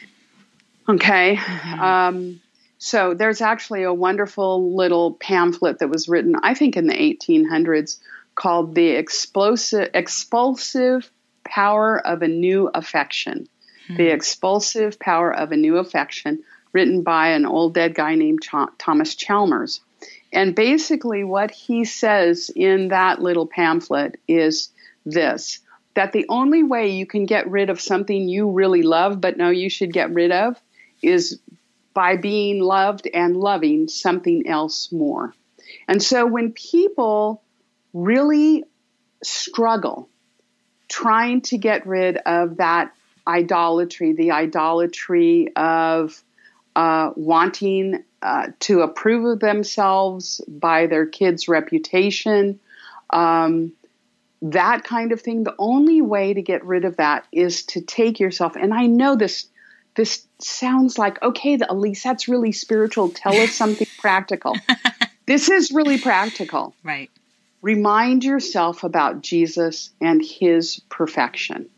Okay. 0.89 1.37
Mm-hmm. 1.37 1.81
Um, 1.81 2.41
so 2.79 3.15
there's 3.15 3.41
actually 3.41 3.83
a 3.83 3.93
wonderful 3.93 4.75
little 4.75 5.15
pamphlet 5.15 5.81
that 5.81 5.89
was 5.89 6.09
written, 6.09 6.37
I 6.43 6.55
think, 6.55 6.77
in 6.77 6.87
the 6.87 6.95
1800s, 6.95 7.99
called 8.37 8.75
"The 8.75 8.91
Explosive 8.91 9.91
Expulsive 9.93 11.11
Power 11.45 11.99
of 11.99 12.23
a 12.23 12.29
New 12.29 12.69
Affection." 12.69 13.49
Mm-hmm. 13.85 13.97
The 13.97 14.09
Expulsive 14.09 15.01
Power 15.01 15.35
of 15.35 15.51
a 15.51 15.57
New 15.57 15.79
Affection, 15.79 16.45
written 16.73 17.03
by 17.03 17.31
an 17.31 17.45
old 17.45 17.75
dead 17.75 17.95
guy 17.95 18.15
named 18.15 18.41
Ch- 18.43 18.71
Thomas 18.79 19.17
Chalmers. 19.17 19.81
And 20.33 20.55
basically, 20.55 21.25
what 21.25 21.51
he 21.51 21.85
says 21.85 22.51
in 22.55 22.89
that 22.89 23.21
little 23.21 23.47
pamphlet 23.47 24.21
is 24.29 24.71
this 25.05 25.61
that 25.95 26.13
the 26.13 26.27
only 26.29 26.63
way 26.63 26.93
you 26.93 27.05
can 27.05 27.27
get 27.27 27.51
rid 27.51 27.69
of 27.69 27.81
something 27.81 28.29
you 28.29 28.49
really 28.49 28.83
love 28.83 29.21
but 29.21 29.37
know 29.37 29.51
you 29.51 29.69
should 29.69 29.93
get 29.93 30.13
rid 30.13 30.31
of 30.31 30.57
is 31.03 31.41
by 31.95 32.17
being 32.17 32.61
loved 32.63 33.09
and 33.13 33.37
loving 33.37 33.89
something 33.89 34.47
else 34.47 34.93
more. 34.93 35.35
And 35.89 36.03
so 36.03 36.27
when 36.27 36.53
people 36.53 37.43
really 37.93 38.65
struggle 39.23 40.09
trying 40.89 41.41
to 41.41 41.59
get 41.59 41.87
rid 41.87 42.17
of 42.19 42.59
that 42.59 42.93
idolatry, 43.27 44.13
the 44.13 44.31
idolatry 44.31 45.49
of 45.55 46.23
uh, 46.77 47.11
wanting 47.17 48.05
uh, 48.23 48.49
to 48.61 48.83
approve 48.83 49.25
of 49.25 49.41
themselves 49.41 50.41
by 50.47 50.87
their 50.87 51.07
kids' 51.07 51.49
reputation, 51.49 52.61
um, 53.11 53.73
that 54.43 54.85
kind 54.85 55.13
of 55.13 55.21
thing. 55.21 55.45
The 55.45 55.55
only 55.59 56.03
way 56.03 56.35
to 56.35 56.43
get 56.43 56.65
rid 56.65 56.85
of 56.85 56.97
that 56.97 57.27
is 57.33 57.65
to 57.67 57.81
take 57.81 58.21
yourself. 58.21 58.57
And 58.57 58.75
I 58.75 58.87
know 58.87 59.17
this. 59.17 59.49
This 59.97 60.27
sounds 60.39 60.99
like 60.99 61.23
okay, 61.23 61.59
Elyse. 61.59 62.03
That's 62.03 62.29
really 62.29 62.53
spiritual. 62.53 63.11
Tell 63.11 63.41
us 63.41 63.55
something 63.57 63.89
practical. 63.99 64.57
This 65.27 65.49
is 65.49 65.73
really 65.73 65.99
practical. 65.99 66.75
Right. 66.83 67.11
Remind 67.63 68.25
yourself 68.25 68.85
about 68.85 69.23
Jesus 69.23 69.91
and 70.01 70.23
His 70.25 70.81
perfection. 70.89 71.69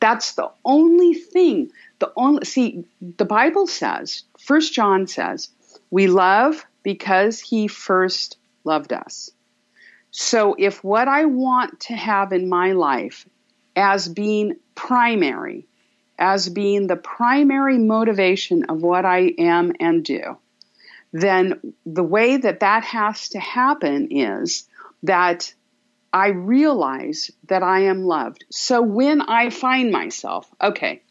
That's 0.00 0.32
the 0.32 0.50
only 0.64 1.14
thing. 1.14 1.70
The 1.98 2.12
only 2.16 2.44
see 2.44 2.84
the 3.00 3.24
Bible 3.24 3.66
says. 3.66 4.24
First 4.38 4.72
John 4.72 5.06
says 5.06 5.50
we 5.92 6.06
love 6.06 6.64
because 6.82 7.38
he 7.38 7.68
first 7.68 8.38
loved 8.64 8.94
us. 8.94 9.30
So 10.10 10.56
if 10.58 10.82
what 10.82 11.06
I 11.06 11.26
want 11.26 11.80
to 11.80 11.94
have 11.94 12.32
in 12.32 12.48
my 12.48 12.72
life 12.72 13.28
as 13.76 14.08
being 14.08 14.56
primary, 14.74 15.66
as 16.18 16.48
being 16.48 16.86
the 16.86 16.96
primary 16.96 17.76
motivation 17.76 18.64
of 18.70 18.82
what 18.82 19.04
I 19.04 19.34
am 19.38 19.74
and 19.78 20.02
do, 20.02 20.38
then 21.12 21.74
the 21.84 22.02
way 22.02 22.38
that 22.38 22.60
that 22.60 22.84
has 22.84 23.28
to 23.30 23.38
happen 23.38 24.08
is 24.10 24.66
that 25.02 25.52
I 26.10 26.28
realize 26.28 27.30
that 27.48 27.62
I 27.62 27.80
am 27.80 28.04
loved. 28.04 28.46
So 28.50 28.80
when 28.80 29.20
I 29.20 29.50
find 29.50 29.92
myself, 29.92 30.50
okay, 30.58 31.02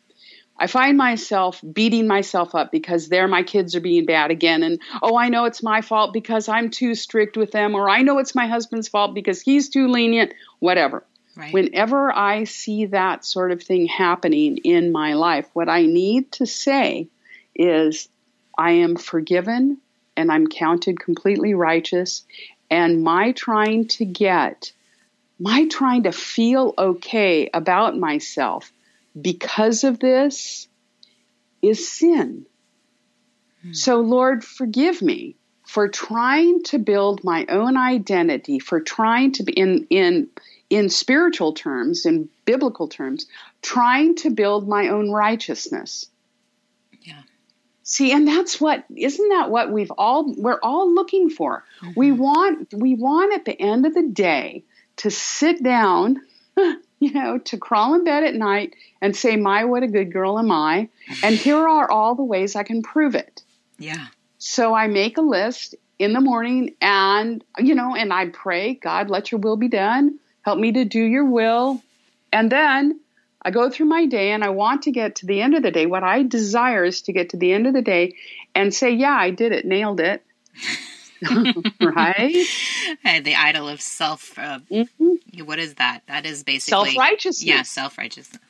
I 0.57 0.67
find 0.67 0.97
myself 0.97 1.59
beating 1.73 2.07
myself 2.07 2.53
up 2.53 2.71
because 2.71 3.07
there 3.07 3.27
my 3.27 3.41
kids 3.41 3.75
are 3.75 3.81
being 3.81 4.05
bad 4.05 4.29
again. 4.29 4.61
And 4.61 4.79
oh, 5.01 5.17
I 5.17 5.29
know 5.29 5.45
it's 5.45 5.63
my 5.63 5.81
fault 5.81 6.13
because 6.13 6.47
I'm 6.47 6.69
too 6.69 6.93
strict 6.93 7.35
with 7.35 7.51
them, 7.51 7.73
or 7.73 7.89
I 7.89 8.03
know 8.03 8.19
it's 8.19 8.35
my 8.35 8.47
husband's 8.47 8.87
fault 8.87 9.15
because 9.15 9.41
he's 9.41 9.69
too 9.69 9.87
lenient, 9.87 10.33
whatever. 10.59 11.03
Right. 11.35 11.53
Whenever 11.53 12.11
I 12.15 12.43
see 12.43 12.87
that 12.87 13.25
sort 13.25 13.51
of 13.51 13.63
thing 13.63 13.87
happening 13.87 14.57
in 14.57 14.91
my 14.91 15.13
life, 15.13 15.47
what 15.53 15.69
I 15.69 15.85
need 15.85 16.31
to 16.33 16.45
say 16.45 17.07
is, 17.55 18.09
I 18.57 18.71
am 18.71 18.95
forgiven 18.97 19.77
and 20.15 20.31
I'm 20.31 20.45
counted 20.47 20.99
completely 20.99 21.53
righteous. 21.53 22.23
And 22.69 23.03
my 23.03 23.31
trying 23.31 23.87
to 23.89 24.05
get, 24.05 24.71
my 25.39 25.67
trying 25.67 26.03
to 26.03 26.11
feel 26.11 26.73
okay 26.77 27.49
about 27.53 27.97
myself 27.97 28.71
because 29.20 29.84
of 29.84 29.99
this 29.99 30.68
is 31.62 31.89
sin. 31.91 32.45
Hmm. 33.64 33.74
So, 33.74 33.99
Lord, 33.99 34.43
forgive 34.43 35.01
me 35.01 35.36
for 35.68 35.88
trying 35.88 36.64
to 36.64 36.80
build 36.80 37.24
my 37.24 37.45
own 37.47 37.78
identity, 37.78 38.59
for 38.59 38.82
trying 38.82 39.32
to 39.34 39.43
be 39.43 39.53
in, 39.53 39.88
in, 39.89 40.28
in 40.70 40.89
spiritual 40.89 41.53
terms, 41.53 42.05
in 42.05 42.30
biblical 42.45 42.88
terms, 42.88 43.26
trying 43.62 44.16
to 44.16 44.30
build 44.30 44.68
my 44.68 44.89
own 44.89 45.12
righteousness. 45.12 46.07
Yeah. 47.01 47.22
See, 47.84 48.12
and 48.12 48.28
that's 48.28 48.59
what 48.59 48.86
isn't 48.95 49.30
that 49.30 49.49
what 49.49 49.72
we've 49.72 49.91
all 49.91 50.34
we're 50.38 50.59
all 50.62 50.93
looking 50.93 51.30
for. 51.30 51.66
Mm-hmm. 51.82 51.93
We 51.95 52.12
want 52.12 52.74
we 52.74 52.95
want 52.95 53.34
at 53.34 53.45
the 53.45 53.59
end 53.59 53.86
of 53.86 53.93
the 53.93 54.07
day 54.07 54.64
to 54.97 55.12
sit 55.12 55.62
down 55.64 56.22
you 57.01 57.11
know, 57.11 57.39
to 57.39 57.57
crawl 57.57 57.95
in 57.95 58.03
bed 58.03 58.23
at 58.23 58.35
night 58.35 58.75
and 59.01 59.15
say, 59.15 59.35
My, 59.35 59.65
what 59.65 59.83
a 59.83 59.87
good 59.87 60.13
girl 60.13 60.37
am 60.37 60.51
I? 60.51 60.87
And 61.23 61.35
here 61.35 61.57
are 61.57 61.89
all 61.89 62.15
the 62.15 62.23
ways 62.23 62.55
I 62.55 62.63
can 62.63 62.83
prove 62.83 63.15
it. 63.15 63.41
Yeah. 63.79 64.07
So 64.37 64.73
I 64.73 64.87
make 64.87 65.17
a 65.17 65.21
list 65.21 65.75
in 65.97 66.13
the 66.13 66.21
morning 66.21 66.75
and, 66.79 67.43
you 67.57 67.75
know, 67.75 67.95
and 67.95 68.13
I 68.13 68.29
pray, 68.29 68.75
God, 68.75 69.09
let 69.09 69.31
your 69.31 69.41
will 69.41 69.57
be 69.57 69.67
done. 69.67 70.19
Help 70.43 70.59
me 70.59 70.71
to 70.73 70.85
do 70.85 71.03
your 71.03 71.25
will. 71.25 71.81
And 72.31 72.51
then 72.51 72.99
I 73.41 73.49
go 73.49 73.69
through 73.71 73.87
my 73.87 74.05
day 74.05 74.31
and 74.31 74.43
I 74.43 74.49
want 74.49 74.83
to 74.83 74.91
get 74.91 75.15
to 75.17 75.25
the 75.25 75.41
end 75.41 75.55
of 75.55 75.63
the 75.63 75.71
day. 75.71 75.87
What 75.87 76.03
I 76.03 76.21
desire 76.21 76.83
is 76.83 77.01
to 77.03 77.13
get 77.13 77.29
to 77.29 77.37
the 77.37 77.51
end 77.51 77.65
of 77.65 77.73
the 77.73 77.81
day 77.81 78.13
and 78.53 78.73
say, 78.73 78.91
Yeah, 78.91 79.15
I 79.15 79.31
did 79.31 79.51
it, 79.51 79.65
nailed 79.65 79.99
it. 79.99 80.23
right? 81.82 82.45
And 83.03 83.26
the 83.26 83.36
idol 83.36 83.67
of 83.67 83.82
self. 83.82 84.38
Uh, 84.38 84.59
mm-hmm. 84.69 85.43
What 85.45 85.59
is 85.59 85.76
that? 85.76 86.01
That 86.07 86.26
is 86.26 86.43
basically 86.43 86.91
self 86.91 86.97
righteousness. 86.97 87.43
Yeah, 87.43 87.61
self 87.63 87.97
righteousness. 87.97 88.41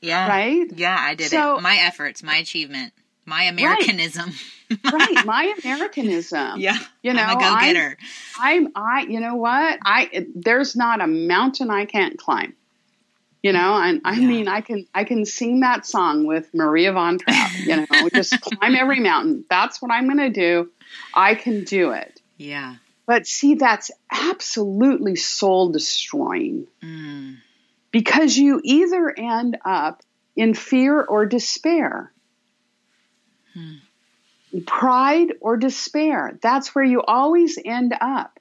Yeah. 0.00 0.28
Right? 0.28 0.66
Yeah, 0.74 0.96
I 0.98 1.14
did 1.14 1.30
so, 1.30 1.58
it. 1.58 1.62
My 1.62 1.76
efforts, 1.76 2.22
my 2.22 2.36
achievement, 2.36 2.92
My 3.26 3.44
Americanism. 3.44 4.32
Right, 4.70 4.92
right. 4.92 5.26
my 5.26 5.54
Americanism. 5.62 6.60
Yeah, 6.60 6.78
you 7.02 7.12
know, 7.12 7.22
I'm 7.22 7.36
a 7.36 7.40
go-getter. 7.40 7.96
I'm, 8.38 8.66
I'm, 8.66 8.72
I, 8.74 9.02
you 9.02 9.20
know 9.20 9.36
what? 9.36 9.78
I 9.84 10.26
there's 10.34 10.76
not 10.76 11.00
a 11.00 11.06
mountain 11.06 11.70
I 11.70 11.84
can't 11.84 12.18
climb. 12.18 12.54
You 13.42 13.52
know, 13.54 13.74
and 13.74 14.02
I 14.04 14.14
yeah. 14.14 14.26
mean, 14.26 14.48
I 14.48 14.60
can 14.60 14.86
I 14.94 15.04
can 15.04 15.24
sing 15.24 15.60
that 15.60 15.86
song 15.86 16.26
with 16.26 16.52
Maria 16.52 16.92
von 16.92 17.18
Trapp. 17.18 17.52
You 17.58 17.76
know, 17.76 17.86
just 18.14 18.38
climb 18.40 18.74
every 18.74 19.00
mountain. 19.00 19.44
That's 19.48 19.80
what 19.80 19.90
I'm 19.90 20.04
going 20.04 20.18
to 20.18 20.30
do. 20.30 20.70
I 21.14 21.34
can 21.34 21.64
do 21.64 21.92
it. 21.92 22.20
Yeah. 22.36 22.76
But 23.06 23.26
see, 23.26 23.54
that's 23.54 23.90
absolutely 24.10 25.16
soul 25.16 25.72
destroying. 25.72 26.66
Mm. 26.82 27.38
Because 27.90 28.36
you 28.36 28.60
either 28.62 29.12
end 29.16 29.56
up 29.64 30.02
in 30.36 30.54
fear 30.54 31.02
or 31.02 31.26
despair. 31.26 32.12
Hmm. 33.54 34.60
Pride 34.66 35.34
or 35.40 35.56
despair. 35.56 36.38
That's 36.40 36.74
where 36.74 36.84
you 36.84 37.02
always 37.02 37.58
end 37.62 37.94
up 38.00 38.39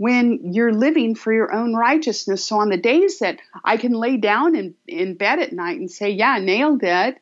when 0.00 0.54
you're 0.54 0.72
living 0.72 1.14
for 1.14 1.30
your 1.30 1.52
own 1.52 1.74
righteousness. 1.76 2.42
So 2.42 2.56
on 2.56 2.70
the 2.70 2.78
days 2.78 3.18
that 3.18 3.38
I 3.62 3.76
can 3.76 3.92
lay 3.92 4.16
down 4.16 4.56
in, 4.56 4.74
in 4.88 5.14
bed 5.14 5.40
at 5.40 5.52
night 5.52 5.78
and 5.78 5.90
say, 5.90 6.08
Yeah, 6.08 6.38
nailed 6.38 6.82
it, 6.82 7.18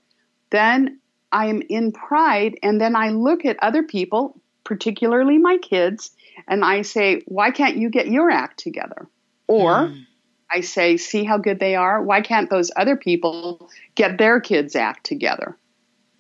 then 0.51 1.01
I'm 1.33 1.61
in 1.69 1.91
pride. 1.91 2.57
And 2.63 2.81
then 2.81 2.95
I 2.95 3.09
look 3.09 3.45
at 3.45 3.61
other 3.61 3.83
people, 3.83 4.41
particularly 4.63 5.39
my 5.39 5.59
kids, 5.59 6.13
and 6.47 6.65
I 6.65 6.83
say, 6.83 7.23
Why 7.27 7.51
can't 7.51 7.79
you 7.79 7.91
get 7.91 8.07
your 8.07 8.31
act 8.31 8.61
together? 8.61 9.09
Or 9.49 9.73
mm. 9.73 10.07
I 10.49 10.61
say, 10.61 10.99
See 10.99 11.25
how 11.25 11.39
good 11.39 11.59
they 11.59 11.75
are? 11.75 12.01
Why 12.01 12.21
can't 12.21 12.49
those 12.49 12.71
other 12.77 12.95
people 12.95 13.73
get 13.97 14.19
their 14.19 14.39
kids' 14.41 14.77
act 14.77 15.05
together? 15.05 15.57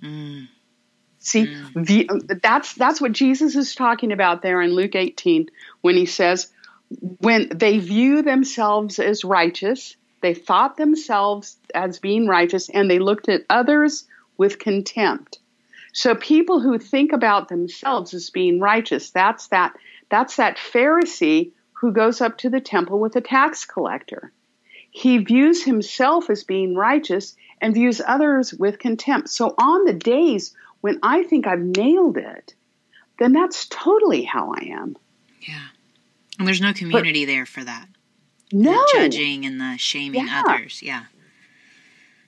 Mm. 0.02 0.48
See, 1.20 1.46
mm. 1.46 1.86
the, 1.86 2.40
that's 2.42 2.74
that's 2.74 3.00
what 3.00 3.12
Jesus 3.12 3.56
is 3.56 3.74
talking 3.74 4.12
about 4.12 4.42
there 4.42 4.62
in 4.62 4.72
Luke 4.72 4.94
18 4.94 5.48
when 5.80 5.96
he 5.96 6.06
says, 6.06 6.48
when 7.20 7.48
they 7.54 7.78
view 7.78 8.22
themselves 8.22 8.98
as 8.98 9.24
righteous, 9.24 9.96
they 10.20 10.34
thought 10.34 10.76
themselves 10.76 11.56
as 11.74 11.98
being 11.98 12.26
righteous, 12.26 12.68
and 12.68 12.90
they 12.90 12.98
looked 12.98 13.28
at 13.28 13.44
others 13.50 14.04
with 14.36 14.58
contempt. 14.58 15.38
So 15.92 16.14
people 16.14 16.60
who 16.60 16.78
think 16.78 17.12
about 17.12 17.48
themselves 17.48 18.14
as 18.14 18.30
being 18.30 18.60
righteous, 18.60 19.10
that's 19.10 19.48
that 19.48 19.74
that's 20.08 20.36
that 20.36 20.56
Pharisee 20.56 21.52
who 21.72 21.92
goes 21.92 22.20
up 22.20 22.38
to 22.38 22.50
the 22.50 22.60
temple 22.60 22.98
with 22.98 23.16
a 23.16 23.20
tax 23.20 23.64
collector. 23.64 24.32
He 24.90 25.18
views 25.18 25.62
himself 25.62 26.30
as 26.30 26.44
being 26.44 26.74
righteous 26.74 27.36
and 27.60 27.74
views 27.74 28.00
others 28.04 28.52
with 28.54 28.78
contempt. 28.78 29.28
So 29.28 29.54
on 29.58 29.84
the 29.84 29.92
days 29.92 30.54
when 30.80 30.98
I 31.02 31.22
think 31.24 31.46
I've 31.46 31.60
nailed 31.60 32.16
it, 32.16 32.54
then 33.18 33.32
that's 33.32 33.66
totally 33.66 34.22
how 34.22 34.52
I 34.52 34.64
am. 34.72 34.96
Yeah. 35.40 35.66
And 36.38 36.46
there's 36.46 36.60
no 36.60 36.72
community 36.72 37.24
but, 37.24 37.32
there 37.32 37.46
for 37.46 37.64
that. 37.64 37.88
No. 38.52 38.72
The 38.72 38.92
judging 38.94 39.44
and 39.44 39.60
the 39.60 39.76
shaming 39.78 40.26
yeah. 40.26 40.44
others. 40.46 40.82
Yeah. 40.82 41.04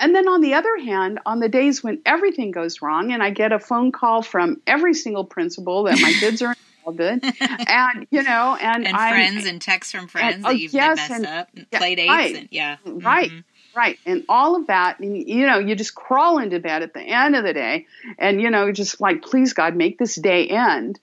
And 0.01 0.15
then 0.15 0.29
on 0.29 0.41
the 0.41 0.55
other 0.55 0.79
hand, 0.79 1.21
on 1.27 1.41
the 1.41 1.49
days 1.49 1.85
when 1.85 2.01
everything 2.07 2.51
goes 2.51 2.81
wrong 2.81 3.13
and 3.13 3.23
I 3.23 3.31
get 3.31 3.53
a 3.53 3.59
phone 3.59 3.93
call 3.93 4.23
from 4.23 4.61
every 4.67 4.95
single 4.95 5.25
principal 5.25 5.85
that 5.85 6.01
my 6.01 6.13
kids 6.19 6.41
are 6.41 6.57
involved 6.79 7.01
in, 7.01 7.21
and 7.69 8.07
you 8.11 8.23
know, 8.23 8.57
and, 8.61 8.87
and 8.87 8.97
friends 8.97 9.45
and 9.45 9.61
texts 9.61 9.93
from 9.93 10.09
friends 10.09 10.37
and, 10.37 10.45
that 10.45 10.49
oh, 10.49 10.53
you've 10.53 10.73
yes, 10.73 11.11
messed 11.11 11.27
up, 11.27 11.49
and 11.55 11.71
play 11.71 11.95
dates, 11.95 12.09
right, 12.09 12.37
and 12.37 12.49
yeah, 12.51 12.79
right. 12.85 13.31
Mm-hmm. 13.31 13.41
Right. 13.75 13.99
And 14.05 14.25
all 14.29 14.57
of 14.57 14.67
that, 14.67 14.99
and, 15.01 15.17
you 15.17 15.47
know, 15.47 15.59
you 15.59 15.77
just 15.77 15.95
crawl 15.95 16.39
into 16.39 16.59
bed 16.59 16.83
at 16.83 16.93
the 16.93 17.03
end 17.03 17.37
of 17.37 17.45
the 17.45 17.53
day 17.53 17.87
and, 18.19 18.41
you 18.41 18.51
know, 18.51 18.73
just 18.73 19.01
like, 19.01 19.23
please, 19.23 19.53
God, 19.53 19.77
make 19.77 19.99
this 19.99 20.17
day 20.17 20.49
end. 20.49 20.99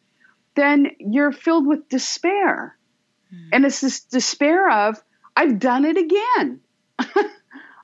Then 0.56 0.92
you're 1.00 1.32
filled 1.32 1.66
with 1.66 1.88
despair. 1.88 2.76
Mm. 3.34 3.50
And 3.54 3.66
it's 3.66 3.82
this 3.82 4.02
despair 4.02 4.70
of, 4.70 5.02
I've 5.36 5.60
done 5.60 5.86
it 5.86 5.98
again. 5.98 6.60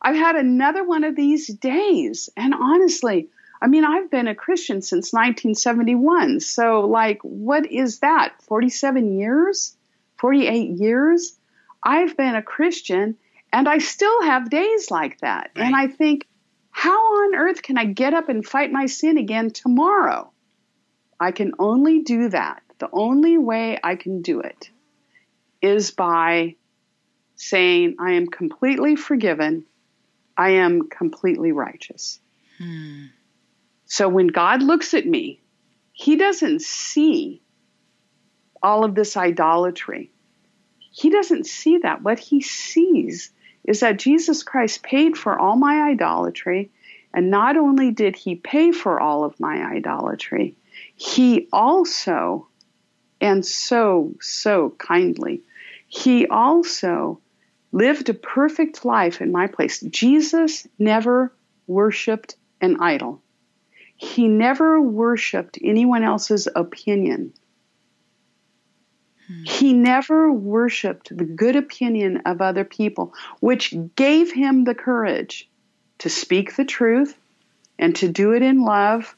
I've 0.02 0.16
had 0.16 0.36
another 0.36 0.84
one 0.84 1.06
of 1.06 1.16
these 1.16 1.48
days. 1.48 2.30
And 2.36 2.54
honestly, 2.54 3.30
I 3.62 3.68
mean, 3.68 3.86
I've 3.86 4.12
been 4.12 4.28
a 4.28 4.36
Christian 4.36 4.82
since 4.82 5.14
1971. 5.14 6.42
So, 6.42 6.82
like, 6.82 7.22
what 7.22 7.72
is 7.72 8.00
that? 8.00 8.42
47 8.42 9.18
years? 9.18 9.78
48 10.18 10.72
years? 10.72 11.38
I've 11.82 12.18
been 12.18 12.36
a 12.36 12.42
Christian 12.42 13.16
and 13.54 13.70
I 13.70 13.78
still 13.78 14.24
have 14.24 14.50
days 14.50 14.90
like 14.90 15.20
that. 15.22 15.52
Right. 15.56 15.66
And 15.66 15.76
I 15.76 15.88
think, 15.88 16.28
how 16.72 16.92
on 16.92 17.36
earth 17.36 17.62
can 17.62 17.78
I 17.78 17.86
get 17.86 18.16
up 18.16 18.28
and 18.28 18.44
fight 18.44 18.72
my 18.72 18.88
sin 18.88 19.20
again 19.20 19.52
tomorrow? 19.52 20.32
I 21.20 21.32
can 21.32 21.54
only 21.60 22.00
do 22.02 22.30
that. 22.30 22.64
The 22.80 22.90
only 22.92 23.38
way 23.38 23.78
I 23.82 23.96
can 23.96 24.24
do 24.24 24.40
it 24.40 24.72
is 25.62 25.92
by 25.92 26.56
saying, 27.36 27.98
I 28.00 28.14
am 28.14 28.28
completely 28.28 28.96
forgiven. 28.96 29.66
I 30.36 30.50
am 30.52 30.90
completely 30.90 31.52
righteous. 31.52 32.20
Hmm. 32.58 33.06
So 33.86 34.10
when 34.10 34.28
God 34.28 34.64
looks 34.64 34.96
at 34.96 35.06
me, 35.06 35.40
he 35.92 36.16
doesn't 36.16 36.64
see 36.64 37.44
all 38.64 38.84
of 38.84 38.96
this 38.96 39.16
idolatry. 39.16 40.10
He 40.80 41.12
doesn't 41.12 41.46
see 41.46 41.78
that. 41.80 42.02
What 42.02 42.18
he 42.18 42.42
sees 42.42 43.32
is 43.64 43.80
that 43.80 44.00
Jesus 44.00 44.44
Christ 44.44 44.84
paid 44.84 45.18
for 45.18 45.38
all 45.38 45.56
my 45.56 45.90
idolatry. 45.90 46.72
And 47.14 47.30
not 47.30 47.58
only 47.58 47.92
did 47.92 48.16
he 48.16 48.36
pay 48.36 48.72
for 48.72 49.00
all 49.00 49.24
of 49.24 49.40
my 49.40 49.64
idolatry, 49.64 50.56
he 50.96 51.48
also, 51.54 52.48
and 53.22 53.46
so, 53.46 54.14
so 54.20 54.72
kindly, 54.78 55.44
he 55.88 56.28
also 56.28 57.20
lived 57.72 58.10
a 58.10 58.14
perfect 58.14 58.84
life 58.86 59.22
in 59.22 59.32
my 59.32 59.48
place. 59.48 59.80
Jesus 59.82 60.68
never 60.80 61.34
worshiped 61.68 62.36
an 62.62 62.78
idol. 62.80 63.22
He 63.96 64.28
never 64.28 64.82
worshiped 64.82 65.60
anyone 65.64 66.04
else's 66.04 66.48
opinion. 66.56 67.34
Hmm. 69.28 69.44
He 69.44 69.74
never 69.74 70.32
worshiped 70.32 71.16
the 71.16 71.24
good 71.24 71.56
opinion 71.56 72.22
of 72.26 72.42
other 72.42 72.64
people, 72.64 73.14
which 73.40 73.74
gave 73.96 74.32
him 74.32 74.64
the 74.64 74.76
courage 74.76 75.50
to 76.00 76.10
speak 76.10 76.56
the 76.56 76.66
truth 76.66 77.18
and 77.80 77.96
to 77.98 78.08
do 78.08 78.34
it 78.34 78.42
in 78.42 78.64
love 78.64 79.16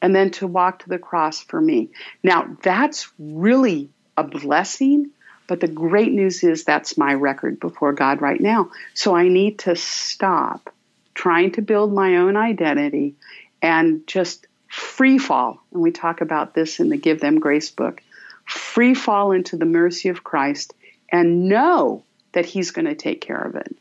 and 0.00 0.14
then 0.14 0.30
to 0.32 0.46
walk 0.46 0.80
to 0.80 0.88
the 0.88 0.98
cross 0.98 1.40
for 1.40 1.60
me. 1.60 1.90
Now, 2.22 2.56
that's 2.62 3.10
really 3.18 3.90
a 4.16 4.24
blessing, 4.24 5.10
but 5.46 5.60
the 5.60 5.68
great 5.68 6.12
news 6.12 6.42
is 6.42 6.64
that's 6.64 6.98
my 6.98 7.14
record 7.14 7.60
before 7.60 7.92
God 7.92 8.20
right 8.20 8.40
now. 8.40 8.70
So 8.94 9.14
I 9.14 9.28
need 9.28 9.60
to 9.60 9.76
stop 9.76 10.70
trying 11.14 11.52
to 11.52 11.62
build 11.62 11.92
my 11.92 12.16
own 12.16 12.36
identity 12.36 13.14
and 13.60 14.06
just 14.06 14.46
free 14.68 15.18
fall. 15.18 15.62
And 15.72 15.82
we 15.82 15.92
talk 15.92 16.20
about 16.20 16.54
this 16.54 16.80
in 16.80 16.88
the 16.88 16.96
Give 16.96 17.20
Them 17.20 17.38
Grace 17.38 17.70
book 17.70 18.02
free 18.46 18.94
fall 18.94 19.32
into 19.32 19.56
the 19.56 19.64
mercy 19.64 20.08
of 20.08 20.24
Christ 20.24 20.74
and 21.10 21.48
know 21.48 22.04
that 22.32 22.46
He's 22.46 22.70
going 22.70 22.86
to 22.86 22.94
take 22.94 23.20
care 23.20 23.40
of 23.40 23.54
it. 23.54 23.76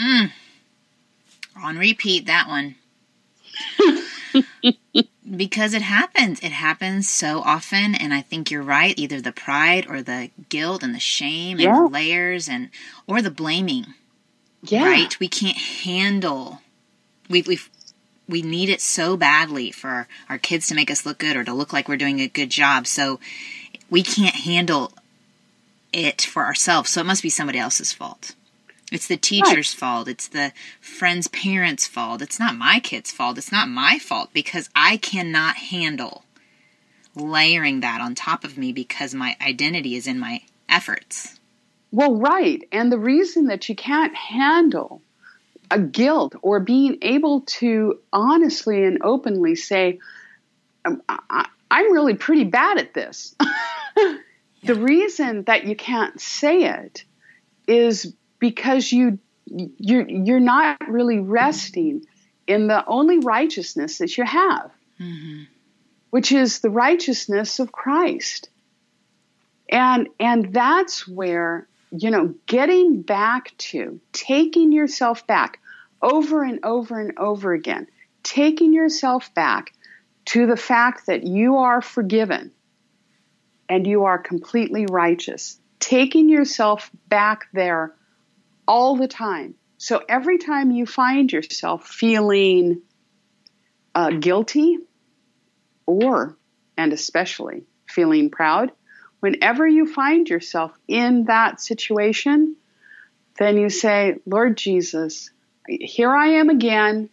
Mm. 0.00 0.30
On 1.62 1.78
repeat, 1.78 2.26
that 2.26 2.48
one. 2.48 2.74
because 5.36 5.74
it 5.74 5.82
happens. 5.82 6.40
It 6.40 6.52
happens 6.52 7.08
so 7.08 7.40
often, 7.40 7.94
and 7.94 8.12
I 8.12 8.20
think 8.20 8.50
you're 8.50 8.62
right. 8.62 8.98
Either 8.98 9.20
the 9.20 9.32
pride 9.32 9.86
or 9.88 10.02
the 10.02 10.30
guilt 10.48 10.82
and 10.82 10.94
the 10.94 11.00
shame 11.00 11.58
yeah. 11.58 11.76
and 11.76 11.86
the 11.86 11.92
layers 11.92 12.48
and 12.48 12.70
or 13.06 13.22
the 13.22 13.30
blaming. 13.30 13.94
Yeah. 14.62 14.84
Right? 14.88 15.18
We 15.20 15.28
can't 15.28 15.56
handle. 15.56 16.60
We've 17.28 17.46
we've 17.46 17.70
we 18.28 18.42
need 18.42 18.68
it 18.68 18.80
so 18.80 19.16
badly 19.16 19.70
for 19.70 20.08
our 20.28 20.38
kids 20.38 20.68
to 20.68 20.74
make 20.74 20.90
us 20.90 21.04
look 21.04 21.18
good 21.18 21.36
or 21.36 21.44
to 21.44 21.52
look 21.52 21.72
like 21.72 21.88
we're 21.88 21.96
doing 21.96 22.20
a 22.20 22.28
good 22.28 22.50
job. 22.50 22.86
So 22.86 23.20
we 23.90 24.02
can't 24.02 24.34
handle 24.34 24.92
it 25.92 26.22
for 26.22 26.44
ourselves. 26.44 26.90
So 26.90 27.00
it 27.00 27.06
must 27.06 27.22
be 27.22 27.30
somebody 27.30 27.58
else's 27.58 27.92
fault. 27.92 28.34
It's 28.92 29.06
the 29.06 29.16
teacher's 29.16 29.74
right. 29.74 29.78
fault. 29.78 30.08
It's 30.08 30.28
the 30.28 30.52
friend's 30.80 31.28
parents' 31.28 31.86
fault. 31.86 32.22
It's 32.22 32.38
not 32.38 32.56
my 32.56 32.80
kid's 32.80 33.10
fault. 33.10 33.38
It's 33.38 33.52
not 33.52 33.68
my 33.68 33.98
fault 33.98 34.30
because 34.32 34.68
I 34.74 34.96
cannot 34.98 35.56
handle 35.56 36.24
layering 37.14 37.80
that 37.80 38.00
on 38.00 38.14
top 38.14 38.44
of 38.44 38.58
me 38.58 38.72
because 38.72 39.14
my 39.14 39.36
identity 39.40 39.94
is 39.96 40.06
in 40.06 40.18
my 40.18 40.42
efforts. 40.68 41.38
Well, 41.92 42.16
right. 42.16 42.66
And 42.72 42.90
the 42.90 42.98
reason 42.98 43.46
that 43.46 43.68
you 43.68 43.76
can't 43.76 44.14
handle 44.14 45.00
a 45.74 45.78
guilt 45.80 46.36
or 46.40 46.60
being 46.60 46.98
able 47.02 47.40
to 47.40 47.98
honestly 48.12 48.84
and 48.84 48.98
openly 49.02 49.56
say, 49.56 49.98
um, 50.84 51.02
I, 51.08 51.46
am 51.68 51.92
really 51.92 52.14
pretty 52.14 52.44
bad 52.44 52.78
at 52.78 52.94
this. 52.94 53.34
yeah. 53.96 54.14
The 54.62 54.76
reason 54.76 55.42
that 55.44 55.64
you 55.64 55.74
can't 55.74 56.18
say 56.20 56.62
it 56.64 57.04
is 57.66 58.14
because 58.38 58.92
you 58.92 59.18
you're 59.46 60.08
you're 60.08 60.40
not 60.40 60.78
really 60.88 61.18
resting 61.18 62.06
in 62.46 62.68
the 62.68 62.86
only 62.86 63.18
righteousness 63.18 63.98
that 63.98 64.16
you 64.16 64.24
have, 64.24 64.70
mm-hmm. 65.00 65.42
which 66.10 66.30
is 66.30 66.60
the 66.60 66.70
righteousness 66.70 67.58
of 67.58 67.72
Christ. 67.72 68.48
And 69.68 70.08
and 70.20 70.52
that's 70.52 71.08
where, 71.08 71.66
you 71.90 72.10
know, 72.10 72.32
getting 72.46 73.02
back 73.02 73.56
to 73.58 74.00
taking 74.12 74.70
yourself 74.70 75.26
back 75.26 75.58
over 76.04 76.44
and 76.44 76.60
over 76.62 77.00
and 77.00 77.18
over 77.18 77.54
again, 77.54 77.88
taking 78.22 78.74
yourself 78.74 79.34
back 79.34 79.72
to 80.26 80.46
the 80.46 80.56
fact 80.56 81.06
that 81.06 81.24
you 81.24 81.56
are 81.56 81.80
forgiven 81.80 82.52
and 83.68 83.86
you 83.86 84.04
are 84.04 84.18
completely 84.18 84.86
righteous, 84.86 85.58
taking 85.80 86.28
yourself 86.28 86.90
back 87.08 87.46
there 87.54 87.94
all 88.68 88.96
the 88.96 89.08
time. 89.08 89.54
So 89.78 90.02
every 90.06 90.38
time 90.38 90.70
you 90.70 90.86
find 90.86 91.32
yourself 91.32 91.86
feeling 91.86 92.82
uh, 93.94 94.10
guilty 94.10 94.78
or, 95.86 96.36
and 96.76 96.92
especially, 96.92 97.64
feeling 97.86 98.30
proud, 98.30 98.72
whenever 99.20 99.66
you 99.66 99.90
find 99.90 100.28
yourself 100.28 100.72
in 100.86 101.24
that 101.24 101.60
situation, 101.60 102.56
then 103.38 103.56
you 103.56 103.70
say, 103.70 104.16
Lord 104.26 104.56
Jesus, 104.56 105.30
here 105.66 106.14
I 106.14 106.26
am 106.26 106.50
again, 106.50 107.08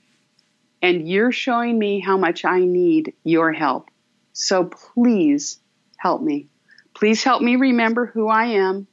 and 0.82 1.08
you're 1.08 1.32
showing 1.32 1.78
me 1.78 2.00
how 2.00 2.18
much 2.18 2.46
I 2.46 2.60
need 2.60 3.14
your 3.24 3.52
help. 3.52 3.90
So 4.34 4.66
please 4.66 5.60
help 5.98 6.22
me. 6.22 6.48
Please 6.94 7.24
help 7.24 7.42
me 7.42 7.56
remember 7.56 8.06
who 8.06 8.28
I 8.28 8.46
am. 8.46 8.88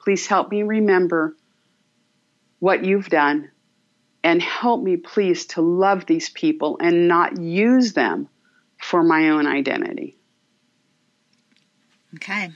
Please 0.00 0.26
help 0.26 0.50
me 0.50 0.62
remember 0.62 1.36
what 2.58 2.84
you've 2.84 3.08
done. 3.08 3.50
And 4.22 4.42
help 4.42 4.82
me, 4.82 4.96
please, 4.96 5.46
to 5.46 5.60
love 5.60 6.06
these 6.06 6.28
people 6.30 6.78
and 6.80 7.06
not 7.06 7.38
use 7.40 7.92
them 7.92 8.28
for 8.82 9.02
my 9.02 9.30
own 9.30 9.46
identity. 9.46 10.16
Okay. 12.16 12.50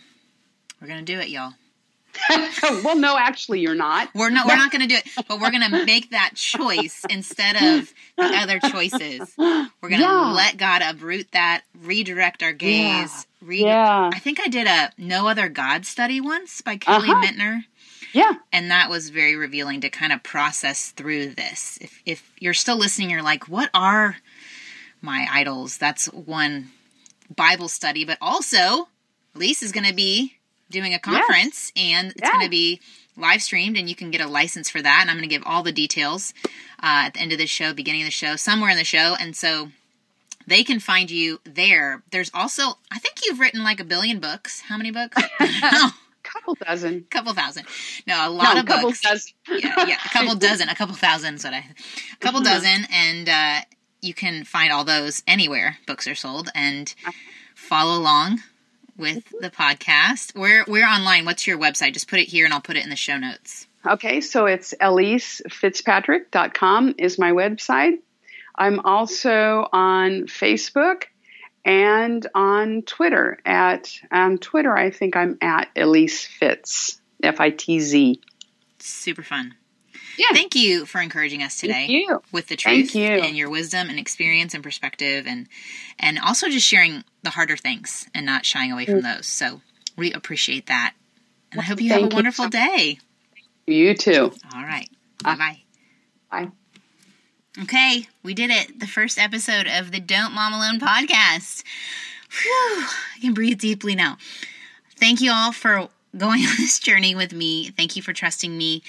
We're 0.81 0.89
going 0.89 1.05
to 1.05 1.13
do 1.13 1.21
it, 1.21 1.29
y'all. 1.29 1.53
well, 2.85 2.97
no, 2.97 3.17
actually, 3.19 3.61
you're 3.61 3.75
not. 3.75 4.09
We're 4.15 4.31
not. 4.31 4.47
We're 4.47 4.57
not 4.57 4.71
going 4.71 4.83
to 4.83 4.89
do 4.89 4.97
it, 4.97 5.27
but 5.29 5.41
we're 5.41 5.51
going 5.51 5.69
to 5.69 5.85
make 5.85 6.11
that 6.11 6.33
choice 6.35 7.05
instead 7.09 7.57
of 7.57 7.93
the 8.17 8.37
other 8.37 8.59
choices. 8.59 9.33
We're 9.37 9.89
going 9.89 10.01
to 10.01 10.07
yeah. 10.07 10.33
let 10.33 10.57
God 10.57 10.83
uproot 10.83 11.33
that, 11.33 11.63
redirect 11.81 12.43
our 12.43 12.53
gaze. 12.53 13.27
Yeah. 13.43 13.49
Read, 13.49 13.61
yeah. 13.61 14.11
I 14.13 14.19
think 14.19 14.41
I 14.41 14.49
did 14.49 14.67
a 14.67 14.91
No 14.99 15.29
Other 15.29 15.49
God 15.49 15.87
study 15.87 16.21
once 16.21 16.61
by 16.61 16.77
Kelly 16.77 17.11
uh-huh. 17.11 17.21
Minter. 17.21 17.65
Yeah. 18.13 18.35
And 18.53 18.71
that 18.71 18.91
was 18.91 19.11
very 19.11 19.37
revealing 19.37 19.81
to 19.83 19.89
kind 19.89 20.13
of 20.13 20.23
process 20.23 20.91
through 20.91 21.31
this. 21.31 21.79
If 21.81 22.03
if 22.05 22.33
you're 22.39 22.55
still 22.55 22.77
listening, 22.77 23.11
you're 23.11 23.23
like, 23.23 23.49
what 23.49 23.71
are 23.73 24.17
my 25.01 25.27
idols? 25.31 25.79
That's 25.79 26.07
one 26.07 26.71
Bible 27.35 27.69
study, 27.69 28.05
but 28.05 28.19
also 28.21 28.89
Elyse 29.37 29.63
is 29.63 29.73
going 29.73 29.87
to 29.87 29.95
be 29.95 30.37
doing 30.71 30.95
a 30.95 30.99
conference 30.99 31.73
yes. 31.75 31.95
and 31.95 32.11
it's 32.12 32.21
yeah. 32.23 32.31
going 32.31 32.45
to 32.45 32.51
be 32.51 32.81
live 33.16 33.43
streamed 33.43 33.77
and 33.77 33.89
you 33.89 33.95
can 33.95 34.11
get 34.11 34.21
a 34.21 34.27
license 34.27 34.71
for 34.71 34.81
that 34.81 35.01
and 35.03 35.11
i'm 35.11 35.16
going 35.16 35.29
to 35.29 35.35
give 35.35 35.43
all 35.45 35.62
the 35.62 35.73
details 35.73 36.33
uh, 36.83 37.07
at 37.07 37.14
the 37.14 37.21
end 37.21 37.33
of 37.33 37.39
the 37.39 37.47
show 37.47 37.75
beginning 37.75 38.03
of 38.03 38.07
the 38.07 38.12
show 38.12 38.37
somewhere 38.37 38.71
in 38.71 38.77
the 38.77 38.85
show 38.85 39.14
and 39.21 39.37
so 39.37 39.68
they 40.47 40.64
can 40.64 40.81
find 40.81 41.11
you 41.11 41.41
there 41.45 42.03
there's 42.11 42.31
also 42.33 42.62
i 42.91 42.99
think 42.99 43.16
you've 43.25 43.41
written 43.41 43.62
like 43.62 43.81
a 43.81 43.85
billion 43.85 44.21
books 44.21 44.62
how 44.62 44.77
many 44.77 44.91
books 44.91 45.21
no 45.41 45.89
couple 46.23 46.55
dozen 46.66 47.07
couple 47.11 47.33
thousand 47.33 47.66
no 48.07 48.29
a 48.29 48.31
lot 48.31 48.55
no, 48.55 48.61
of 48.61 48.66
couple 48.66 48.89
books 48.91 49.01
dozen. 49.01 49.33
yeah 49.49 49.87
yeah 49.87 49.99
a 50.05 50.09
couple 50.11 50.35
dozen 50.35 50.68
a 50.68 50.75
couple 50.75 50.95
thousand 50.95 51.35
is 51.35 51.45
what 51.45 51.55
i 51.55 51.59
a 51.59 52.16
couple 52.21 52.41
uh-huh. 52.41 52.55
dozen 52.55 52.87
and 52.93 53.29
uh, 53.29 53.61
you 54.01 54.14
can 54.14 54.45
find 54.45 54.73
all 54.73 54.85
those 54.85 55.23
anywhere 55.27 55.79
books 55.87 56.07
are 56.07 56.14
sold 56.14 56.49
and 56.55 56.95
uh-huh. 57.05 57.12
follow 57.55 57.99
along 57.99 58.41
with 59.01 59.25
the 59.41 59.51
podcast. 59.51 60.37
We're 60.37 60.65
we're 60.69 60.87
online. 60.87 61.25
What's 61.25 61.47
your 61.47 61.59
website? 61.59 61.95
Just 61.95 62.09
put 62.09 62.21
it 62.21 62.29
here 62.29 62.45
and 62.45 62.55
I'll 62.55 62.61
put 62.61 62.77
it 62.77 62.85
in 62.85 62.91
the 62.91 62.97
show 62.97 63.17
notes. 63.17 63.67
Okay, 63.87 64.21
so 64.21 64.45
it's 64.47 64.75
elysefitzpatrick.com 64.81 66.95
is 66.99 67.19
my 67.19 67.33
website. 67.33 67.99
I'm 68.55 68.79
also 68.81 69.67
on 69.73 70.27
Facebook 70.27 71.05
and 71.65 72.27
on 72.35 72.83
Twitter 72.83 73.39
at 73.45 73.91
on 74.13 74.39
Twitter 74.39 74.77
I 74.77 74.91
think 74.91 75.17
I'm 75.17 75.39
at 75.41 75.75
Elyse 75.75 76.27
Fitz 76.27 77.01
F 77.23 77.41
I 77.41 77.51
T 77.51 77.81
Z. 77.81 78.21
Super 78.79 79.23
fun. 79.23 79.55
Yeah. 80.19 80.29
Thank 80.33 80.55
you 80.55 80.87
for 80.87 81.01
encouraging 81.01 81.43
us 81.43 81.59
today 81.59 82.07
with 82.33 82.49
the 82.49 82.57
truth 82.57 82.95
you. 82.95 83.07
and 83.07 83.37
your 83.37 83.51
wisdom 83.51 83.89
and 83.89 83.99
experience 83.99 84.55
and 84.55 84.63
perspective 84.63 85.27
and 85.27 85.49
and 85.99 86.19
also 86.19 86.49
just 86.49 86.67
sharing 86.67 87.05
the 87.23 87.31
harder 87.31 87.57
things 87.57 88.09
and 88.15 88.27
not 88.27 88.45
shying 88.45 88.73
away 88.73 88.87
from 88.87 89.01
mm. 89.01 89.17
those. 89.17 89.27
So 89.27 89.61
we 89.97 90.13
appreciate 90.13 90.67
that. 90.67 90.95
And 91.53 91.61
I 91.61 91.65
hope 91.65 91.81
you 91.81 91.91
have 91.93 92.13
a 92.13 92.15
wonderful 92.15 92.47
you. 92.47 92.51
day. 92.51 92.99
You 93.67 93.95
too. 93.95 94.33
All 94.55 94.63
right. 94.63 94.89
Uh, 95.25 95.37
bye 95.37 95.37
bye. 95.37 95.61
Bye. 96.31 96.51
Okay, 97.63 98.07
we 98.23 98.33
did 98.33 98.51
it. 98.51 98.79
The 98.79 98.87
first 98.87 99.19
episode 99.19 99.67
of 99.67 99.91
the 99.91 100.01
Don't 100.01 100.33
Mom 100.33 100.53
Alone 100.53 100.79
podcast. 100.79 101.65
Whew, 102.31 102.87
I 103.17 103.21
can 103.21 103.35
breathe 103.35 103.59
deeply 103.59 103.97
now. 103.97 104.19
Thank 104.97 105.21
you 105.21 105.33
all 105.33 105.51
for 105.51 105.89
going 106.17 106.41
on 106.47 106.57
this 106.59 106.79
journey 106.79 107.15
with 107.15 107.33
me. 107.33 107.71
Thank 107.71 107.97
you 107.97 108.03
for 108.03 108.13
trusting 108.13 108.57
me. 108.57 108.83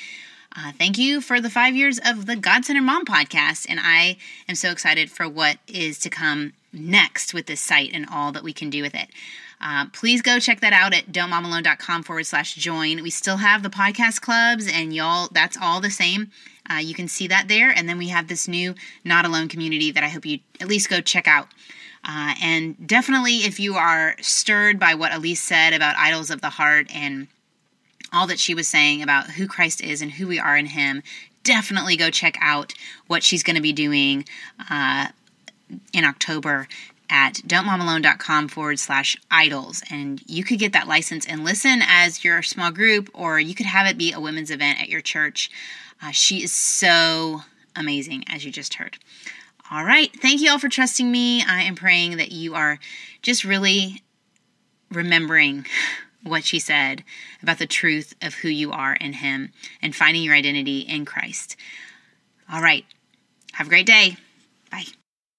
Uh, 0.54 0.72
thank 0.78 0.98
you 0.98 1.22
for 1.22 1.40
the 1.40 1.50
five 1.50 1.76
years 1.76 2.00
of 2.04 2.26
the 2.26 2.36
God 2.36 2.66
Centered 2.66 2.82
Mom 2.82 3.06
podcast. 3.06 3.66
And 3.70 3.80
I 3.82 4.18
am 4.50 4.56
so 4.56 4.70
excited 4.70 5.10
for 5.10 5.28
what 5.28 5.58
is 5.68 5.98
to 6.00 6.10
come 6.10 6.54
next 6.74 7.34
with 7.34 7.46
this 7.46 7.62
site 7.62 7.92
and 7.94 8.06
all 8.12 8.32
that 8.34 8.44
we 8.44 8.52
can 8.52 8.70
do 8.70 8.82
with 8.82 8.94
it. 8.94 9.08
Uh, 9.62 9.86
please 9.94 10.22
go 10.22 10.40
check 10.40 10.60
that 10.62 10.74
out 10.74 10.94
at 10.94 11.12
don'tmomalone.com 11.12 12.04
forward 12.04 12.26
slash 12.26 12.56
join. 12.56 13.04
We 13.04 13.12
still 13.12 13.38
have 13.38 13.64
the 13.64 13.70
podcast 13.70 14.20
clubs, 14.20 14.68
and 14.68 14.94
y'all, 14.94 15.30
that's 15.32 15.56
all 15.62 15.80
the 15.80 15.92
same. 15.92 16.32
Uh, 16.70 16.78
you 16.78 16.96
can 16.96 17.08
see 17.08 17.28
that 17.28 17.48
there. 17.48 17.70
And 17.70 17.88
then 17.88 17.98
we 17.98 18.08
have 18.10 18.28
this 18.28 18.48
new 18.48 18.74
Not 19.06 19.26
Alone 19.26 19.48
community 19.48 19.92
that 19.92 20.04
I 20.04 20.10
hope 20.10 20.26
you 20.26 20.40
at 20.60 20.68
least 20.68 20.90
go 20.90 21.00
check 21.00 21.28
out. 21.28 21.48
Uh, 22.04 22.34
and 22.42 22.88
definitely, 22.88 23.38
if 23.38 23.60
you 23.60 23.76
are 23.76 24.16
stirred 24.20 24.80
by 24.80 24.96
what 24.96 25.12
Elyse 25.12 25.38
said 25.38 25.74
about 25.74 25.96
idols 25.96 26.32
of 26.32 26.42
the 26.42 26.50
heart 26.50 26.88
and 26.94 27.28
all 28.12 28.28
that 28.28 28.40
she 28.40 28.54
was 28.54 28.68
saying 28.68 29.02
about 29.02 29.32
who 29.32 29.48
Christ 29.48 29.82
is 29.82 30.02
and 30.02 30.12
who 30.12 30.28
we 30.28 30.40
are 30.40 30.58
in 30.58 30.68
Him, 30.68 31.04
definitely 31.44 31.96
go 31.96 32.10
check 32.10 32.38
out 32.42 32.74
what 33.08 33.24
she's 33.24 33.44
going 33.44 33.56
to 33.56 33.62
be 33.62 33.74
doing 33.74 34.26
uh, 34.70 35.08
in 35.94 36.06
October 36.06 36.68
at 37.10 37.42
don'tmomalone.com 37.46 38.48
forward 38.48 38.80
slash 38.80 39.18
idols. 39.30 39.84
And 39.92 40.22
you 40.28 40.44
could 40.44 40.60
get 40.60 40.74
that 40.74 40.88
license 40.88 41.26
and 41.26 41.44
listen 41.44 41.82
as 41.86 42.24
your 42.24 42.42
small 42.42 42.72
group, 42.72 43.10
or 43.14 43.40
you 43.40 43.54
could 43.54 43.66
have 43.66 43.86
it 43.86 43.98
be 43.98 44.14
a 44.14 44.20
women's 44.20 44.50
event 44.50 44.82
at 44.82 44.90
your 44.90 45.02
church. 45.02 45.52
Uh, 46.02 46.12
she 46.12 46.44
is 46.44 46.54
so 46.54 47.42
amazing, 47.76 48.24
as 48.28 48.46
you 48.46 48.52
just 48.52 48.76
heard. 48.76 48.98
All 49.70 49.84
right. 49.84 50.12
Thank 50.22 50.42
you 50.42 50.52
all 50.52 50.60
for 50.60 50.70
trusting 50.70 51.12
me. 51.12 51.44
I 51.44 51.62
am 51.64 51.76
praying 51.76 52.18
that 52.18 52.32
you 52.32 52.56
are 52.56 52.80
just 53.22 53.44
really 53.44 54.02
remembering 54.90 55.66
what 56.24 56.44
she 56.44 56.60
said 56.60 57.04
about 57.42 57.60
the 57.60 57.68
truth 57.68 58.14
of 58.22 58.36
who 58.36 58.48
you 58.50 58.72
are 58.72 58.94
in 58.94 59.14
Him 59.14 59.52
and 59.82 59.96
finding 59.96 60.24
your 60.24 60.36
identity 60.36 60.80
in 60.80 61.06
Christ. 61.06 61.56
All 62.52 62.62
right. 62.62 62.86
Have 63.54 63.68
a 63.68 63.70
great 63.70 63.86
day. 63.86 64.18
Bye. 64.72 64.86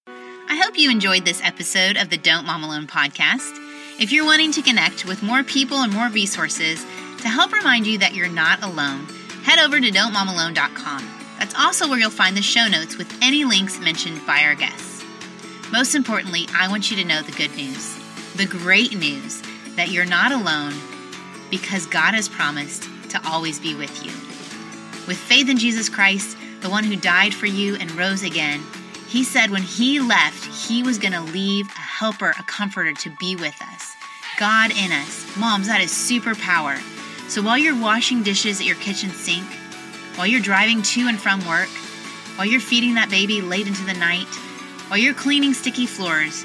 I 0.07 0.61
hope 0.63 0.77
you 0.77 0.91
enjoyed 0.91 1.25
this 1.25 1.43
episode 1.43 1.97
of 1.97 2.11
the 2.11 2.19
Don't 2.19 2.47
Mom 2.47 2.65
Alone 2.65 2.87
podcast. 2.87 3.59
If 3.99 4.13
you're 4.13 4.25
wanting 4.25 4.53
to 4.53 4.63
connect 4.63 5.07
with 5.07 5.23
more 5.23 5.43
people 5.43 5.79
and 5.79 5.93
more 5.93 6.09
resources 6.09 6.85
to 7.21 7.29
help 7.29 7.53
remind 7.53 7.87
you 7.87 7.99
that 7.99 8.15
you're 8.15 8.29
not 8.29 8.63
alone, 8.63 9.07
head 9.45 9.59
over 9.59 9.81
to 9.81 9.91
don'tmomalone.com. 9.91 11.09
That's 11.39 11.55
also 11.55 11.89
where 11.89 11.99
you'll 11.99 12.11
find 12.11 12.37
the 12.37 12.43
show 12.43 12.69
notes 12.69 12.97
with 12.97 13.13
any 13.23 13.45
links 13.45 13.81
mentioned 13.81 14.25
by 14.27 14.43
our 14.43 14.55
guests. 14.55 15.05
Most 15.73 15.95
importantly, 15.95 16.47
I 16.55 16.69
want 16.69 16.91
you 16.91 16.97
to 16.99 17.05
know 17.05 17.23
the 17.23 17.33
good 17.33 17.55
news, 17.57 17.99
the 18.37 18.47
great 18.47 18.97
news 18.97 19.43
that 19.77 19.91
you're 19.91 20.05
not 20.05 20.33
alone 20.33 20.75
because 21.51 21.87
God 21.87 22.15
has 22.15 22.29
promised 22.29 22.89
to 23.11 23.21
always 23.27 23.59
be 23.59 23.75
with 23.75 24.05
you. 24.05 24.11
With 25.07 25.19
faith 25.19 25.49
in 25.49 25.59
Jesus 25.59 25.89
Christ, 25.89 26.37
the 26.61 26.71
one 26.71 26.85
who 26.85 26.97
died 26.97 27.35
for 27.35 27.47
you 27.47 27.77
and 27.77 27.91
rose 27.93 28.23
again, 28.23 28.63
he 29.09 29.25
said 29.25 29.51
when 29.51 29.63
he 29.63 30.01
left, 30.01 30.45
he 30.67 30.83
was 30.83 30.99
going 30.99 31.13
to 31.13 31.21
leave 31.21 31.67
a 31.69 31.81
helper, 31.81 32.31
a 32.31 32.43
comforter 32.45 32.93
to 32.95 33.11
be 33.19 33.37
with 33.37 33.61
us. 33.61 33.95
God 34.39 34.71
in 34.71 34.93
us. 34.93 35.27
Moms, 35.37 35.67
that 35.67 35.83
is 35.83 35.91
superpower. 35.91 36.79
So 37.29 37.43
while 37.43 37.59
you're 37.59 37.79
washing 37.79 38.23
dishes 38.23 38.61
at 38.61 38.67
your 38.67 38.77
kitchen 38.77 39.11
sink, 39.11 39.47
while 40.17 40.27
you're 40.27 40.41
driving 40.41 40.83
to 40.83 41.09
and 41.09 41.21
from 41.21 41.47
work, 41.47 41.69
while 42.37 42.47
you're 42.47 42.61
feeding 42.61 42.95
that 42.95 43.11
baby 43.11 43.43
late 43.43 43.67
into 43.67 43.85
the 43.85 43.95
night, 43.95 44.29
while 44.89 44.99
you're 44.99 45.15
cleaning 45.15 45.53
sticky 45.53 45.87
floors, 45.87 46.45